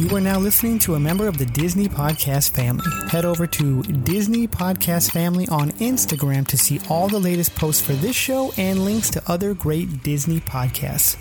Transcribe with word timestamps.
You 0.00 0.16
are 0.16 0.20
now 0.20 0.38
listening 0.38 0.78
to 0.78 0.94
a 0.94 0.98
member 0.98 1.28
of 1.28 1.36
the 1.36 1.44
Disney 1.44 1.86
Podcast 1.86 2.52
family. 2.52 2.86
Head 3.10 3.26
over 3.26 3.46
to 3.46 3.82
Disney 3.82 4.48
Podcast 4.48 5.10
Family 5.10 5.46
on 5.48 5.72
Instagram 5.72 6.46
to 6.46 6.56
see 6.56 6.80
all 6.88 7.06
the 7.06 7.18
latest 7.18 7.54
posts 7.54 7.84
for 7.84 7.92
this 7.92 8.16
show 8.16 8.50
and 8.56 8.82
links 8.86 9.10
to 9.10 9.22
other 9.30 9.52
great 9.52 10.02
Disney 10.02 10.40
podcasts. 10.40 11.18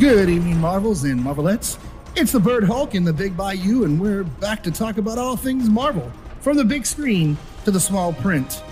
Good 0.00 0.28
evening, 0.28 0.60
Marvels 0.60 1.04
and 1.04 1.22
Marvelettes. 1.22 1.78
It's 2.16 2.32
the 2.32 2.40
BlerdHulk 2.40 2.96
in 2.96 3.04
the 3.04 3.12
Big 3.12 3.36
Bayou, 3.36 3.84
and 3.84 4.00
we're 4.00 4.24
back 4.24 4.64
to 4.64 4.72
talk 4.72 4.98
about 4.98 5.16
all 5.16 5.36
things 5.36 5.70
Marvel, 5.70 6.10
from 6.40 6.56
the 6.56 6.64
big 6.64 6.86
screen 6.86 7.36
to 7.64 7.70
the 7.70 7.80
small 7.80 8.12
print. 8.12 8.62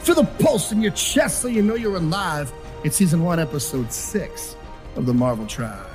Feel 0.00 0.16
the 0.16 0.24
pulse 0.42 0.72
in 0.72 0.82
your 0.82 0.92
chest 0.92 1.40
so 1.42 1.48
you 1.48 1.62
know 1.62 1.74
you're 1.74 1.96
alive. 1.96 2.52
It's 2.84 2.96
season 2.96 3.22
one, 3.22 3.38
episode 3.38 3.92
six 3.92 4.56
of 4.96 5.06
the 5.06 5.14
Marvel 5.14 5.46
Tribe. 5.46 5.86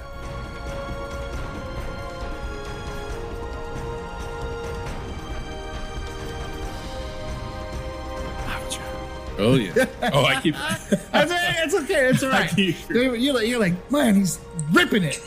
Oh 9.39 9.55
yeah. 9.55 9.85
Oh, 10.13 10.23
I 10.25 10.41
keep. 10.41 10.55
That's, 11.11 11.31
it's 11.63 11.75
okay. 11.75 12.07
It's 12.07 12.23
all 12.23 12.29
right. 12.29 12.49
keep- 12.49 12.89
You're, 12.89 13.15
you're 13.15 13.33
like, 13.35 13.47
you're 13.47 13.59
like, 13.59 13.91
man, 13.91 14.15
he's 14.15 14.39
ripping 14.71 15.03
it. 15.03 15.21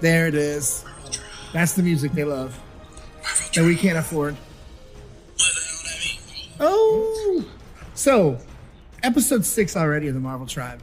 There 0.00 0.26
it 0.26 0.34
is. 0.34 0.84
That's 1.52 1.72
the 1.74 1.82
music 1.82 2.12
they 2.12 2.24
love 2.24 2.58
that 3.54 3.64
we 3.64 3.76
can't 3.76 3.96
afford. 3.98 4.36
Oh, 6.64 7.44
so 7.94 8.38
episode 9.02 9.44
six 9.44 9.76
already 9.76 10.08
of 10.08 10.14
the 10.14 10.20
Marvel 10.20 10.46
Tribe. 10.46 10.80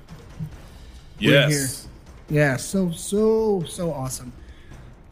yes. 1.20 1.88
Yeah, 2.30 2.58
so 2.58 2.92
so 2.92 3.64
so 3.68 3.92
awesome. 3.92 4.32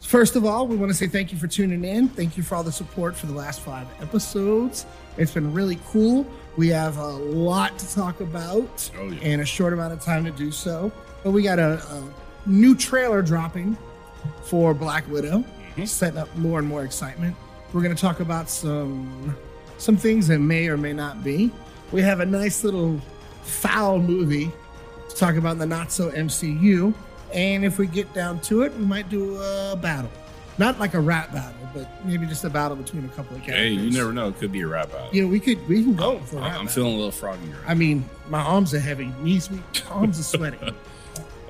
First 0.02 0.36
of 0.36 0.44
all, 0.44 0.66
we 0.66 0.76
want 0.76 0.90
to 0.90 0.96
say 0.96 1.06
thank 1.06 1.32
you 1.32 1.38
for 1.38 1.48
tuning 1.48 1.84
in. 1.84 2.08
Thank 2.08 2.36
you 2.36 2.42
for 2.42 2.54
all 2.54 2.62
the 2.62 2.72
support 2.72 3.16
for 3.16 3.26
the 3.26 3.32
last 3.34 3.60
five 3.60 3.86
episodes. 4.00 4.86
It's 5.18 5.32
been 5.32 5.52
really 5.52 5.78
cool. 5.88 6.26
We 6.56 6.68
have 6.68 6.96
a 6.96 7.06
lot 7.06 7.78
to 7.78 7.94
talk 7.94 8.20
about 8.20 8.90
Oh, 8.98 9.08
yeah. 9.08 9.20
and 9.22 9.40
a 9.42 9.44
short 9.44 9.72
amount 9.72 9.92
of 9.92 10.00
time 10.00 10.24
to 10.24 10.30
do 10.30 10.50
so. 10.52 10.90
But 11.24 11.32
we 11.32 11.42
got 11.42 11.58
a, 11.58 11.82
a 11.90 12.48
new 12.48 12.74
trailer 12.76 13.20
dropping 13.20 13.76
for 14.42 14.72
Black 14.74 15.08
Widow, 15.08 15.40
Mm-hmm. 15.40 15.84
setting 15.84 16.18
up 16.18 16.34
more 16.36 16.58
and 16.58 16.66
more 16.66 16.84
excitement. 16.84 17.36
We're 17.72 17.82
going 17.82 17.94
to 17.94 18.00
talk 18.00 18.20
about 18.20 18.48
some 18.48 19.36
some 19.78 19.96
things 19.96 20.28
that 20.28 20.38
may 20.40 20.68
or 20.68 20.76
may 20.76 20.92
not 20.92 21.24
be. 21.24 21.50
We 21.92 22.02
have 22.02 22.20
a 22.20 22.26
nice 22.26 22.64
little 22.64 23.00
foul 23.42 23.98
movie 23.98 24.50
to 25.08 25.16
talk 25.16 25.36
about 25.36 25.52
in 25.52 25.58
the 25.58 25.66
not 25.66 25.90
so 25.90 26.10
MCU. 26.10 26.92
And 27.32 27.64
if 27.64 27.78
we 27.78 27.86
get 27.86 28.12
down 28.14 28.40
to 28.42 28.62
it, 28.62 28.74
we 28.76 28.84
might 28.84 29.08
do 29.08 29.36
a 29.40 29.76
battle. 29.80 30.10
Not 30.58 30.80
like 30.80 30.94
a 30.94 31.00
rap 31.00 31.32
battle, 31.32 31.54
but 31.72 31.88
maybe 32.04 32.26
just 32.26 32.42
a 32.44 32.50
battle 32.50 32.76
between 32.76 33.04
a 33.04 33.08
couple 33.08 33.36
of 33.36 33.42
characters. 33.44 33.68
Hey, 33.78 33.84
you 33.84 33.90
never 33.92 34.12
know. 34.12 34.28
It 34.28 34.38
could 34.38 34.50
be 34.50 34.62
a 34.62 34.66
rap 34.66 34.90
battle. 34.90 35.08
Yeah, 35.12 35.24
we 35.26 35.38
could 35.38 35.66
we 35.68 35.82
can 35.84 35.94
go 35.94 36.18
for 36.20 36.36
a 36.38 36.40
rap 36.40 36.46
I'm 36.48 36.52
battle. 36.52 36.68
feeling 36.68 36.92
a 36.94 36.96
little 36.96 37.12
froggy 37.12 37.46
right 37.48 37.60
I 37.70 37.74
mean, 37.74 38.04
my 38.28 38.40
arms 38.40 38.74
are 38.74 38.80
heavy, 38.80 39.12
knees 39.22 39.50
weak, 39.50 39.62
arms 39.90 40.18
are 40.18 40.22
sweating. 40.24 40.74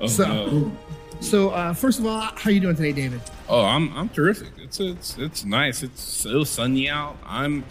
Oh, 0.01 0.07
so, 0.07 0.25
no. 0.25 0.71
so 1.19 1.49
uh, 1.49 1.73
first 1.73 1.99
of 1.99 2.05
all, 2.05 2.21
how 2.21 2.49
you 2.49 2.61
doing 2.61 2.77
today, 2.77 2.93
David? 2.93 3.19
oh, 3.49 3.65
I'm 3.65 3.91
I'm 3.97 4.07
terrific. 4.07 4.47
It's 4.57 4.79
it's 4.79 5.17
it's 5.17 5.43
nice. 5.43 5.83
It's 5.83 6.01
so 6.01 6.45
sunny 6.45 6.87
out. 6.89 7.17
I'm 7.25 7.65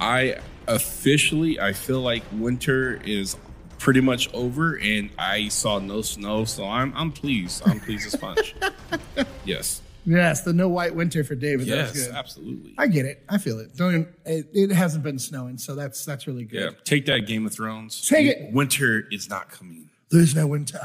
I 0.00 0.38
officially 0.68 1.60
I 1.60 1.72
feel 1.72 2.00
like 2.00 2.22
winter 2.32 3.00
is 3.04 3.36
pretty 3.78 4.00
much 4.00 4.32
over, 4.34 4.78
and 4.78 5.10
I 5.18 5.48
saw 5.48 5.78
no 5.78 6.02
snow, 6.02 6.44
so 6.44 6.64
I'm 6.66 6.92
I'm 6.96 7.12
pleased. 7.12 7.62
I'm 7.66 7.80
pleased 7.80 8.06
as 8.06 8.16
punch. 8.16 8.54
yes. 9.44 9.82
Yes, 10.08 10.42
the 10.42 10.52
no 10.52 10.68
white 10.68 10.94
winter 10.94 11.24
for 11.24 11.34
David. 11.34 11.66
That's 11.66 11.94
Yes. 11.96 12.06
good. 12.06 12.14
Absolutely. 12.14 12.74
I 12.78 12.86
get 12.86 13.06
it. 13.06 13.24
I 13.28 13.38
feel 13.38 13.58
it. 13.58 13.74
Don't 13.76 13.90
even, 13.92 14.14
it, 14.24 14.46
it 14.54 14.70
hasn't 14.70 15.02
been 15.02 15.18
snowing, 15.18 15.58
so 15.58 15.74
that's 15.74 16.04
that's 16.04 16.26
really 16.28 16.44
good. 16.44 16.60
Yeah. 16.60 16.78
Take 16.84 17.06
that, 17.06 17.26
Game 17.26 17.44
of 17.44 17.52
Thrones. 17.52 18.06
Take 18.08 18.26
it. 18.28 18.52
Winter 18.52 19.08
is 19.10 19.28
not 19.28 19.48
coming. 19.50 19.90
There's 20.10 20.36
no 20.36 20.46
winter. 20.46 20.78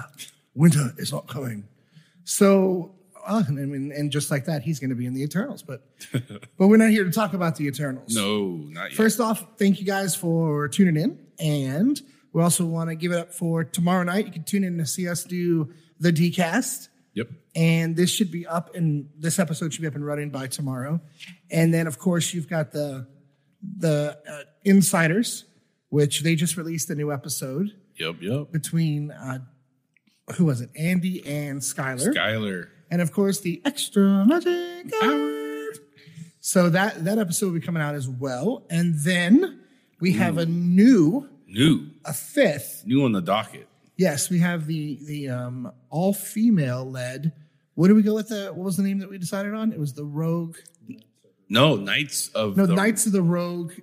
Winter 0.55 0.91
is 0.97 1.11
not 1.11 1.27
coming. 1.27 1.65
So, 2.23 2.95
uh, 3.25 3.43
I 3.47 3.51
mean, 3.51 3.91
and 3.91 4.11
just 4.11 4.31
like 4.31 4.45
that, 4.45 4.61
he's 4.63 4.79
going 4.79 4.89
to 4.91 4.95
be 4.95 5.05
in 5.05 5.13
the 5.13 5.23
Eternals. 5.23 5.63
But 5.63 5.83
but 6.57 6.67
we're 6.67 6.77
not 6.77 6.89
here 6.89 7.03
to 7.03 7.11
talk 7.11 7.33
about 7.33 7.55
the 7.55 7.67
Eternals. 7.67 8.15
No, 8.15 8.47
not 8.69 8.85
yet. 8.91 8.93
First 8.93 9.19
off, 9.19 9.45
thank 9.57 9.79
you 9.79 9.85
guys 9.85 10.15
for 10.15 10.67
tuning 10.67 10.97
in, 11.01 11.19
and 11.39 12.01
we 12.33 12.41
also 12.41 12.65
want 12.65 12.89
to 12.89 12.95
give 12.95 13.11
it 13.11 13.17
up 13.19 13.33
for 13.33 13.63
tomorrow 13.63 14.03
night. 14.03 14.25
You 14.25 14.31
can 14.31 14.43
tune 14.43 14.63
in 14.63 14.77
to 14.77 14.85
see 14.85 15.07
us 15.09 15.23
do 15.23 15.73
the 15.99 16.11
DCast. 16.11 16.87
Yep. 17.13 17.27
and 17.57 17.93
this 17.97 18.09
should 18.09 18.31
be 18.31 18.47
up 18.47 18.73
and 18.73 19.09
this 19.19 19.37
episode 19.37 19.73
should 19.73 19.81
be 19.81 19.87
up 19.87 19.95
and 19.95 20.05
running 20.05 20.29
by 20.29 20.47
tomorrow 20.47 21.01
and 21.51 21.73
then 21.73 21.85
of 21.85 21.99
course 21.99 22.33
you've 22.33 22.47
got 22.47 22.71
the 22.71 23.05
the 23.79 24.17
uh, 24.29 24.43
insiders 24.63 25.43
which 25.89 26.21
they 26.21 26.35
just 26.35 26.55
released 26.55 26.89
a 26.89 26.95
new 26.95 27.11
episode 27.11 27.67
Yep. 27.97 28.15
Yep. 28.21 28.51
between 28.53 29.11
uh 29.11 29.39
who 30.37 30.45
was 30.45 30.61
it 30.61 30.69
andy 30.77 31.21
and 31.27 31.59
skylar 31.59 32.15
Skyler. 32.15 32.69
And 32.91 33.01
of 33.01 33.11
course 33.11 33.39
the 33.39 33.61
extra 33.65 34.23
magic 34.25 34.91
hour 35.01 35.69
so 36.39 36.69
that 36.69 37.03
that 37.05 37.17
episode 37.17 37.47
will 37.47 37.53
be 37.59 37.65
coming 37.65 37.81
out 37.81 37.95
as 37.95 38.07
well 38.07 38.65
and 38.69 38.95
then 38.99 39.59
we 39.99 40.13
have 40.13 40.37
a 40.37 40.45
new 40.45 41.27
New. 41.47 41.87
a 42.05 42.13
fifth 42.13 42.83
New 42.85 43.03
on 43.05 43.11
the 43.11 43.21
docket. 43.21 43.67
Yes, 43.97 44.29
we 44.29 44.39
have 44.39 44.67
the 44.67 44.97
the 45.05 45.29
um, 45.29 45.71
all 45.89 46.13
female 46.13 46.89
led. 46.89 47.33
What 47.75 47.87
did 47.87 47.95
we 47.97 48.01
go 48.03 48.15
with? 48.15 48.29
The 48.29 48.47
what 48.53 48.63
was 48.63 48.77
the 48.77 48.83
name 48.83 48.99
that 48.99 49.09
we 49.09 49.17
decided 49.17 49.53
on? 49.53 49.71
It 49.73 49.79
was 49.79 49.93
the 49.93 50.05
Rogue. 50.05 50.55
No, 51.49 51.75
Knights 51.75 52.29
of 52.29 52.55
No, 52.57 52.65
the 52.65 52.73
Knights 52.75 53.05
of 53.05 53.11
the 53.11 53.21
Rogue 53.21 53.73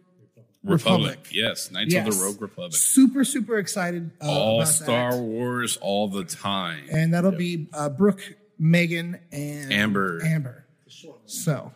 Republic. 0.64 1.10
Republic. 1.18 1.18
Yes, 1.30 1.70
Knights 1.70 1.94
of 1.94 2.06
Yes. 2.06 2.18
the 2.18 2.24
Rogue 2.24 2.40
Republic. 2.40 2.74
Super 2.74 3.22
super 3.22 3.58
excited. 3.58 4.10
Uh, 4.20 4.28
all 4.30 4.56
about 4.62 4.68
Star 4.72 5.12
that. 5.12 5.22
Wars, 5.22 5.76
all 5.80 6.08
the 6.08 6.24
time. 6.24 6.84
and 6.90 7.12
that'll 7.14 7.30
be 7.32 7.68
uh, 7.74 7.88
Brooke, 7.90 8.22
Megan, 8.58 9.18
and 9.32 9.72
Amber. 9.72 10.20
Amber. 10.24 10.66
So 11.26 11.72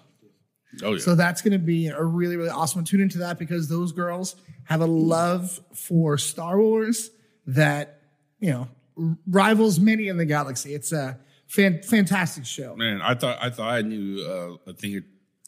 oh 0.82 0.92
yeah. 0.92 0.98
so 0.98 1.14
that's 1.14 1.42
going 1.42 1.52
to 1.52 1.58
be 1.58 1.88
a 1.88 2.02
really 2.02 2.36
really 2.36 2.50
awesome. 2.50 2.78
one. 2.78 2.84
Tune 2.84 3.00
into 3.00 3.18
that 3.18 3.38
because 3.38 3.68
those 3.68 3.92
girls 3.92 4.36
have 4.64 4.80
a 4.80 4.86
love 4.86 5.60
for 5.74 6.18
Star 6.18 6.58
Wars 6.58 7.10
that 7.46 8.00
you 8.38 8.50
know 8.50 8.68
rivals 9.26 9.78
many 9.78 10.08
in 10.08 10.16
the 10.16 10.24
galaxy. 10.24 10.74
It's 10.74 10.92
a 10.92 11.18
fan- 11.46 11.82
fantastic 11.82 12.44
show. 12.46 12.74
man, 12.76 13.00
I 13.02 13.14
thought 13.14 13.38
I 13.40 13.50
thought 13.50 13.72
I 13.72 13.82
knew 13.82 14.22
uh, 14.22 14.70
a 14.70 14.74
thing 14.74 14.96
or 14.96 15.02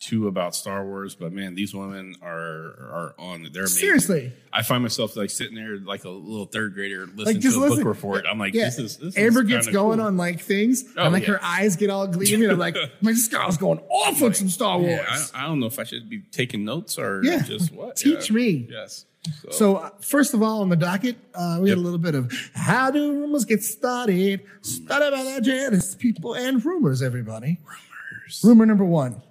two 0.04 0.28
about 0.28 0.54
Star 0.54 0.84
Wars, 0.84 1.15
but 1.15 1.32
man, 1.32 1.54
these 1.54 1.75
women 1.75 2.16
are 2.22 2.31
are 2.31 3.15
on. 3.19 3.42
They're 3.53 3.62
amazing. 3.62 3.81
Seriously. 3.81 4.32
I 4.53 4.62
find 4.62 4.82
myself 4.82 5.16
like 5.16 5.31
sitting 5.31 5.54
there 5.56 5.78
like 5.78 6.04
a 6.04 6.09
little 6.10 6.47
third 6.47 6.75
grader 6.75 7.06
listening 7.06 7.25
like 7.25 7.41
to 7.41 7.48
a 7.48 7.60
listen. 7.60 7.78
book 7.78 7.84
report. 7.87 8.25
I'm 8.31 8.38
like, 8.38 8.54
Yeah. 8.54 8.66
this 8.66 8.78
is 8.78 8.97
this 8.98 9.16
Amber 9.16 9.43
is 9.43 9.48
gets 9.48 9.66
going 9.69 9.98
cool. 9.98 10.06
on 10.06 10.16
like 10.16 10.41
things, 10.41 10.84
Oh, 10.97 11.04
and 11.04 11.12
like 11.12 11.22
yeah. 11.26 11.31
her 11.34 11.41
eyes 11.43 11.76
get 11.76 11.91
all 11.91 12.06
gleaming. 12.06 12.50
I'm 12.50 12.59
like, 12.59 12.75
man, 13.00 13.14
this 13.14 13.28
girl's 13.28 13.56
going 13.56 13.78
off 13.91 14.22
on 14.22 14.34
some 14.34 14.48
Star 14.48 14.78
Wars. 14.78 14.91
Yeah, 14.91 15.06
I, 15.34 15.44
I 15.44 15.47
don't 15.47 15.59
know 15.60 15.66
if 15.66 15.78
I 15.78 15.84
should 15.84 16.09
be 16.10 16.20
taking 16.31 16.64
notes 16.64 16.98
or 16.98 17.22
Yeah. 17.25 17.43
just 17.43 17.72
what. 17.72 17.97
Teach 18.04 18.31
me. 18.31 18.69
Yes. 18.70 19.06
So, 19.43 19.50
So 19.50 19.76
uh, 19.76 19.91
first 20.03 20.34
of 20.34 20.43
all, 20.43 20.60
on 20.60 20.69
the 20.69 20.76
docket, 20.76 21.16
uh, 21.34 21.59
we 21.62 21.70
had 21.70 21.78
a 21.78 21.81
little 21.81 21.98
bit 21.98 22.14
of 22.14 22.31
how 22.54 22.91
do 22.91 23.10
rumors 23.22 23.47
get 23.47 23.62
started? 23.62 24.43
Started 24.60 25.12
by 25.12 25.22
the 25.25 25.41
Janice 25.41 25.94
people 25.94 26.34
and 26.34 26.62
rumors. 26.62 27.00
Everybody, 27.03 27.59
Rumors. 27.64 28.41
rumor 28.44 28.66
number 28.66 28.84
one: 28.84 29.22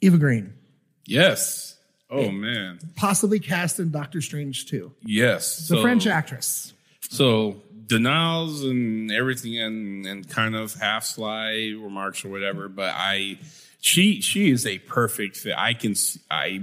Eva 0.00 0.18
Green 0.18 0.54
yes. 1.10 1.76
Oh 2.08 2.30
man. 2.30 2.80
possibly 2.96 3.38
cast 3.38 3.78
in 3.78 3.90
Doctor 3.90 4.20
Strange 4.20 4.66
too. 4.66 4.92
Yes. 5.02 5.68
The 5.68 5.76
so, 5.76 5.82
French 5.82 6.06
actress. 6.06 6.72
So 7.08 7.62
denials 7.86 8.64
and 8.64 9.12
everything 9.12 9.58
and, 9.60 10.06
and 10.06 10.28
kind 10.28 10.56
of 10.56 10.74
half 10.74 11.04
sly 11.04 11.74
remarks 11.78 12.24
or 12.24 12.28
whatever, 12.28 12.68
but 12.68 12.94
I 12.96 13.38
she 13.80 14.20
she 14.20 14.50
is 14.50 14.66
a 14.66 14.78
perfect 14.78 15.36
fit. 15.36 15.54
I 15.56 15.74
can 15.74 15.94
I 16.30 16.62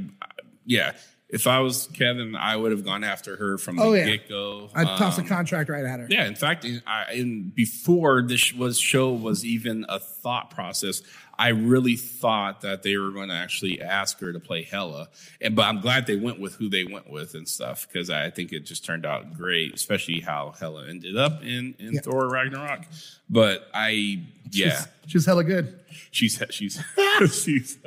yeah. 0.65 0.93
If 1.29 1.45
I 1.45 1.59
was 1.59 1.87
Kevin, 1.93 2.35
I 2.37 2.55
would 2.55 2.71
have 2.71 2.85
gone 2.85 3.03
after 3.03 3.35
her 3.35 3.57
from 3.57 3.75
the 3.75 3.83
Oh, 3.83 3.93
yeah. 3.93 4.05
get 4.05 4.29
go. 4.29 4.69
I'd 4.73 4.85
toss 4.97 5.17
a 5.17 5.21
um, 5.21 5.27
contract 5.27 5.69
right 5.69 5.83
at 5.83 5.99
her. 5.99 6.07
Yeah, 6.09 6.25
in 6.25 6.35
fact, 6.35 6.63
in, 6.63 6.81
I, 6.87 7.11
in 7.13 7.49
before 7.49 8.21
this 8.21 8.53
was 8.53 8.79
show 8.79 9.11
was 9.11 9.43
even 9.43 9.85
a 9.89 9.99
thought 9.99 10.51
process, 10.51 11.01
I 11.37 11.49
really 11.49 11.97
thought 11.97 12.61
that 12.61 12.81
they 12.81 12.95
were 12.95 13.11
going 13.11 13.27
to 13.27 13.35
actually 13.35 13.81
ask 13.81 14.19
her 14.21 14.31
to 14.31 14.39
play 14.39 14.63
Hela, 14.63 15.09
and 15.41 15.53
but 15.53 15.63
I'm 15.65 15.81
glad 15.81 16.07
they 16.07 16.15
went 16.15 16.39
with 16.39 16.55
who 16.55 16.69
they 16.69 16.85
went 16.85 17.09
with 17.11 17.35
and 17.35 17.45
stuff 17.47 17.85
because 17.87 18.09
I 18.09 18.29
think 18.29 18.53
it 18.53 18.61
just 18.61 18.85
turned 18.85 19.05
out 19.05 19.33
great, 19.33 19.73
especially 19.73 20.21
how 20.21 20.53
Hela 20.57 20.87
ended 20.87 21.17
up 21.17 21.43
in 21.43 21.75
in 21.77 21.95
Yeah. 21.95 22.01
Thor 22.01 22.29
Ragnarok. 22.29 22.85
But 23.29 23.67
I, 23.73 24.23
yeah, 24.49 24.85
she's, 25.05 25.13
was 25.15 25.25
hella 25.25 25.43
good. 25.43 25.77
she's 26.11 26.41
she's 26.51 26.81
she's. 27.43 27.77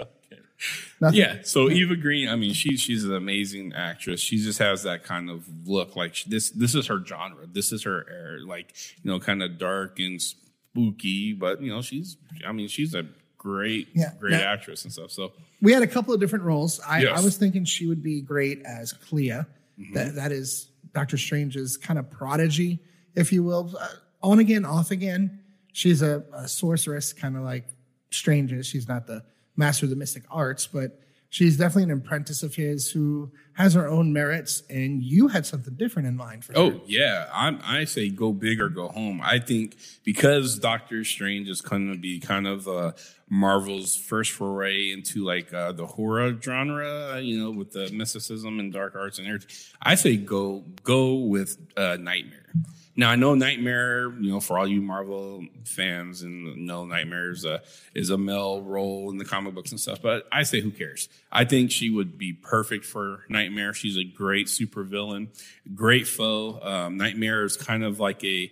Nothing. 1.00 1.18
Yeah. 1.20 1.36
So 1.42 1.70
Eva 1.70 1.96
Green, 1.96 2.28
I 2.28 2.36
mean, 2.36 2.52
she 2.52 2.76
she's 2.76 3.04
an 3.04 3.14
amazing 3.14 3.72
actress. 3.74 4.20
She 4.20 4.38
just 4.38 4.58
has 4.58 4.82
that 4.82 5.04
kind 5.04 5.30
of 5.30 5.44
look. 5.66 5.96
Like 5.96 6.14
she- 6.14 6.28
this 6.28 6.50
this 6.50 6.74
is 6.74 6.86
her 6.88 7.04
genre. 7.04 7.46
This 7.46 7.72
is 7.72 7.82
her 7.84 8.06
air. 8.10 8.40
Like 8.46 8.74
you 9.02 9.10
know, 9.10 9.18
kind 9.20 9.42
of 9.42 9.58
dark 9.58 9.98
and 9.98 10.20
spooky. 10.20 11.32
But 11.32 11.62
you 11.62 11.70
know, 11.72 11.82
she's. 11.82 12.16
I 12.46 12.52
mean, 12.52 12.68
she's 12.68 12.94
a 12.94 13.04
great 13.38 13.88
Yeah. 13.94 14.12
great 14.18 14.32
Now- 14.32 14.52
actress 14.52 14.84
and 14.84 14.92
stuff. 14.92 15.10
So 15.10 15.32
We 15.62 15.72
had 15.72 15.82
a 15.82 15.86
couple 15.86 16.12
of 16.14 16.20
different 16.20 16.44
roles. 16.44 16.80
I, 16.80 17.02
Yes. 17.02 17.18
I 17.18 17.24
was 17.24 17.36
thinking 17.36 17.64
she 17.64 17.86
would 17.86 18.02
be 18.02 18.20
great 18.20 18.62
as 18.64 18.92
Clea. 18.92 19.28
Mm-hmm. 19.30 19.94
That 19.94 20.14
that 20.16 20.32
is 20.32 20.68
Doctor 20.92 21.16
Strange's 21.16 21.76
kind 21.76 21.98
of 21.98 22.10
prodigy, 22.10 22.80
if 23.14 23.32
you 23.32 23.42
will. 23.42 23.74
Uh, 23.80 23.88
on 24.22 24.38
again, 24.40 24.64
off 24.66 24.90
again. 24.90 25.38
She's 25.72 26.02
a, 26.02 26.22
a 26.34 26.48
sorceress, 26.48 27.12
kind 27.14 27.36
of 27.36 27.42
like 27.44 27.64
Strange 28.10 28.52
is. 28.52 28.66
She's 28.66 28.88
not 28.88 29.06
the 29.06 29.22
master 29.60 29.86
of 29.86 29.90
the 29.90 29.96
mystic 29.96 30.24
arts, 30.30 30.66
but 30.66 30.98
she's 31.28 31.56
definitely 31.56 31.84
an 31.84 31.98
apprentice 31.98 32.42
of 32.42 32.54
his 32.56 32.90
who 32.90 33.30
has 33.52 33.74
her 33.74 33.88
own 33.88 34.12
merits. 34.12 34.62
And 34.68 35.02
you 35.02 35.28
had 35.28 35.46
something 35.46 35.74
different 35.74 36.08
in 36.08 36.16
mind 36.16 36.44
for 36.44 36.52
her. 36.52 36.58
Oh 36.58 36.80
yeah, 36.86 37.28
I'm, 37.32 37.60
I 37.62 37.84
say 37.84 38.08
go 38.10 38.32
big 38.32 38.60
or 38.60 38.68
go 38.68 38.88
home. 38.88 39.20
I 39.22 39.38
think 39.38 39.76
because 40.04 40.58
Doctor 40.58 41.04
Strange 41.04 41.48
is 41.48 41.60
going 41.60 41.92
to 41.92 41.98
be 41.98 42.18
kind 42.20 42.46
of 42.46 42.66
uh, 42.66 42.92
Marvel's 43.28 43.96
first 43.96 44.32
foray 44.32 44.90
into 44.90 45.24
like 45.24 45.54
uh, 45.54 45.72
the 45.72 45.86
horror 45.86 46.36
genre, 46.40 47.20
you 47.20 47.38
know, 47.38 47.50
with 47.50 47.72
the 47.72 47.90
mysticism 47.90 48.58
and 48.58 48.72
dark 48.72 48.96
arts 48.96 49.18
and 49.18 49.28
everything. 49.28 49.50
I 49.80 49.94
say 49.94 50.16
go 50.16 50.64
go 50.82 51.14
with 51.14 51.56
uh, 51.76 51.96
Nightmare. 52.00 52.52
Now 53.00 53.08
I 53.08 53.17
know 53.17 53.35
Nightmare, 53.35 54.12
you 54.20 54.31
know, 54.31 54.41
for 54.41 54.58
all 54.58 54.69
you 54.69 54.82
Marvel 54.82 55.43
fans 55.64 56.20
and 56.20 56.67
know 56.67 56.85
Nightmare 56.85 57.31
is 57.31 57.47
a 57.47 57.62
is 57.94 58.11
a 58.11 58.19
male 58.19 58.61
role 58.61 59.11
in 59.11 59.17
the 59.17 59.25
comic 59.25 59.55
books 59.55 59.70
and 59.70 59.81
stuff, 59.81 60.02
but 60.02 60.29
I 60.31 60.43
say 60.43 60.61
who 60.61 60.70
cares? 60.70 61.08
I 61.32 61.47
think 61.47 61.70
she 61.70 61.88
would 61.88 62.19
be 62.19 62.35
perfect 62.35 62.85
for 62.85 63.25
Nightmare. 63.31 63.73
She's 63.73 63.97
a 63.97 64.05
great 64.05 64.49
supervillain, 64.49 65.29
great 65.75 66.06
foe. 66.06 66.61
Um, 66.61 66.99
Nightmare 66.99 67.44
is 67.44 67.56
kind 67.56 67.85
of 67.85 68.00
like 68.00 68.23
a, 68.23 68.50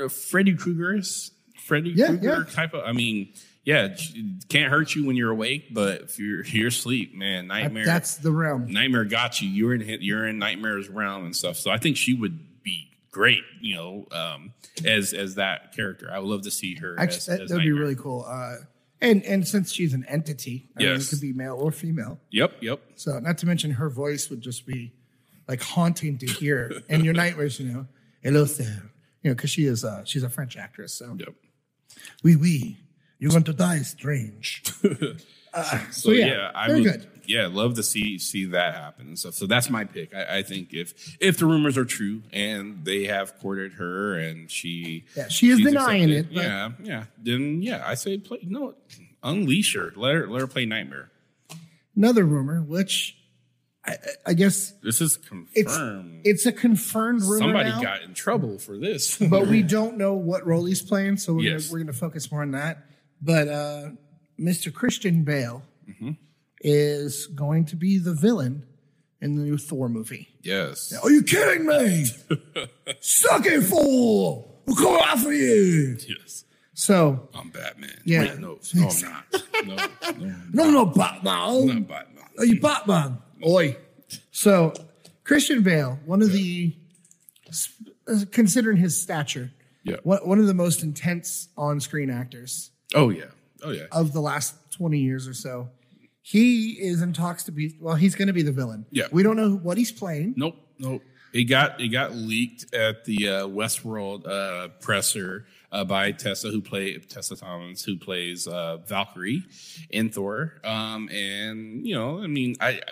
a 0.00 0.08
Freddy 0.08 0.54
Krueger 0.56 1.00
Freddy 1.64 1.90
Yeah, 1.90 2.08
Krueger 2.08 2.44
yeah. 2.48 2.52
type 2.52 2.74
of. 2.74 2.82
I 2.84 2.90
mean, 2.90 3.32
yeah, 3.62 3.94
can't 4.48 4.72
hurt 4.72 4.96
you 4.96 5.06
when 5.06 5.14
you're 5.14 5.30
awake, 5.30 5.72
but 5.72 6.00
if 6.00 6.18
you're 6.18 6.44
you're 6.46 6.66
asleep, 6.66 7.14
man, 7.14 7.46
Nightmare. 7.46 7.84
that's 7.84 8.16
the 8.16 8.32
realm. 8.32 8.66
Nightmare 8.72 9.04
got 9.04 9.40
you. 9.40 9.48
You're 9.48 9.74
in 9.74 9.98
you're 10.00 10.26
in 10.26 10.40
Nightmare's 10.40 10.88
realm 10.88 11.26
and 11.26 11.36
stuff. 11.36 11.56
So 11.58 11.70
I 11.70 11.78
think 11.78 11.96
she 11.96 12.14
would 12.14 12.62
be 12.64 12.90
great, 13.18 13.42
you 13.60 13.74
know, 13.74 14.06
um, 14.12 14.52
as 14.84 15.12
as 15.12 15.34
that 15.34 15.74
character. 15.74 16.08
I 16.12 16.18
would 16.20 16.28
love 16.28 16.42
to 16.42 16.50
see 16.52 16.76
her. 16.76 16.94
Actually, 16.98 17.16
as, 17.18 17.26
that 17.26 17.40
as 17.42 17.52
would 17.52 17.62
be 17.62 17.72
really 17.72 17.96
cool. 17.96 18.24
Uh, 18.28 18.56
and 19.00 19.24
and 19.24 19.46
since 19.46 19.72
she's 19.72 19.92
an 19.92 20.04
entity, 20.08 20.68
I 20.76 20.80
mean, 20.80 20.88
it 20.88 20.92
Yes. 20.94 21.10
could 21.10 21.20
be 21.20 21.32
male 21.32 21.56
or 21.56 21.72
female. 21.72 22.20
Yep, 22.30 22.52
yep. 22.62 22.80
So, 22.94 23.18
not 23.18 23.36
to 23.38 23.46
mention 23.46 23.72
her 23.72 23.90
voice 23.90 24.30
would 24.30 24.40
just 24.40 24.66
be 24.66 24.92
like 25.48 25.60
haunting 25.62 26.18
to 26.18 26.26
hear. 26.26 26.72
and 26.88 27.04
your 27.04 27.14
nightmares, 27.14 27.58
you 27.58 27.66
know, 27.72 27.86
hello 28.22 28.44
there, 28.44 28.82
you 29.22 29.30
know, 29.30 29.34
because 29.34 29.50
she 29.50 29.64
is 29.66 29.84
uh, 29.84 30.04
she's 30.04 30.22
a 30.22 30.28
French 30.30 30.56
actress. 30.56 30.94
So, 30.94 31.16
Yep. 31.18 31.34
oui, 32.22 32.36
oui, 32.36 32.76
you're 33.18 33.32
going 33.32 33.44
to 33.44 33.52
die 33.52 33.82
strange. 33.82 34.62
So, 35.90 36.12
yeah, 36.12 36.26
yeah, 36.26 36.50
I 36.54 36.66
very 36.68 36.82
would. 36.82 36.92
good. 36.92 37.17
Yeah, 37.28 37.46
love 37.46 37.74
to 37.74 37.82
see 37.82 38.18
see 38.18 38.46
that 38.46 38.74
happen 38.74 39.14
stuff. 39.16 39.34
So 39.34 39.46
that's 39.46 39.68
my 39.70 39.84
pick. 39.84 40.14
I, 40.14 40.38
I 40.38 40.42
think 40.42 40.72
if 40.72 41.16
if 41.20 41.36
the 41.38 41.46
rumors 41.46 41.76
are 41.78 41.84
true 41.84 42.22
and 42.32 42.84
they 42.84 43.04
have 43.04 43.38
courted 43.38 43.74
her 43.74 44.14
and 44.18 44.50
she 44.50 45.04
Yeah, 45.14 45.28
she 45.28 45.50
is 45.50 45.60
denying 45.60 46.10
accepted, 46.10 46.36
it, 46.38 46.42
yeah, 46.42 46.70
yeah. 46.82 47.04
Then 47.22 47.62
yeah, 47.62 47.82
I 47.86 47.94
say 47.94 48.16
play. 48.18 48.38
No, 48.42 48.74
unleash 49.22 49.74
her. 49.74 49.92
Let 49.94 50.14
her 50.14 50.26
let 50.26 50.40
her 50.40 50.46
play 50.46 50.64
Nightmare. 50.64 51.10
Another 51.94 52.24
rumor, 52.24 52.62
which 52.62 53.14
I, 53.84 53.96
I- 54.26 54.32
guess 54.34 54.72
This 54.82 55.00
is 55.00 55.18
it's 55.54 55.66
confirmed. 55.76 56.20
it's 56.24 56.46
a 56.46 56.52
confirmed 56.52 57.22
rumor 57.22 57.38
Somebody 57.38 57.70
now, 57.70 57.82
got 57.82 58.02
in 58.02 58.14
trouble 58.14 58.58
for 58.58 58.78
this. 58.78 59.18
but 59.18 59.48
we 59.48 59.62
don't 59.76 59.96
know 59.98 60.14
what 60.14 60.46
role 60.46 60.64
he's 60.64 60.80
playing, 60.82 61.16
so 61.18 61.34
we're 61.34 61.42
Yes. 61.42 61.66
gonna, 61.66 61.72
we're 61.72 61.78
going 61.84 61.92
to 61.92 61.98
focus 61.98 62.30
more 62.32 62.42
on 62.42 62.52
that. 62.52 62.84
But 63.20 63.48
uh, 63.48 63.90
Mr. 64.40 64.72
Christian 64.72 65.24
Bale 65.24 65.62
Mm-hmm. 65.88 66.10
Is 66.60 67.26
going 67.28 67.64
to 67.66 67.76
be 67.76 67.98
the 67.98 68.12
villain 68.14 68.64
in 69.20 69.34
the 69.36 69.42
new 69.42 69.58
Thor 69.58 69.88
movie. 69.88 70.28
yes. 70.42 70.92
Are 71.02 71.10
you 71.10 71.22
kidding 71.22 71.66
me? 71.66 72.04
Suck 73.00 73.46
it, 73.46 73.62
fool! 73.62 74.60
We'll 74.66 74.76
come 74.76 74.96
after 74.96 75.32
you. 75.32 75.96
Yes. 76.06 76.44
So, 76.74 77.28
I'm 77.34 77.50
Batman. 77.50 77.90
Yeah. 78.04 78.20
Wait, 78.20 78.38
no, 78.38 78.58
no, 78.74 78.88
I'm 78.88 79.00
not. 79.02 79.66
No, 79.66 79.74
no, 79.74 80.34
no, 80.52 80.70
no, 80.70 80.86
Batman. 80.86 81.32
I'm 81.34 81.66
not 81.66 81.88
Batman. 81.88 82.24
Are 82.38 82.44
you 82.44 82.60
Batman? 82.60 83.18
Oi. 83.44 83.76
So, 84.30 84.72
Christian 85.24 85.62
Bale, 85.62 85.98
one 86.06 86.22
of 86.22 86.30
the, 86.32 86.76
uh, 88.06 88.20
considering 88.30 88.76
his 88.76 89.00
stature, 89.00 89.50
Yeah. 89.82 89.96
one, 90.04 90.18
one 90.26 90.38
of 90.38 90.46
the 90.46 90.54
most 90.54 90.82
intense 90.84 91.48
on 91.56 91.80
screen 91.80 92.10
actors 92.10 92.70
Oh 92.94 93.10
yeah. 93.10 93.24
Oh 93.62 93.70
yeah. 93.70 93.86
of 93.90 94.12
the 94.12 94.20
last 94.20 94.54
20 94.72 94.98
years 94.98 95.26
or 95.26 95.34
so. 95.34 95.68
He 96.28 96.72
is 96.72 97.00
in 97.00 97.14
talks 97.14 97.44
to 97.44 97.52
be, 97.52 97.74
well, 97.80 97.94
he's 97.94 98.14
going 98.14 98.26
to 98.26 98.34
be 98.34 98.42
the 98.42 98.52
villain. 98.52 98.84
Yeah. 98.90 99.06
We 99.10 99.22
don't 99.22 99.36
know 99.36 99.52
what 99.52 99.78
he's 99.78 99.90
playing. 99.90 100.34
Nope, 100.36 100.56
nope. 100.78 101.00
It 101.32 101.44
got 101.44 101.80
it 101.80 101.88
got 101.88 102.14
leaked 102.14 102.74
at 102.74 103.06
the 103.06 103.28
uh, 103.28 103.46
Westworld 103.46 104.28
uh, 104.28 104.68
presser 104.82 105.46
uh, 105.72 105.84
by 105.84 106.12
Tessa, 106.12 106.48
who 106.48 106.60
play 106.60 106.98
Tessa 106.98 107.34
Thompson, 107.34 107.94
who 107.94 107.98
plays 107.98 108.46
uh, 108.46 108.76
Valkyrie 108.86 109.42
in 109.88 110.10
Thor. 110.10 110.60
Um, 110.64 111.08
and 111.08 111.86
you 111.86 111.94
know, 111.94 112.22
I 112.22 112.26
mean, 112.26 112.56
I, 112.60 112.82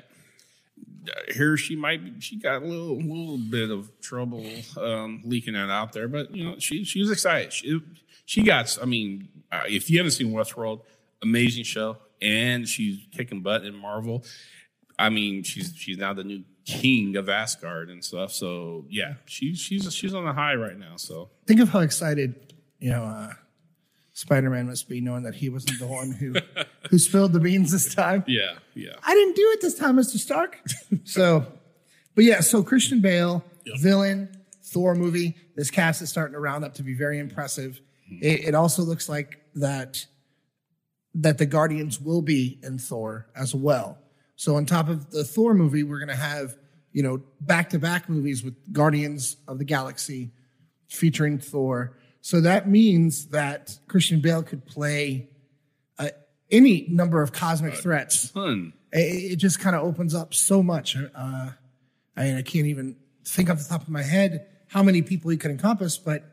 here 1.35 1.59
she 1.59 1.77
might 1.77 2.03
be, 2.03 2.19
she 2.21 2.37
got 2.37 2.63
a 2.63 2.65
little 2.65 2.97
little 2.97 3.37
bit 3.37 3.71
of 3.71 3.91
trouble 4.01 4.47
um, 4.81 5.21
leaking 5.27 5.53
that 5.53 5.69
out 5.69 5.93
there, 5.93 6.09
but 6.09 6.35
you 6.35 6.45
know, 6.45 6.59
she 6.59 6.85
she 6.85 7.01
was 7.01 7.11
excited. 7.11 7.53
She 7.53 7.83
she 8.25 8.43
got. 8.43 8.79
I 8.81 8.87
mean, 8.87 9.29
uh, 9.53 9.65
if 9.67 9.91
you 9.91 9.99
haven't 9.99 10.13
seen 10.13 10.33
Westworld, 10.33 10.81
amazing 11.23 11.65
show, 11.65 11.99
and 12.21 12.69
she's 12.69 13.07
kicking 13.13 13.43
butt 13.43 13.65
in 13.65 13.75
Marvel. 13.75 14.25
I 14.99 15.11
mean, 15.11 15.43
she's 15.43 15.73
she's 15.77 15.99
now 15.99 16.15
the 16.15 16.25
new 16.25 16.45
king 16.65 17.17
of 17.17 17.29
Asgard 17.29 17.91
and 17.91 18.05
stuff. 18.05 18.33
So 18.33 18.87
yeah, 18.89 19.15
she's 19.27 19.59
she's 19.59 19.93
she's 19.93 20.15
on 20.15 20.25
the 20.25 20.33
high 20.33 20.55
right 20.55 20.79
now. 20.79 20.97
So 20.97 21.31
Think 21.47 21.61
of 21.61 21.69
how 21.69 21.81
excited, 21.81 22.55
you 22.79 22.91
know, 22.91 23.05
uh, 23.05 23.33
Spider 24.13 24.51
Man 24.51 24.67
must 24.67 24.89
be 24.89 25.01
knowing 25.01 25.25
that 25.25 25.35
he 25.35 25.49
wasn't 25.49 25.79
the 25.79 25.87
one 25.87 26.11
who, 26.11 26.35
who 26.91 26.99
spilled 26.99 27.33
the 27.35 27.41
beans 27.41 27.71
this 27.71 27.95
time. 27.95 28.25
yeah, 28.27 28.55
yeah, 28.75 28.95
I 29.03 29.15
didn't 29.15 29.37
do 29.37 29.51
it 29.53 29.61
this 29.61 29.75
time, 29.75 29.97
Mr. 29.97 30.17
Stark. 30.17 30.59
so, 31.05 31.47
but 32.15 32.25
yeah, 32.25 32.41
so 32.41 32.63
Christian 32.63 33.01
Bale, 33.01 33.45
villain, 33.79 34.35
Thor 34.65 34.95
movie. 34.95 35.37
This 35.55 35.71
cast 35.71 36.01
is 36.03 36.09
starting 36.09 36.33
to 36.33 36.41
round 36.41 36.65
up 36.65 36.75
to 36.75 36.83
be 36.83 36.95
very 36.95 37.19
impressive. 37.19 37.81
It, 38.09 38.49
it 38.49 38.55
also 38.55 38.83
looks 38.83 39.09
like 39.09 39.41
that 39.57 40.07
that 41.17 41.39
the 41.39 41.47
Guardians 41.47 42.01
will 42.01 42.23
be 42.23 42.59
in 42.63 42.79
Thor 42.79 43.27
as 43.35 43.55
well. 43.55 43.99
So 44.37 44.57
on 44.57 44.67
top 44.67 44.89
of 44.89 45.11
the 45.11 45.25
Thor 45.25 45.55
movie, 45.55 45.83
we're 45.83 45.99
going 45.99 46.09
to 46.09 46.15
have 46.15 46.57
you 46.93 47.03
know 47.03 47.23
back 47.41 47.71
to 47.71 47.79
back 47.79 48.09
movies 48.09 48.45
with 48.45 48.55
Guardians 48.73 49.37
of 49.49 49.59
the 49.59 49.65
Galaxy 49.65 50.31
featuring 50.89 51.39
Thor. 51.39 51.97
So 52.21 52.41
that 52.41 52.69
means 52.69 53.29
that 53.29 53.79
Christian 53.89 54.21
Bale 54.21 54.43
could 54.43 54.67
play 54.67 55.31
uh, 55.99 56.09
any 56.51 56.87
number 56.89 57.23
of 57.23 57.33
cosmic 57.33 57.75
threats 57.75 58.31
ton. 58.31 58.73
it, 58.93 59.33
it 59.33 59.37
just 59.37 59.61
kind 59.61 59.75
of 59.75 59.83
opens 59.83 60.15
up 60.15 60.35
so 60.35 60.63
much. 60.63 60.97
Uh, 60.97 61.51
I 62.17 62.25
mean, 62.25 62.37
I 62.37 62.43
can't 62.43 62.67
even 62.67 62.97
think 63.25 63.49
off 63.51 63.59
the 63.59 63.69
top 63.69 63.83
of 63.83 63.89
my 63.89 64.03
head 64.03 64.47
how 64.69 64.83
many 64.83 65.03
people 65.03 65.31
he 65.31 65.37
could 65.37 65.51
encompass, 65.51 65.97
but 65.97 66.25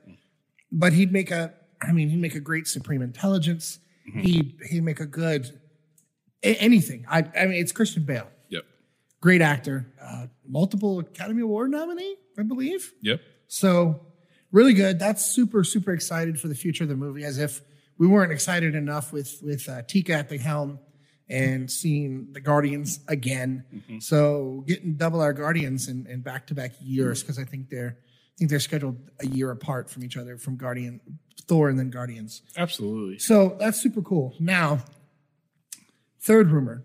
but 0.71 0.91
he'd 0.93 1.13
make 1.13 1.31
a. 1.31 1.53
I 1.81 1.91
mean, 1.91 2.09
he'd 2.09 2.19
make 2.19 2.35
a 2.35 2.39
great 2.39 2.67
supreme 2.67 3.01
intelligence. 3.01 3.79
He'd 4.05 4.57
he'd 4.69 4.83
make 4.83 4.99
a 4.99 5.05
good 5.05 5.47
a- 6.43 6.55
anything. 6.55 7.05
I 7.09 7.19
I 7.37 7.45
mean, 7.45 7.61
it's 7.61 7.71
Christian 7.71 8.03
Bale, 8.03 8.27
Yep, 8.49 8.63
great 9.21 9.41
actor, 9.41 9.87
uh, 10.01 10.27
multiple 10.47 10.99
Academy 10.99 11.41
Award 11.41 11.71
nominee, 11.71 12.15
I 12.37 12.43
believe. 12.43 12.91
yep. 13.01 13.21
So 13.47 14.05
really 14.51 14.73
good. 14.73 14.99
That's 14.99 15.25
super 15.25 15.63
super 15.63 15.93
excited 15.93 16.39
for 16.39 16.47
the 16.47 16.55
future 16.55 16.83
of 16.83 16.89
the 16.89 16.95
movie. 16.97 17.23
As 17.23 17.37
if 17.37 17.61
we 17.97 18.07
weren't 18.07 18.31
excited 18.31 18.75
enough 18.75 19.13
with 19.13 19.39
with 19.41 19.67
uh, 19.69 19.83
Taika 19.83 20.09
at 20.11 20.29
the 20.29 20.37
helm 20.37 20.79
and 21.29 21.71
seeing 21.71 22.27
the 22.33 22.41
Guardians 22.41 22.99
again. 23.07 23.63
So 23.99 24.63
getting 24.67 24.95
double 24.95 25.21
our 25.21 25.31
Guardians 25.33 25.87
in, 25.87 26.05
in 26.07 26.21
back-to-back 26.21 26.73
years 26.81 27.21
because 27.23 27.39
I 27.39 27.45
think 27.45 27.69
they're 27.69 27.97
I 28.33 28.39
think 28.39 28.49
they're 28.49 28.59
scheduled 28.59 28.97
a 29.19 29.27
year 29.27 29.51
apart 29.51 29.89
from 29.89 30.03
each 30.03 30.17
other 30.17 30.37
from 30.37 30.57
Guardian 30.57 30.99
Thor 31.47 31.69
and 31.69 31.77
then 31.77 31.89
Guardians. 31.89 32.41
Absolutely. 32.57 33.19
So 33.19 33.55
that's 33.59 33.79
super 33.81 34.01
cool. 34.01 34.33
Now, 34.39 34.79
third 36.21 36.51
rumor 36.51 36.83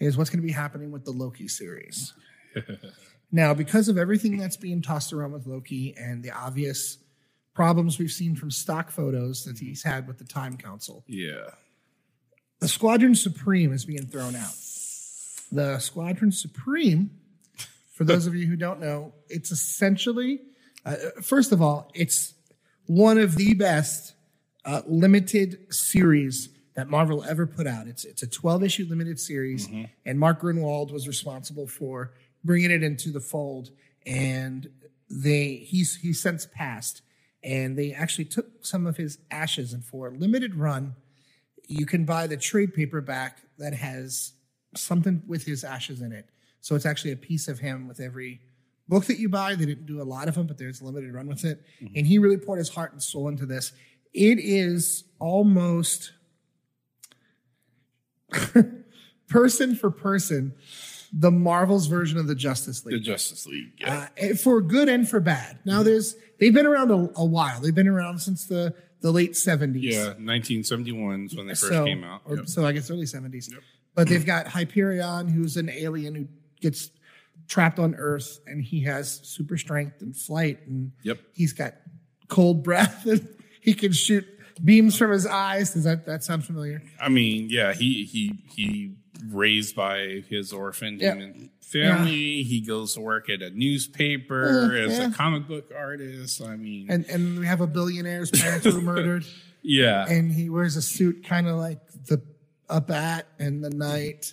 is 0.00 0.16
what's 0.16 0.30
going 0.30 0.40
to 0.40 0.46
be 0.46 0.52
happening 0.52 0.90
with 0.92 1.04
the 1.04 1.10
Loki 1.10 1.48
series. 1.48 2.12
now, 3.32 3.54
because 3.54 3.88
of 3.88 3.98
everything 3.98 4.36
that's 4.38 4.56
being 4.56 4.82
tossed 4.82 5.12
around 5.12 5.32
with 5.32 5.46
Loki 5.46 5.94
and 5.96 6.22
the 6.22 6.30
obvious 6.30 6.98
problems 7.54 7.98
we've 7.98 8.10
seen 8.10 8.34
from 8.36 8.50
stock 8.50 8.90
photos 8.90 9.44
that 9.44 9.58
he's 9.58 9.82
had 9.82 10.06
with 10.06 10.18
the 10.18 10.24
Time 10.24 10.56
Council, 10.56 11.04
Yeah. 11.06 11.50
the 12.60 12.68
Squadron 12.68 13.14
Supreme 13.14 13.72
is 13.72 13.84
being 13.84 14.06
thrown 14.06 14.34
out. 14.36 14.54
The 15.52 15.78
Squadron 15.78 16.32
Supreme, 16.32 17.10
for 17.94 18.04
those 18.04 18.26
of 18.26 18.34
you 18.34 18.46
who 18.46 18.56
don't 18.56 18.80
know, 18.80 19.12
it's 19.28 19.50
essentially, 19.52 20.40
uh, 20.84 20.96
first 21.22 21.52
of 21.52 21.62
all, 21.62 21.90
it's 21.94 22.34
one 22.86 23.18
of 23.18 23.36
the 23.36 23.54
best 23.54 24.14
uh, 24.64 24.82
limited 24.86 25.72
series 25.72 26.48
that 26.74 26.90
Marvel 26.90 27.22
ever 27.24 27.46
put 27.46 27.68
out. 27.68 27.86
It's 27.86 28.04
it's 28.04 28.22
a 28.22 28.26
12 28.26 28.64
issue 28.64 28.86
limited 28.88 29.20
series, 29.20 29.68
and 30.04 30.18
Mark 30.18 30.42
Gruenwald 30.42 30.92
was 30.92 31.06
responsible 31.06 31.68
for 31.68 32.12
bringing 32.42 32.72
it 32.72 32.82
into 32.82 33.10
the 33.10 33.20
fold. 33.20 33.70
And 34.04 34.68
they 35.08 35.54
he's 35.64 35.96
he's 35.96 36.20
since 36.20 36.46
passed, 36.46 37.02
and 37.44 37.78
they 37.78 37.92
actually 37.92 38.24
took 38.24 38.64
some 38.64 38.86
of 38.86 38.96
his 38.96 39.18
ashes, 39.30 39.72
and 39.72 39.84
for 39.84 40.08
a 40.08 40.10
limited 40.10 40.56
run, 40.56 40.96
you 41.68 41.86
can 41.86 42.04
buy 42.04 42.26
the 42.26 42.36
trade 42.36 42.74
paperback 42.74 43.38
that 43.58 43.74
has 43.74 44.32
something 44.74 45.22
with 45.28 45.44
his 45.44 45.62
ashes 45.62 46.00
in 46.00 46.10
it. 46.10 46.28
So 46.64 46.74
it's 46.74 46.86
actually 46.86 47.12
a 47.12 47.16
piece 47.16 47.46
of 47.46 47.58
him 47.58 47.86
with 47.86 48.00
every 48.00 48.40
book 48.88 49.04
that 49.04 49.18
you 49.18 49.28
buy. 49.28 49.54
They 49.54 49.66
didn't 49.66 49.84
do 49.84 50.00
a 50.00 50.02
lot 50.02 50.28
of 50.28 50.34
them, 50.34 50.46
but 50.46 50.56
there's 50.56 50.80
a 50.80 50.84
limited 50.86 51.12
run 51.12 51.26
with 51.26 51.44
it. 51.44 51.62
Mm-hmm. 51.76 51.92
And 51.94 52.06
he 52.06 52.16
really 52.16 52.38
poured 52.38 52.58
his 52.58 52.70
heart 52.70 52.92
and 52.92 53.02
soul 53.02 53.28
into 53.28 53.44
this. 53.44 53.72
It 54.14 54.38
is 54.40 55.04
almost 55.18 56.12
person 59.28 59.76
for 59.76 59.90
person 59.90 60.54
the 61.12 61.30
Marvel's 61.30 61.86
version 61.86 62.16
of 62.16 62.28
the 62.28 62.34
Justice 62.34 62.86
League. 62.86 62.94
The 62.94 63.00
Justice 63.00 63.46
League. 63.46 63.72
Yeah. 63.76 63.98
Uh, 63.98 64.06
eh, 64.16 64.34
for 64.34 64.62
good 64.62 64.88
and 64.88 65.06
for 65.06 65.20
bad. 65.20 65.58
Now 65.66 65.74
mm-hmm. 65.74 65.84
there's 65.84 66.16
they've 66.40 66.54
been 66.54 66.64
around 66.64 66.90
a, 66.90 67.10
a 67.16 67.26
while. 67.26 67.60
They've 67.60 67.74
been 67.74 67.88
around 67.88 68.20
since 68.20 68.46
the 68.46 68.74
the 69.02 69.12
late 69.12 69.32
70s. 69.32 69.82
yeah. 69.82 70.04
1971 70.06 71.26
is 71.26 71.36
when 71.36 71.46
they 71.46 71.52
first 71.52 71.68
so, 71.68 71.84
came 71.84 72.04
out. 72.04 72.22
Or, 72.24 72.46
So 72.46 72.64
I 72.64 72.72
guess 72.72 72.90
early 72.90 73.04
70s. 73.04 73.52
But 73.94 74.08
they've 74.08 74.24
got 74.24 74.46
Hyperion, 74.48 75.28
who's 75.28 75.58
an 75.58 75.68
alien 75.68 76.14
who 76.14 76.26
gets 76.64 76.90
trapped 77.46 77.78
on 77.78 77.94
Earth, 77.96 78.40
and 78.46 78.62
he 78.62 78.80
has 78.84 79.20
super 79.22 79.56
strength 79.58 80.00
and 80.00 80.16
flight, 80.16 80.60
and 80.66 80.92
Yep. 81.02 81.18
he's 81.34 81.52
got 81.52 81.74
cold 82.28 82.62
breath, 82.64 83.04
and 83.12 83.28
he 83.60 83.74
can 83.74 83.92
shoot 83.92 84.24
beams 84.64 84.96
from 84.96 85.10
his 85.12 85.26
eyes. 85.26 85.74
Does 85.74 85.84
that 85.84 86.06
that 86.06 86.24
sound 86.24 86.44
familiar? 86.44 86.82
I 87.00 87.08
mean, 87.10 87.48
yeah, 87.50 87.72
he 87.74 88.04
he 88.04 88.38
he 88.54 88.94
raised 89.30 89.74
by 89.76 90.22
his 90.28 90.52
orphan 90.52 90.98
Yeah. 90.98 91.12
human 91.14 91.50
family. 91.60 92.42
He 92.42 92.60
goes 92.60 92.94
to 92.94 93.00
work 93.00 93.28
at 93.30 93.42
a 93.42 93.50
newspaper 93.50 94.70
Uh, 94.72 94.86
as 94.86 94.98
yeah. 94.98 95.08
a 95.08 95.12
comic 95.12 95.46
book 95.48 95.70
artist. 95.76 96.40
I 96.42 96.56
mean, 96.56 96.86
And 96.90 97.04
and 97.06 97.38
we 97.38 97.46
have 97.46 97.60
a 97.60 97.66
billionaire's 97.66 98.30
parents 98.30 98.64
who 98.66 98.74
were 98.74 98.80
murdered, 98.80 99.24
yeah, 99.62 100.06
and 100.08 100.32
he 100.32 100.48
wears 100.50 100.76
a 100.76 100.82
suit 100.82 101.24
kind 101.24 101.46
of 101.46 101.56
like 101.56 101.80
the 102.06 102.22
a 102.70 102.80
bat 102.80 103.26
and 103.38 103.62
the 103.62 103.70
knight. 103.70 104.32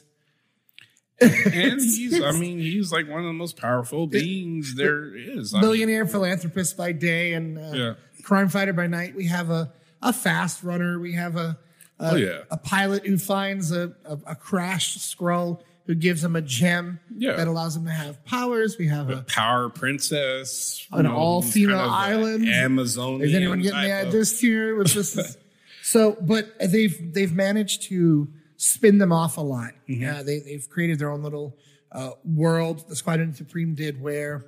And 1.21 1.79
he's 1.81 2.21
I 2.21 2.31
mean, 2.31 2.59
he's 2.59 2.91
like 2.91 3.07
one 3.09 3.19
of 3.19 3.25
the 3.25 3.33
most 3.33 3.57
powerful 3.57 4.07
beings 4.07 4.75
there 4.75 5.15
is. 5.15 5.53
I 5.53 5.57
mean, 5.57 5.61
billionaire 5.61 6.05
philanthropist 6.07 6.75
by 6.77 6.91
day 6.91 7.33
and 7.33 7.57
uh, 7.57 7.71
Yeah. 7.73 7.93
crime 8.23 8.49
fighter 8.49 8.73
by 8.73 8.87
night. 8.87 9.15
We 9.15 9.27
have 9.27 9.49
a, 9.49 9.71
a 10.01 10.11
fast 10.13 10.63
runner. 10.63 10.99
We 10.99 11.13
have 11.13 11.35
a 11.35 11.57
a, 11.99 12.13
Oh, 12.13 12.15
yeah. 12.15 12.39
a 12.49 12.57
pilot 12.57 13.05
who 13.05 13.17
finds 13.19 13.71
a, 13.71 13.93
a, 14.05 14.17
a 14.25 14.35
crashed 14.35 14.99
scroll 15.01 15.63
who 15.85 15.93
gives 15.93 16.23
him 16.23 16.35
a 16.35 16.41
gem 16.41 16.99
Yeah. 17.15 17.33
that 17.33 17.47
allows 17.47 17.75
him 17.75 17.85
to 17.85 17.91
have 17.91 18.23
powers. 18.25 18.77
We 18.79 18.87
have 18.87 19.09
a. 19.11 19.17
Power 19.23 19.69
Princess, 19.69 20.87
An 20.91 21.03
know, 21.03 21.15
all-female 21.15 21.77
kind 21.77 22.13
of 22.15 22.23
island. 22.23 22.49
Amazonian. 22.49 23.21
Is 23.29 23.35
anyone 23.35 23.61
getting 23.61 23.81
the 23.83 24.07
of- 24.07 24.11
gist 24.11 24.41
here? 24.41 24.75
With 24.75 24.93
this, 24.93 25.37
so, 25.83 26.17
but 26.19 26.47
they've 26.59 27.13
they've 27.13 27.33
managed 27.33 27.83
to 27.83 28.27
spin 28.61 28.97
them 28.99 29.11
off 29.11 29.37
a 29.37 29.41
lot. 29.41 29.71
Mm-hmm. 29.89 30.07
Uh, 30.19 30.23
they 30.23 30.39
they've 30.39 30.67
created 30.69 30.99
their 30.99 31.09
own 31.11 31.23
little 31.23 31.57
uh, 31.91 32.11
world. 32.23 32.87
The 32.87 32.95
Squadron 32.95 33.33
Supreme 33.33 33.73
did 33.75 33.99
where 34.01 34.45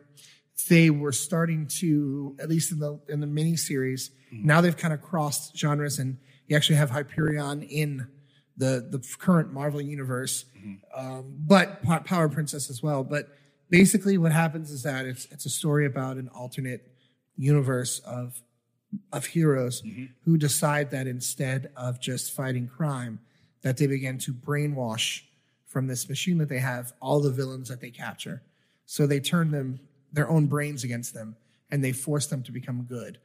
they 0.70 0.90
were 0.90 1.12
starting 1.12 1.66
to, 1.68 2.38
at 2.40 2.48
least 2.48 2.72
in 2.72 2.80
the 2.80 3.00
in 3.10 3.20
the 3.20 3.28
mini 3.28 3.56
series, 3.58 4.12
Mm-hmm. 4.34 4.48
now 4.48 4.62
they've 4.62 4.78
kind 4.78 4.94
of 4.96 5.02
crossed 5.02 5.56
genres, 5.56 6.00
and 6.00 6.18
you 6.48 6.56
actually 6.56 6.78
have 6.78 6.90
Hyperion 6.90 7.62
in 7.64 8.08
the 8.58 8.88
the 8.90 9.00
current 9.20 9.52
Marvel 9.54 9.82
universe, 9.82 10.46
Mm-hmm. 10.58 10.76
um, 11.08 11.36
but 11.40 11.84
Po- 11.84 12.00
Power 12.00 12.30
Princess 12.30 12.70
as 12.70 12.82
well. 12.82 13.04
But 13.04 13.28
basically, 13.70 14.18
what 14.18 14.32
happens 14.32 14.72
is 14.72 14.82
that 14.84 15.06
it's 15.06 15.26
it's 15.32 15.46
a 15.46 15.50
story 15.50 15.86
about 15.86 16.18
an 16.18 16.30
alternate 16.30 16.82
universe 17.36 18.00
of 18.00 18.42
of 19.12 19.26
heroes 19.26 19.82
who 20.26 20.38
decide 20.38 20.92
that 20.92 21.08
instead 21.08 21.72
of 21.76 22.00
just 22.00 22.32
fighting 22.32 22.68
crime, 22.68 23.20
that 23.64 23.78
they 23.78 23.88
begin 23.88 24.18
to 24.20 24.34
brainwash 24.34 25.22
from 25.66 25.88
this 25.88 26.08
machine 26.08 26.38
that 26.38 26.50
they 26.50 26.60
have 26.60 26.94
all 27.02 27.20
the 27.20 27.32
villains 27.32 27.68
that 27.70 27.82
they 27.82 27.90
capture. 27.90 28.44
So 28.86 29.08
they 29.08 29.20
turn 29.20 29.52
them 29.52 29.80
their 30.12 30.30
own 30.30 30.46
brains 30.46 30.84
against 30.84 31.14
them 31.14 31.36
and 31.72 31.84
they 31.84 31.92
force 31.92 32.28
them 32.28 32.44
to 32.44 32.52
become 32.52 32.84
good, 32.84 33.18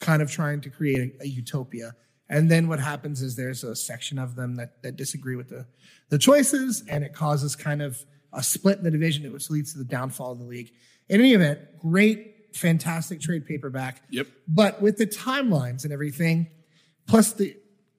kind 0.00 0.20
of 0.20 0.30
trying 0.30 0.60
to 0.62 0.70
create 0.70 1.14
a, 1.20 1.24
a 1.24 1.26
utopia. 1.26 1.94
And 2.28 2.50
then 2.50 2.68
what 2.68 2.80
happens 2.80 3.22
is 3.22 3.36
there's 3.36 3.62
a 3.62 3.76
section 3.76 4.18
of 4.18 4.34
them 4.34 4.56
that, 4.56 4.82
that 4.82 4.96
disagree 4.96 5.36
with 5.36 5.50
the, 5.50 5.66
the 6.08 6.18
choices, 6.18 6.82
and 6.88 7.04
it 7.04 7.12
causes 7.12 7.54
kind 7.54 7.82
of 7.82 8.04
a 8.32 8.42
split 8.42 8.78
in 8.78 8.84
the 8.84 8.90
division, 8.90 9.30
which 9.32 9.50
leads 9.50 9.72
to 9.72 9.78
the 9.78 9.84
downfall 9.84 10.32
of 10.32 10.38
the 10.38 10.44
league. 10.44 10.72
In 11.08 11.20
any 11.20 11.34
event, 11.34 11.60
great, 11.78 12.56
fantastic 12.56 13.20
trade 13.20 13.46
paperback. 13.46 14.02
Yep. 14.10 14.26
But 14.48 14.80
with 14.80 14.96
the 14.96 15.06
timelines 15.06 15.84
and 15.84 15.92
everything, 15.92 16.48
plus 17.06 17.34
the, 17.34 17.56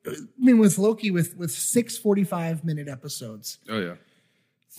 I 0.08 0.14
mean, 0.38 0.58
with 0.58 0.78
Loki, 0.78 1.12
with 1.12 1.36
with 1.38 1.52
six 1.52 1.98
45 1.98 2.64
minute 2.64 2.88
episodes, 2.88 3.60
Oh 3.70 3.80
yeah. 3.80 3.96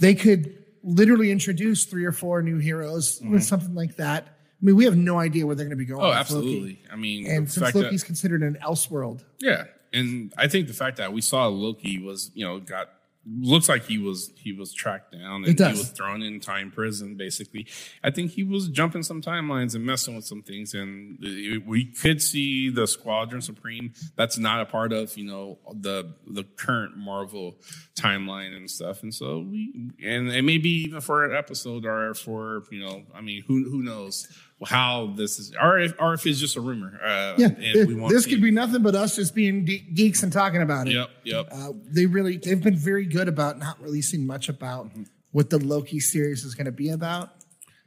they 0.01 0.15
could 0.15 0.65
literally 0.83 1.31
introduce 1.31 1.85
three 1.85 2.05
or 2.05 2.13
four 2.13 2.43
new 2.43 2.59
heroes 2.59 3.19
with 3.21 3.31
mm-hmm. 3.31 3.39
something 3.41 3.75
like 3.75 3.97
that. 3.97 4.25
I 4.29 4.65
mean, 4.65 4.77
we 4.77 4.85
have 4.85 4.97
no 4.97 5.19
idea 5.19 5.47
where 5.47 5.55
they're 5.55 5.67
going 5.67 5.77
to 5.79 5.85
be 5.85 5.85
going. 5.85 6.03
Oh, 6.03 6.13
absolutely. 6.13 6.61
Loki. 6.61 6.83
I 6.91 6.97
mean, 6.97 7.27
And 7.27 7.51
since 7.51 7.65
fact 7.65 7.77
that- 7.77 7.83
Loki's 7.85 8.05
considered 8.05 8.43
an 8.43 8.57
elseworld, 8.63 9.25
Yeah, 9.39 9.65
and 9.93 10.33
I 10.39 10.49
think 10.49 10.69
the 10.69 10.75
fact 10.75 10.97
that 10.99 11.13
we 11.13 11.21
saw 11.21 11.47
Loki 11.47 12.01
was, 12.01 12.31
you 12.35 12.45
know, 12.45 12.61
got 12.61 12.89
looks 13.29 13.69
like 13.69 13.85
he 13.85 13.99
was 13.99 14.33
he 14.37 14.53
was 14.53 14.73
tracked 14.73 15.13
down 15.13 15.45
and 15.45 15.59
he 15.59 15.65
was 15.65 15.91
thrown 15.91 16.23
in 16.23 16.41
time 16.41 16.71
prison. 16.71 17.17
Basically, 17.17 17.67
I 18.05 18.11
think 18.11 18.33
he 18.33 18.45
was 18.45 18.69
jumping 18.69 19.03
some 19.03 19.21
timelines 19.21 19.75
and 19.75 19.85
messing 19.85 20.15
with 20.15 20.25
some 20.25 20.43
things, 20.43 20.75
and 20.75 21.19
we 21.67 21.87
could 21.87 22.23
see 22.23 22.71
the 22.71 22.87
Squadron 22.87 23.41
Supreme. 23.43 23.93
That's 24.17 24.39
not 24.39 24.61
a 24.61 24.67
part 24.67 24.93
of 24.93 25.17
you 25.17 25.25
know 25.25 25.59
the 25.73 26.15
the 26.27 26.45
current 26.45 26.97
Marvel 26.97 27.57
timeline 27.99 28.57
and 28.57 28.71
stuff, 28.71 29.03
and 29.03 29.13
so 29.13 29.41
we 29.41 29.91
and 30.05 30.29
it 30.29 30.43
may 30.43 30.59
be 30.59 30.85
even 30.85 31.01
for 31.01 31.25
an 31.25 31.37
episode 31.37 31.85
or 31.85 32.15
for 32.15 32.63
you 32.71 32.81
know, 32.81 33.03
I 33.15 33.21
mean, 33.21 33.43
who 33.47 33.69
who 33.71 33.83
knows 33.83 34.29
how 34.65 35.13
this 35.17 35.39
is, 35.39 35.55
or 35.61 35.79
if 35.79 35.95
or 35.99 36.15
if 36.15 36.27
it's 36.27 36.39
just 36.41 36.57
a 36.57 36.61
rumor. 36.61 36.99
Uh, 37.05 37.35
yeah, 37.37 37.49
and 37.49 37.89
we 37.89 37.95
won't 37.95 38.13
this 38.13 38.25
could 38.27 38.41
be 38.41 38.51
nothing 38.51 38.83
but 38.83 38.95
us 38.95 39.17
just 39.17 39.35
being 39.35 39.67
ge- 39.67 39.85
geeks 39.95 40.23
and 40.23 40.33
talking 40.33 40.63
about 40.63 40.89
it. 40.89 40.95
Yep, 40.95 41.11
yep. 41.25 41.49
Uh, 41.53 41.73
they 41.85 42.07
really 42.07 42.39
they've 42.39 42.63
been 42.63 42.77
very 42.77 43.05
good 43.07 43.29
about 43.29 43.59
not 43.59 43.81
releasing 43.83 44.27
much 44.27 44.49
about 44.49 44.87
Mm-hmm. 44.87 45.03
what 45.33 45.51
the 45.51 45.59
Loki 45.59 46.01
series 46.01 46.45
is 46.45 46.55
going 46.55 46.65
to 46.67 46.73
be 46.73 46.89
about. 46.89 47.31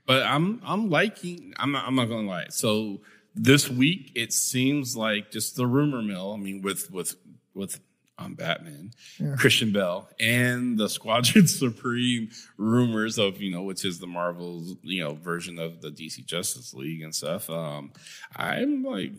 But 0.05 0.23
I'm 0.23 0.61
I'm 0.63 0.89
liking 0.89 1.53
I'm 1.57 1.71
not 1.71 1.87
I'm 1.87 1.95
not 1.95 2.05
gonna 2.09 2.27
lie. 2.27 2.47
So 2.49 3.01
this 3.35 3.69
week 3.69 4.11
it 4.15 4.33
seems 4.33 4.95
like 4.95 5.31
just 5.31 5.55
the 5.55 5.65
rumor 5.65 6.01
mill. 6.01 6.33
I 6.33 6.37
mean 6.37 6.61
with 6.61 6.91
with 6.91 7.15
with 7.55 7.79
um, 8.19 8.33
Batman, 8.33 8.91
Christian 9.37 9.71
Bale, 9.71 10.09
and 10.19 10.77
the 10.77 10.89
Squadron 10.89 11.47
Supreme 11.63 12.29
rumors 12.57 13.17
of 13.17 13.41
you 13.41 13.51
know 13.51 13.63
which 13.63 13.85
is 13.85 13.99
the 13.99 14.07
Marvel's 14.07 14.75
you 14.83 15.03
know 15.03 15.13
version 15.15 15.57
of 15.59 15.81
the 15.81 15.89
DC 15.89 16.25
Justice 16.25 16.73
League 16.73 17.01
and 17.01 17.15
stuff. 17.15 17.49
Um, 17.49 17.91
I'm 18.35 18.83
like 18.83 19.13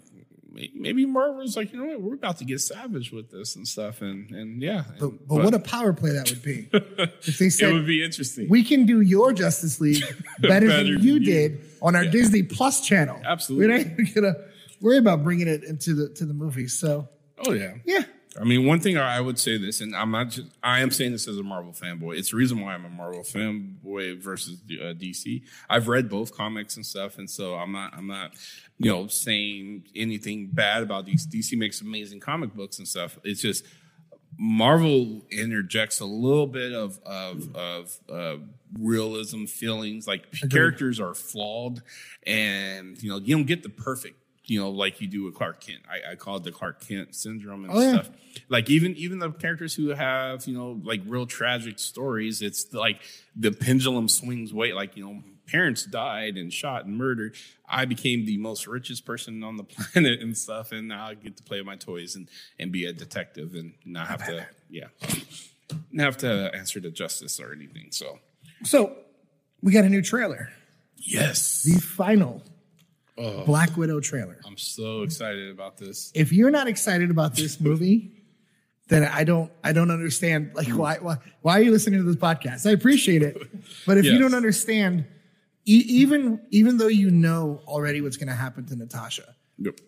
may- 0.52 0.70
maybe 0.74 1.06
Marvel's 1.06 1.56
like 1.56 1.72
you 1.72 1.78
know 1.78 1.86
what 1.86 2.00
we're 2.02 2.14
about 2.14 2.38
to 2.38 2.44
get 2.44 2.60
savage 2.60 3.10
with 3.12 3.30
this 3.30 3.56
and 3.56 3.66
stuff 3.66 4.02
and 4.02 4.30
and 4.32 4.60
yeah. 4.62 4.84
But, 4.98 5.06
and- 5.10 5.28
but 5.28 5.34
what 5.44 5.54
a 5.54 5.58
power 5.60 5.92
play 5.92 6.10
that 6.12 6.28
would 6.30 6.42
be 6.42 6.68
if 6.72 7.38
they 7.38 7.46
it 7.46 7.50
said 7.52 7.72
would 7.72 7.86
be 7.86 8.04
interesting. 8.04 8.48
we 8.48 8.62
can 8.64 8.84
do 8.86 9.00
your 9.00 9.32
Justice 9.32 9.80
League 9.80 10.02
better, 10.02 10.16
Better 10.48 10.66
than 10.66 10.92
than 10.94 11.02
you 11.02 11.14
you. 11.14 11.20
did 11.20 11.60
on 11.80 11.96
our 11.96 12.04
Disney 12.04 12.42
Plus 12.42 12.86
channel. 12.86 13.18
Absolutely. 13.24 13.66
we're 13.66 13.76
not 13.78 13.86
even 13.86 14.08
gonna 14.14 14.34
worry 14.82 14.98
about 14.98 15.22
bringing 15.22 15.48
it 15.48 15.64
into 15.64 15.94
the 15.94 16.08
to 16.10 16.26
the 16.26 16.34
movies. 16.34 16.78
So 16.78 17.08
oh 17.46 17.52
yeah. 17.52 17.74
yeah, 17.86 18.04
I 18.38 18.44
mean, 18.44 18.64
one 18.64 18.78
thing 18.78 18.96
I 18.96 19.20
would 19.20 19.38
say 19.40 19.58
this, 19.58 19.80
and 19.80 19.94
I'm 19.94 20.12
not 20.12 20.30
just, 20.30 20.48
I 20.62 20.80
am 20.80 20.92
saying 20.92 21.12
this 21.12 21.26
as 21.26 21.36
a 21.36 21.42
Marvel 21.42 21.72
fanboy. 21.72 22.16
It's 22.16 22.30
the 22.30 22.36
reason 22.36 22.60
why 22.60 22.74
I'm 22.74 22.84
a 22.84 22.88
Marvel 22.90 23.22
fanboy 23.22 24.20
versus 24.22 24.60
uh, 24.70 24.94
DC. 24.94 25.42
I've 25.68 25.88
read 25.88 26.08
both 26.08 26.32
comics 26.36 26.76
and 26.76 26.86
stuff, 26.86 27.18
and 27.18 27.28
so 27.28 27.54
I'm 27.54 27.72
not, 27.72 27.92
I'm 27.96 28.06
not, 28.06 28.32
you 28.78 28.90
know, 28.90 29.08
saying 29.08 29.88
anything 29.96 30.46
bad 30.46 30.84
about 30.84 31.06
DC. 31.06 31.26
DC 31.26 31.58
makes 31.58 31.80
amazing 31.80 32.20
comic 32.20 32.54
books 32.54 32.78
and 32.78 32.86
stuff. 32.86 33.18
It's 33.24 33.42
just 33.42 33.64
Marvel 34.38 35.22
interjects 35.30 36.00
a 36.00 36.06
little 36.06 36.46
bit 36.46 36.72
of 36.72 37.00
of 37.04 37.54
of 37.54 37.98
uh, 38.10 38.36
realism 38.78 39.44
feelings. 39.44 40.06
Like 40.06 40.26
characters 40.50 41.00
are 41.00 41.14
flawed, 41.14 41.82
and 42.26 43.02
you 43.02 43.10
know 43.10 43.18
you 43.18 43.36
don't 43.36 43.46
get 43.46 43.62
the 43.62 43.68
perfect 43.68 44.19
you 44.50 44.58
know, 44.58 44.70
like 44.70 45.00
you 45.00 45.06
do 45.06 45.22
with 45.22 45.34
Clark 45.34 45.60
Kent. 45.60 45.82
I, 45.88 46.12
I 46.12 46.14
call 46.16 46.36
it 46.38 46.42
the 46.42 46.50
Clark 46.50 46.84
Kent 46.84 47.14
syndrome 47.14 47.64
and 47.64 47.72
Oh, 47.72 47.80
yeah. 47.80 47.92
stuff. 47.92 48.10
Like 48.48 48.68
even 48.68 48.96
even 48.96 49.20
the 49.20 49.30
characters 49.30 49.74
who 49.74 49.90
have 49.90 50.44
you 50.48 50.54
know 50.54 50.80
like 50.82 51.02
real 51.06 51.24
tragic 51.24 51.78
stories, 51.78 52.42
it's 52.42 52.72
like 52.74 53.00
the 53.36 53.52
pendulum 53.52 54.08
swings 54.08 54.52
way. 54.52 54.72
Like 54.72 54.96
you 54.96 55.04
know, 55.04 55.22
parents 55.46 55.84
died 55.84 56.36
and 56.36 56.52
shot 56.52 56.84
and 56.84 56.96
murdered. 56.98 57.36
I 57.68 57.84
became 57.84 58.24
the 58.26 58.38
most 58.38 58.66
richest 58.66 59.04
person 59.06 59.44
on 59.44 59.56
the 59.56 59.62
planet 59.92 60.20
and 60.20 60.36
stuff, 60.36 60.72
and 60.72 60.88
now 60.88 61.06
I 61.06 61.14
get 61.14 61.36
to 61.36 61.44
play 61.44 61.58
with 61.60 61.66
my 61.66 61.76
toys 61.76 62.16
and 62.16 62.28
and 62.58 62.72
be 62.72 62.86
a 62.86 62.92
detective 62.92 63.54
and 63.54 63.74
not 63.84 64.08
have 64.08 64.26
to 64.26 64.48
yeah, 64.68 64.86
not 65.92 66.04
have 66.06 66.16
to 66.18 66.50
answer 66.54 66.80
to 66.80 66.90
justice 66.90 67.38
or 67.38 67.52
anything. 67.52 67.88
So 67.92 68.18
So 68.64 68.96
we 69.62 69.72
got 69.72 69.84
a 69.84 69.88
new 69.88 70.02
trailer, 70.02 70.50
yes, 70.96 71.62
the 71.62 71.80
final 71.80 72.42
Oh. 73.20 73.44
Black 73.44 73.76
Widow 73.76 74.00
trailer. 74.00 74.38
I'm 74.46 74.56
so 74.56 75.02
excited 75.02 75.50
about 75.50 75.76
this. 75.76 76.10
If 76.14 76.32
you're 76.32 76.50
not 76.50 76.68
excited 76.68 77.10
about 77.10 77.36
this 77.36 77.60
movie, 77.60 78.22
then 78.88 79.04
I 79.04 79.24
don't 79.24 79.52
I 79.62 79.72
don't 79.72 79.90
understand 79.90 80.52
like 80.54 80.68
why 80.68 80.96
why 81.00 81.16
why 81.42 81.58
are 81.58 81.62
you 81.62 81.70
listening 81.70 82.00
to 82.00 82.04
this 82.04 82.16
podcast? 82.16 82.66
I 82.66 82.72
appreciate 82.72 83.22
it, 83.22 83.36
but 83.86 83.98
if 83.98 84.04
you 84.04 84.18
don't 84.18 84.34
understand, 84.34 85.04
e- 85.66 85.84
even 85.86 86.40
even 86.50 86.78
though 86.78 86.88
you 86.88 87.10
know 87.10 87.60
already 87.66 88.00
what's 88.00 88.16
going 88.16 88.28
to 88.28 88.34
happen 88.34 88.64
to 88.66 88.76
Natasha, 88.76 89.34
Yep. 89.58 89.80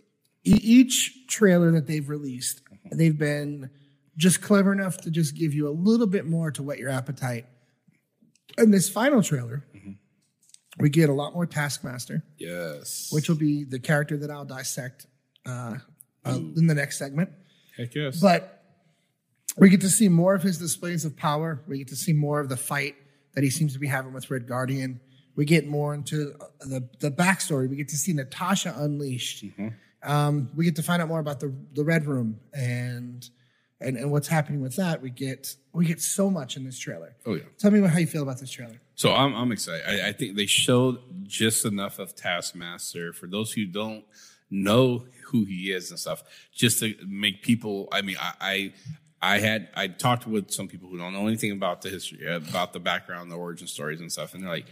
e- 0.45 0.61
each 0.62 1.27
trailer 1.27 1.73
that 1.73 1.87
they've 1.87 2.09
released, 2.09 2.61
they've 2.93 3.19
been 3.19 3.71
just 4.19 4.43
clever 4.43 4.73
enough 4.73 4.99
to 4.99 5.11
just 5.11 5.35
give 5.35 5.55
you 5.55 5.67
a 5.69 5.73
little 5.73 6.07
bit 6.07 6.27
more 6.27 6.51
to 6.53 6.62
whet 6.62 6.79
your 6.79 6.91
appetite. 6.91 7.47
And 8.59 8.73
this 8.75 8.89
final 8.91 9.23
trailer, 9.23 9.65
we 10.79 10.88
get 10.88 11.09
a 11.09 11.12
lot 11.12 11.35
more 11.35 11.47
Taskmaster, 11.47 12.25
Yes. 12.38 13.09
which 13.12 13.29
will 13.29 13.37
be 13.37 13.64
the 13.64 13.79
character 13.79 14.17
that 14.19 14.31
I'll 14.31 14.45
dissect 14.45 15.07
uh, 15.47 15.76
uh, 16.25 16.31
in 16.57 16.67
the 16.67 16.75
next 16.75 16.99
segment. 16.99 17.31
Heck 17.76 17.95
yes. 17.95 18.21
But 18.21 18.64
we 19.59 19.69
get 19.69 19.81
to 19.83 19.91
see 19.91 20.09
more 20.09 20.35
of 20.35 20.43
his 20.43 20.59
displays 20.59 21.05
of 21.05 21.17
power. 21.17 21.62
We 21.67 21.79
get 21.79 21.88
to 21.88 21.97
see 21.97 22.12
more 22.12 22.41
of 22.41 22.49
the 22.49 22.57
fight 22.57 22.95
that 23.35 23.45
he 23.45 23.50
seems 23.50 23.73
to 23.75 23.79
be 23.79 23.87
having 23.87 24.12
with 24.12 24.31
Red 24.31 24.47
Guardian. 24.47 25.00
We 25.37 25.45
get 25.45 25.67
more 25.67 25.95
into 25.95 26.35
uh, 26.41 26.47
the 26.61 26.88
the 27.00 27.11
backstory. 27.11 27.69
We 27.69 27.76
get 27.76 27.88
to 27.88 27.97
see 27.97 28.12
Natasha 28.12 28.75
unleashed. 28.76 29.45
Um, 30.02 30.50
we 30.55 30.64
get 30.64 30.76
to 30.76 30.83
find 30.83 31.00
out 31.00 31.09
more 31.09 31.21
about 31.21 31.41
the 31.41 31.55
the 31.75 31.85
Red 31.85 32.07
Room 32.07 32.41
and 32.52 33.29
and 33.81 33.97
and 33.97 34.11
what's 34.11 34.29
happening 34.29 34.61
with 34.61 34.76
that. 34.76 35.00
We 35.00 35.11
get 35.11 35.55
we 35.73 35.87
get 35.87 36.00
so 36.02 36.31
much 36.31 36.57
in 36.57 36.64
this 36.64 36.79
trailer. 36.79 37.17
oh 37.26 37.35
yeah. 37.35 37.45
Tell 37.59 37.71
me 37.71 37.81
what, 37.81 37.91
how 37.91 37.99
you 37.99 38.07
feel 38.07 38.23
about 38.23 38.41
this 38.41 38.50
trailer. 38.50 38.79
So 39.03 39.13
I'm 39.13 39.35
I'm 39.35 39.51
excited. 39.51 39.83
I, 39.85 40.11
I 40.11 40.13
think 40.13 40.37
they 40.37 40.47
showed 40.47 41.01
just 41.27 41.65
enough 41.65 41.99
of 41.99 42.15
Taskmaster 42.15 43.13
for 43.13 43.27
those 43.27 43.53
who 43.53 43.65
don't 43.65 44.05
know 44.49 45.07
who 45.25 45.45
he 45.45 45.73
is 45.73 45.91
and 45.91 45.99
stuff, 45.99 46.23
just 46.55 46.79
to 46.81 46.95
make 47.05 47.43
people. 47.43 47.89
I 47.91 48.03
mean, 48.03 48.17
I. 48.21 48.33
I 48.41 48.73
I 49.25 49.39
had 49.39 49.69
I 49.75 49.87
talked 49.87 50.27
with 50.27 50.51
some 50.51 50.67
people 50.67 50.89
who 50.89 50.99
don't 50.99 51.13
know 51.13 51.29
anything 51.29 51.53
about 51.53 51.83
the 51.83 51.91
history, 51.91 52.27
about 52.27 52.73
the 52.73 52.81
background, 52.81 53.31
the 53.31 53.37
origin 53.37 53.69
stories 53.69 54.01
and 54.01 54.11
stuff, 54.11 54.35
and 54.35 54.43
they're 54.43 54.51
like, 54.51 54.67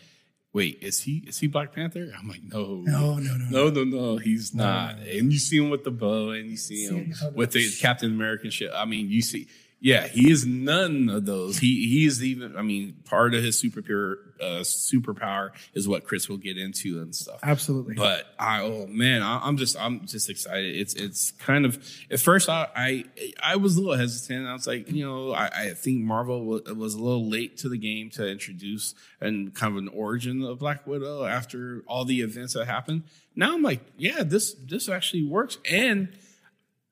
"Wait, 0.53 0.79
is 0.81 1.01
he 1.03 1.23
is 1.29 1.39
he 1.39 1.47
Black 1.47 1.73
Panther?" 1.73 2.13
I'm 2.19 2.29
like, 2.29 2.43
"No, 2.43 2.83
No, 2.85 3.15
no, 3.15 3.37
no, 3.37 3.47
no, 3.49 3.71
no, 3.71 3.85
no, 3.85 4.17
he's 4.17 4.53
not." 4.53 4.99
And 4.99 5.33
you 5.33 5.39
see 5.39 5.57
him 5.57 5.71
with 5.71 5.85
the 5.85 5.93
bow, 5.93 6.31
and 6.31 6.51
you 6.51 6.57
see 6.57 6.87
him 6.87 7.15
with 7.37 7.53
the 7.53 7.65
Captain 7.81 8.11
American 8.11 8.51
shit. 8.51 8.73
I 8.75 8.87
mean, 8.87 9.09
you 9.09 9.23
see, 9.23 9.47
yeah, 9.81 10.07
he 10.07 10.31
is 10.31 10.45
none 10.47 11.09
of 11.09 11.25
those. 11.25 11.59
He 11.59 11.89
he 11.89 12.07
is 12.07 12.23
even. 12.23 12.57
I 12.57 12.63
mean, 12.63 12.97
part 13.05 13.35
of 13.35 13.43
his 13.43 13.59
super 13.59 13.81
pure 13.81 14.19
uh, 14.41 14.61
superpower 14.61 15.51
is 15.75 15.89
what 15.89 16.05
Chris 16.05 16.29
will 16.29 16.37
get 16.37 16.59
into 16.59 17.01
and 17.01 17.15
stuff. 17.15 17.41
Absolutely. 17.43 17.95
But 17.95 18.27
I, 18.39 18.63
oh 18.63 18.87
man, 18.87 19.23
I, 19.23 19.41
I'm 19.43 19.57
just, 19.57 19.79
I'm 19.79 20.07
just 20.07 20.29
excited. 20.29 20.77
It's, 20.77 20.95
it's 20.95 21.31
kind 21.33 21.65
of. 21.65 21.79
At 22.11 22.21
first, 22.21 22.49
I, 22.49 22.69
I, 22.75 23.05
I 23.43 23.57
was 23.57 23.77
a 23.77 23.81
little 23.81 23.97
hesitant. 23.97 24.47
I 24.47 24.53
was 24.53 24.67
like, 24.67 24.91
you 24.91 25.05
know, 25.05 25.33
I, 25.33 25.47
I 25.47 25.75
think 25.75 26.03
Marvel 26.03 26.45
was, 26.45 26.63
was 26.65 26.95
a 26.95 26.99
little 26.99 27.29
late 27.29 27.59
to 27.59 27.69
the 27.69 27.79
game 27.79 28.11
to 28.11 28.29
introduce 28.29 28.95
and 29.21 29.55
kind 29.55 29.73
of 29.73 29.79
an 29.83 29.89
origin 29.89 30.43
of 30.43 30.59
Black 30.59 30.87
Widow 30.87 31.25
after 31.25 31.83
all 31.87 32.05
the 32.05 32.21
events 32.21 32.55
that 32.55 32.67
happened. 32.67 33.05
Now 33.37 33.55
I'm 33.55 33.63
like, 33.63 33.81
yeah, 33.97 34.23
this, 34.25 34.55
this 34.55 34.89
actually 34.89 35.27
works. 35.27 35.59
And 35.71 36.13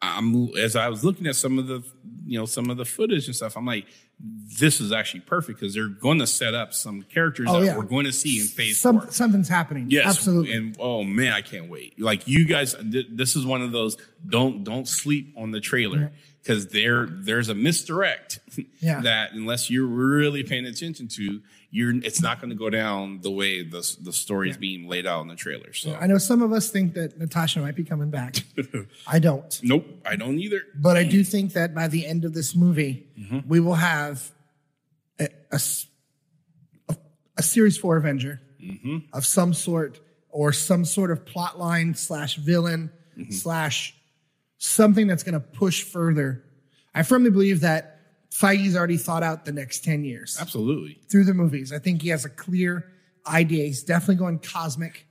I'm 0.01 0.57
as 0.57 0.77
I 0.77 0.89
was 0.89 1.05
looking 1.05 1.27
at 1.27 1.35
some 1.37 1.59
of 1.59 1.67
the, 1.67 1.83
you 2.29 2.39
know, 2.39 2.45
some 2.45 2.69
of 2.71 2.77
the 2.77 2.85
footage 2.85 3.27
and 3.27 3.35
stuff. 3.35 3.57
I'm 3.57 3.65
like, 3.67 3.87
this 4.61 4.81
is 4.81 4.93
actually 4.93 5.21
perfect 5.21 5.59
because 5.59 5.75
they're 5.75 5.89
going 5.89 6.19
to 6.19 6.27
set 6.27 6.53
up 6.55 6.75
some 6.75 7.03
characters 7.03 7.47
Oh, 7.49 7.61
that 7.61 7.67
yeah. 7.67 7.77
we're 7.77 7.85
going 7.85 8.05
to 8.05 8.13
see 8.13 8.41
in 8.41 8.47
Phase 8.47 8.79
Some, 8.81 9.01
Four. 9.01 9.11
something's 9.11 9.49
happening. 9.49 9.87
Yes, 9.89 10.07
absolutely. 10.07 10.53
And 10.53 10.77
oh 10.79 11.05
man, 11.05 11.33
I 11.33 11.41
can't 11.41 11.69
wait. 11.71 11.99
Like 12.01 12.29
you 12.29 12.45
guys, 12.47 12.75
th- 12.75 13.07
this 13.11 13.35
is 13.37 13.47
one 13.47 13.63
of 13.63 13.73
those. 13.73 13.97
Don't 14.29 14.63
don't 14.65 14.87
sleep 14.87 15.35
on 15.37 15.53
the 15.53 15.61
trailer 15.61 16.13
because 16.43 16.69
there 16.69 17.07
there's 17.07 17.49
a 17.49 17.55
misdirect 17.55 18.41
Yeah. 18.81 19.01
that 19.03 19.33
unless 19.33 19.71
you're 19.71 19.87
really 19.87 20.43
paying 20.43 20.67
attention 20.67 21.09
to, 21.09 21.41
you're 21.71 21.95
it's 22.03 22.23
not 22.23 22.41
going 22.41 22.51
to 22.51 22.57
go 22.57 22.71
down 22.71 23.21
the 23.21 23.31
way 23.31 23.63
the 23.63 23.97
the 24.01 24.13
story 24.13 24.51
is 24.51 24.57
being 24.57 24.89
laid 24.89 25.07
out 25.07 25.23
in 25.23 25.29
the 25.29 25.37
trailer. 25.37 25.73
So 25.73 25.95
I 26.01 26.07
know 26.07 26.19
some 26.19 26.41
of 26.43 26.53
us 26.53 26.71
think 26.71 26.95
that 26.95 27.19
Natasha 27.19 27.61
might 27.61 27.77
be 27.77 27.85
coming 27.85 28.11
back. 28.11 28.37
I 29.07 29.19
don't. 29.19 29.61
nope, 29.63 29.87
I 30.07 30.17
don't 30.17 30.39
either. 30.39 30.63
But 30.75 30.97
I 30.97 31.05
do 31.05 31.23
think 31.23 31.53
that 31.53 31.75
by 31.75 31.89
the 31.89 32.07
end 32.07 32.25
of 32.25 32.33
this 32.33 32.55
movie, 32.55 33.07
mm-hmm. 33.19 33.41
we 33.47 33.61
will 33.61 33.75
have 33.75 34.31
a 35.19 35.29
a 37.39 37.43
series 37.43 37.79
four 37.79 37.97
Avenger 37.97 38.41
mm-hmm. 38.63 38.99
of 39.13 39.25
some 39.25 39.55
sort 39.55 40.01
or 40.31 40.53
some 40.53 40.85
sort 40.85 41.11
of 41.11 41.25
plot 41.25 41.59
line 41.59 41.95
slash 41.95 42.37
villain 42.37 42.91
mm-hmm. 43.17 43.31
slash 43.31 43.95
something 44.59 45.07
that's 45.07 45.23
going 45.23 45.35
to 45.35 45.41
push 45.41 45.83
further. 45.83 46.45
I 46.95 47.03
firmly 47.03 47.31
believe 47.31 47.61
that 47.61 47.98
Feige's 48.41 48.77
already 48.77 48.97
thought 48.97 49.23
out 49.23 49.45
the 49.45 49.53
next 49.53 49.85
10 49.85 50.05
years 50.05 50.37
Absolutely. 50.41 51.01
through 51.11 51.25
the 51.25 51.35
movies. 51.35 51.73
I 51.73 51.79
think 51.79 52.03
he 52.03 52.09
has 52.11 52.25
a 52.25 52.29
clear 52.29 52.93
idea. 53.27 53.65
He's 53.65 53.83
definitely 53.83 54.17
going 54.17 54.39
cosmic. 54.39 55.07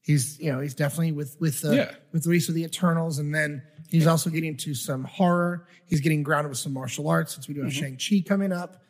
He's 0.00 0.38
you 0.40 0.50
know 0.50 0.60
he's 0.60 0.74
definitely 0.74 1.12
with 1.12 1.36
with 1.40 1.64
uh, 1.64 1.70
Yeah. 1.72 1.90
with 2.12 2.24
the 2.24 2.30
race 2.30 2.48
of 2.48 2.54
the 2.54 2.62
Eternals, 2.64 3.18
and 3.18 3.34
then 3.34 3.62
he's 3.90 4.06
also 4.06 4.30
getting 4.30 4.56
to 4.58 4.74
some 4.74 5.04
horror. 5.04 5.66
He's 5.86 6.00
getting 6.00 6.22
grounded 6.22 6.48
with 6.48 6.58
some 6.58 6.72
martial 6.72 7.08
arts 7.10 7.34
since 7.34 7.46
we 7.46 7.52
do 7.54 7.62
have 7.62 7.72
Shang 7.74 7.98
Chi 7.98 8.22
coming 8.26 8.50
up. 8.52 8.80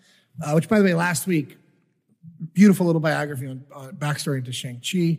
Uh, 0.41 0.53
which, 0.53 0.69
by 0.69 0.79
the 0.79 0.85
way, 0.85 0.95
last 0.95 1.27
week, 1.27 1.57
beautiful 2.53 2.87
little 2.87 3.01
biography 3.01 3.49
on, 3.49 3.65
on 3.75 3.97
backstory 3.97 4.39
into 4.39 4.53
Shang 4.53 4.81
Chi 4.81 5.19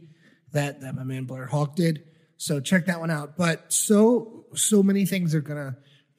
that 0.53 0.79
that 0.81 0.95
my 0.95 1.03
man 1.03 1.25
BlerdHulk 1.25 1.75
did. 1.75 2.03
So 2.37 2.61
check 2.61 2.85
that 2.85 3.01
one 3.01 3.11
out. 3.11 3.35
But 3.35 3.73
so 3.73 4.45
so 4.55 4.81
many 4.81 5.05
things 5.05 5.35
are 5.35 5.41
gonna 5.41 5.75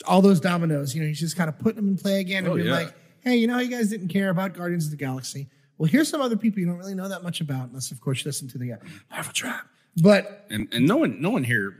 all 0.07 0.23
those 0.23 0.41
dominoes. 0.41 0.95
You 0.95 1.03
know, 1.03 1.09
he's 1.09 1.21
just 1.21 1.37
kind 1.37 1.49
of 1.49 1.59
putting 1.59 1.77
them 1.77 1.89
in 1.89 1.97
play 1.97 2.21
again 2.21 2.45
and 2.45 2.53
Oh, 2.53 2.57
being 2.57 2.67
yeah. 2.69 2.73
like, 2.75 2.95
hey, 3.23 3.37
you 3.37 3.47
know, 3.47 3.55
how 3.55 3.61
you 3.61 3.69
guys 3.71 3.89
didn't 3.91 4.09
care 4.09 4.31
about 4.31 4.55
Guardians 4.55 4.85
of 4.87 4.91
the 4.91 4.97
Galaxy. 4.97 5.49
Well, 5.79 5.89
here's 5.89 6.09
some 6.09 6.21
other 6.21 6.37
people 6.37 6.61
you 6.61 6.67
don't 6.67 6.79
really 6.79 6.95
know 6.95 7.09
that 7.09 7.23
much 7.23 7.41
about, 7.41 7.69
unless 7.69 7.91
of 7.91 8.01
course 8.01 8.25
you 8.25 8.29
listen 8.29 8.49
to 8.49 8.59
the 8.59 8.73
uh, 8.75 8.77
Marvel 9.11 9.33
Tribe. 9.33 9.65
But 10.03 10.47
And 10.51 10.69
and 10.73 10.87
no 10.87 10.97
one 10.99 11.21
no 11.21 11.31
one 11.31 11.45
here. 11.45 11.75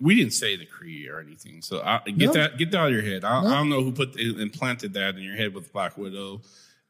We 0.00 0.14
didn't 0.14 0.34
say 0.34 0.56
the 0.56 0.66
Kree 0.66 1.10
or 1.10 1.18
anything, 1.18 1.60
so 1.60 1.80
I, 1.84 2.00
get 2.06 2.16
No. 2.18 2.32
that 2.34 2.58
get 2.58 2.70
that 2.70 2.78
out 2.78 2.86
of 2.88 2.92
your 2.92 3.02
head. 3.02 3.24
I, 3.24 3.40
I 3.40 3.54
don't 3.54 3.68
know 3.68 3.82
who 3.82 3.90
put 3.90 4.16
implanted 4.20 4.92
that 4.94 5.16
in 5.16 5.22
your 5.22 5.34
head 5.34 5.52
with 5.54 5.72
Black 5.72 5.96
Widow 5.98 6.42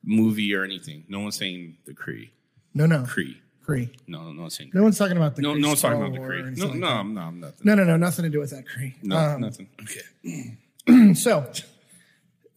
movie 0.04 0.54
or 0.54 0.64
anything. 0.64 1.04
No 1.08 1.20
one's 1.20 1.36
saying 1.36 1.76
the 1.86 1.94
Kree. 1.94 2.30
no, 2.74 2.84
no, 2.86 2.98
Kree. 3.04 3.36
Kree. 3.66 3.88
No, 4.06 4.30
no 4.32 4.42
one's 4.42 4.56
saying. 4.56 4.70
No 4.74 4.82
one's 4.82 4.98
talking 4.98 5.16
about 5.16 5.36
the 5.36 5.40
No, 5.42 5.54
Kree 5.54 5.60
no 5.62 5.68
one's 5.68 5.80
talking 5.80 5.98
about 6.02 6.12
the 6.12 6.20
or 6.20 6.28
Kree. 6.28 6.56
No, 6.58 6.66
like 6.66 6.74
no, 6.76 6.86
that. 6.88 6.92
I'm, 6.96 7.14
no, 7.14 7.20
I'm 7.22 7.40
nothing. 7.40 7.60
no, 7.64 7.74
no, 7.74 7.84
no, 7.84 7.96
nothing 7.96 8.22
to 8.24 8.28
do 8.30 8.40
with 8.40 8.50
that 8.50 8.64
Kree. 8.66 8.94
No, 9.02 9.16
Um, 9.16 9.40
nothing. 9.40 9.68
Okay. 9.82 10.56
so 11.14 11.50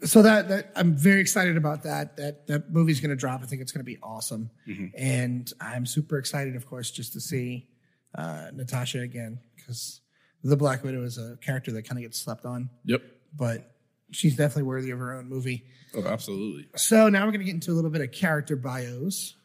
so 0.04 0.22
that, 0.22 0.48
that 0.50 0.72
i'm 0.76 0.96
very 0.96 1.20
excited 1.22 1.58
about 1.58 1.84
that 1.84 2.18
that 2.18 2.46
that 2.48 2.72
movie's 2.72 3.00
going 3.00 3.10
to 3.10 3.16
drop. 3.16 3.42
I 3.42 3.46
think 3.46 3.62
it's 3.62 3.72
going 3.72 3.84
to 3.86 3.92
be 3.92 3.98
awesome. 4.04 4.52
And 4.96 5.52
i'm 5.62 5.86
super 5.86 6.18
excited 6.18 6.56
of 6.56 6.66
course 6.66 6.92
just 6.92 7.14
to 7.14 7.22
see 7.22 7.68
uh, 8.16 8.48
natasha 8.54 9.00
again 9.00 9.40
because 9.56 10.02
the 10.44 10.56
black 10.58 10.84
widow 10.84 11.04
is 11.04 11.18
a 11.18 11.38
character 11.38 11.72
that 11.72 11.84
kind 11.88 11.98
of 11.98 12.04
gets 12.04 12.20
slept 12.20 12.46
on. 12.46 12.70
Yep. 12.86 13.02
but 13.36 13.76
she's 14.12 14.36
definitely 14.36 14.64
worthy 14.64 14.92
of 14.92 15.00
her 15.00 15.14
own 15.16 15.28
movie. 15.28 15.66
Oh, 15.96 16.04
absolutely. 16.06 16.68
so 16.76 17.10
now 17.10 17.26
we're 17.26 17.32
going 17.32 17.40
to 17.40 17.46
get 17.46 17.56
into 17.56 17.72
a 17.72 17.74
little 17.74 17.90
bit 17.92 18.02
of 18.02 18.12
character 18.12 18.56
bios 18.56 19.36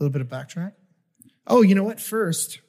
a 0.00 0.02
little 0.02 0.12
bit 0.12 0.22
of 0.22 0.28
backtrack. 0.28 0.72
Oh 1.46 1.62
you 1.62 1.74
know 1.74 1.84
what? 1.84 2.00
First 2.00 2.60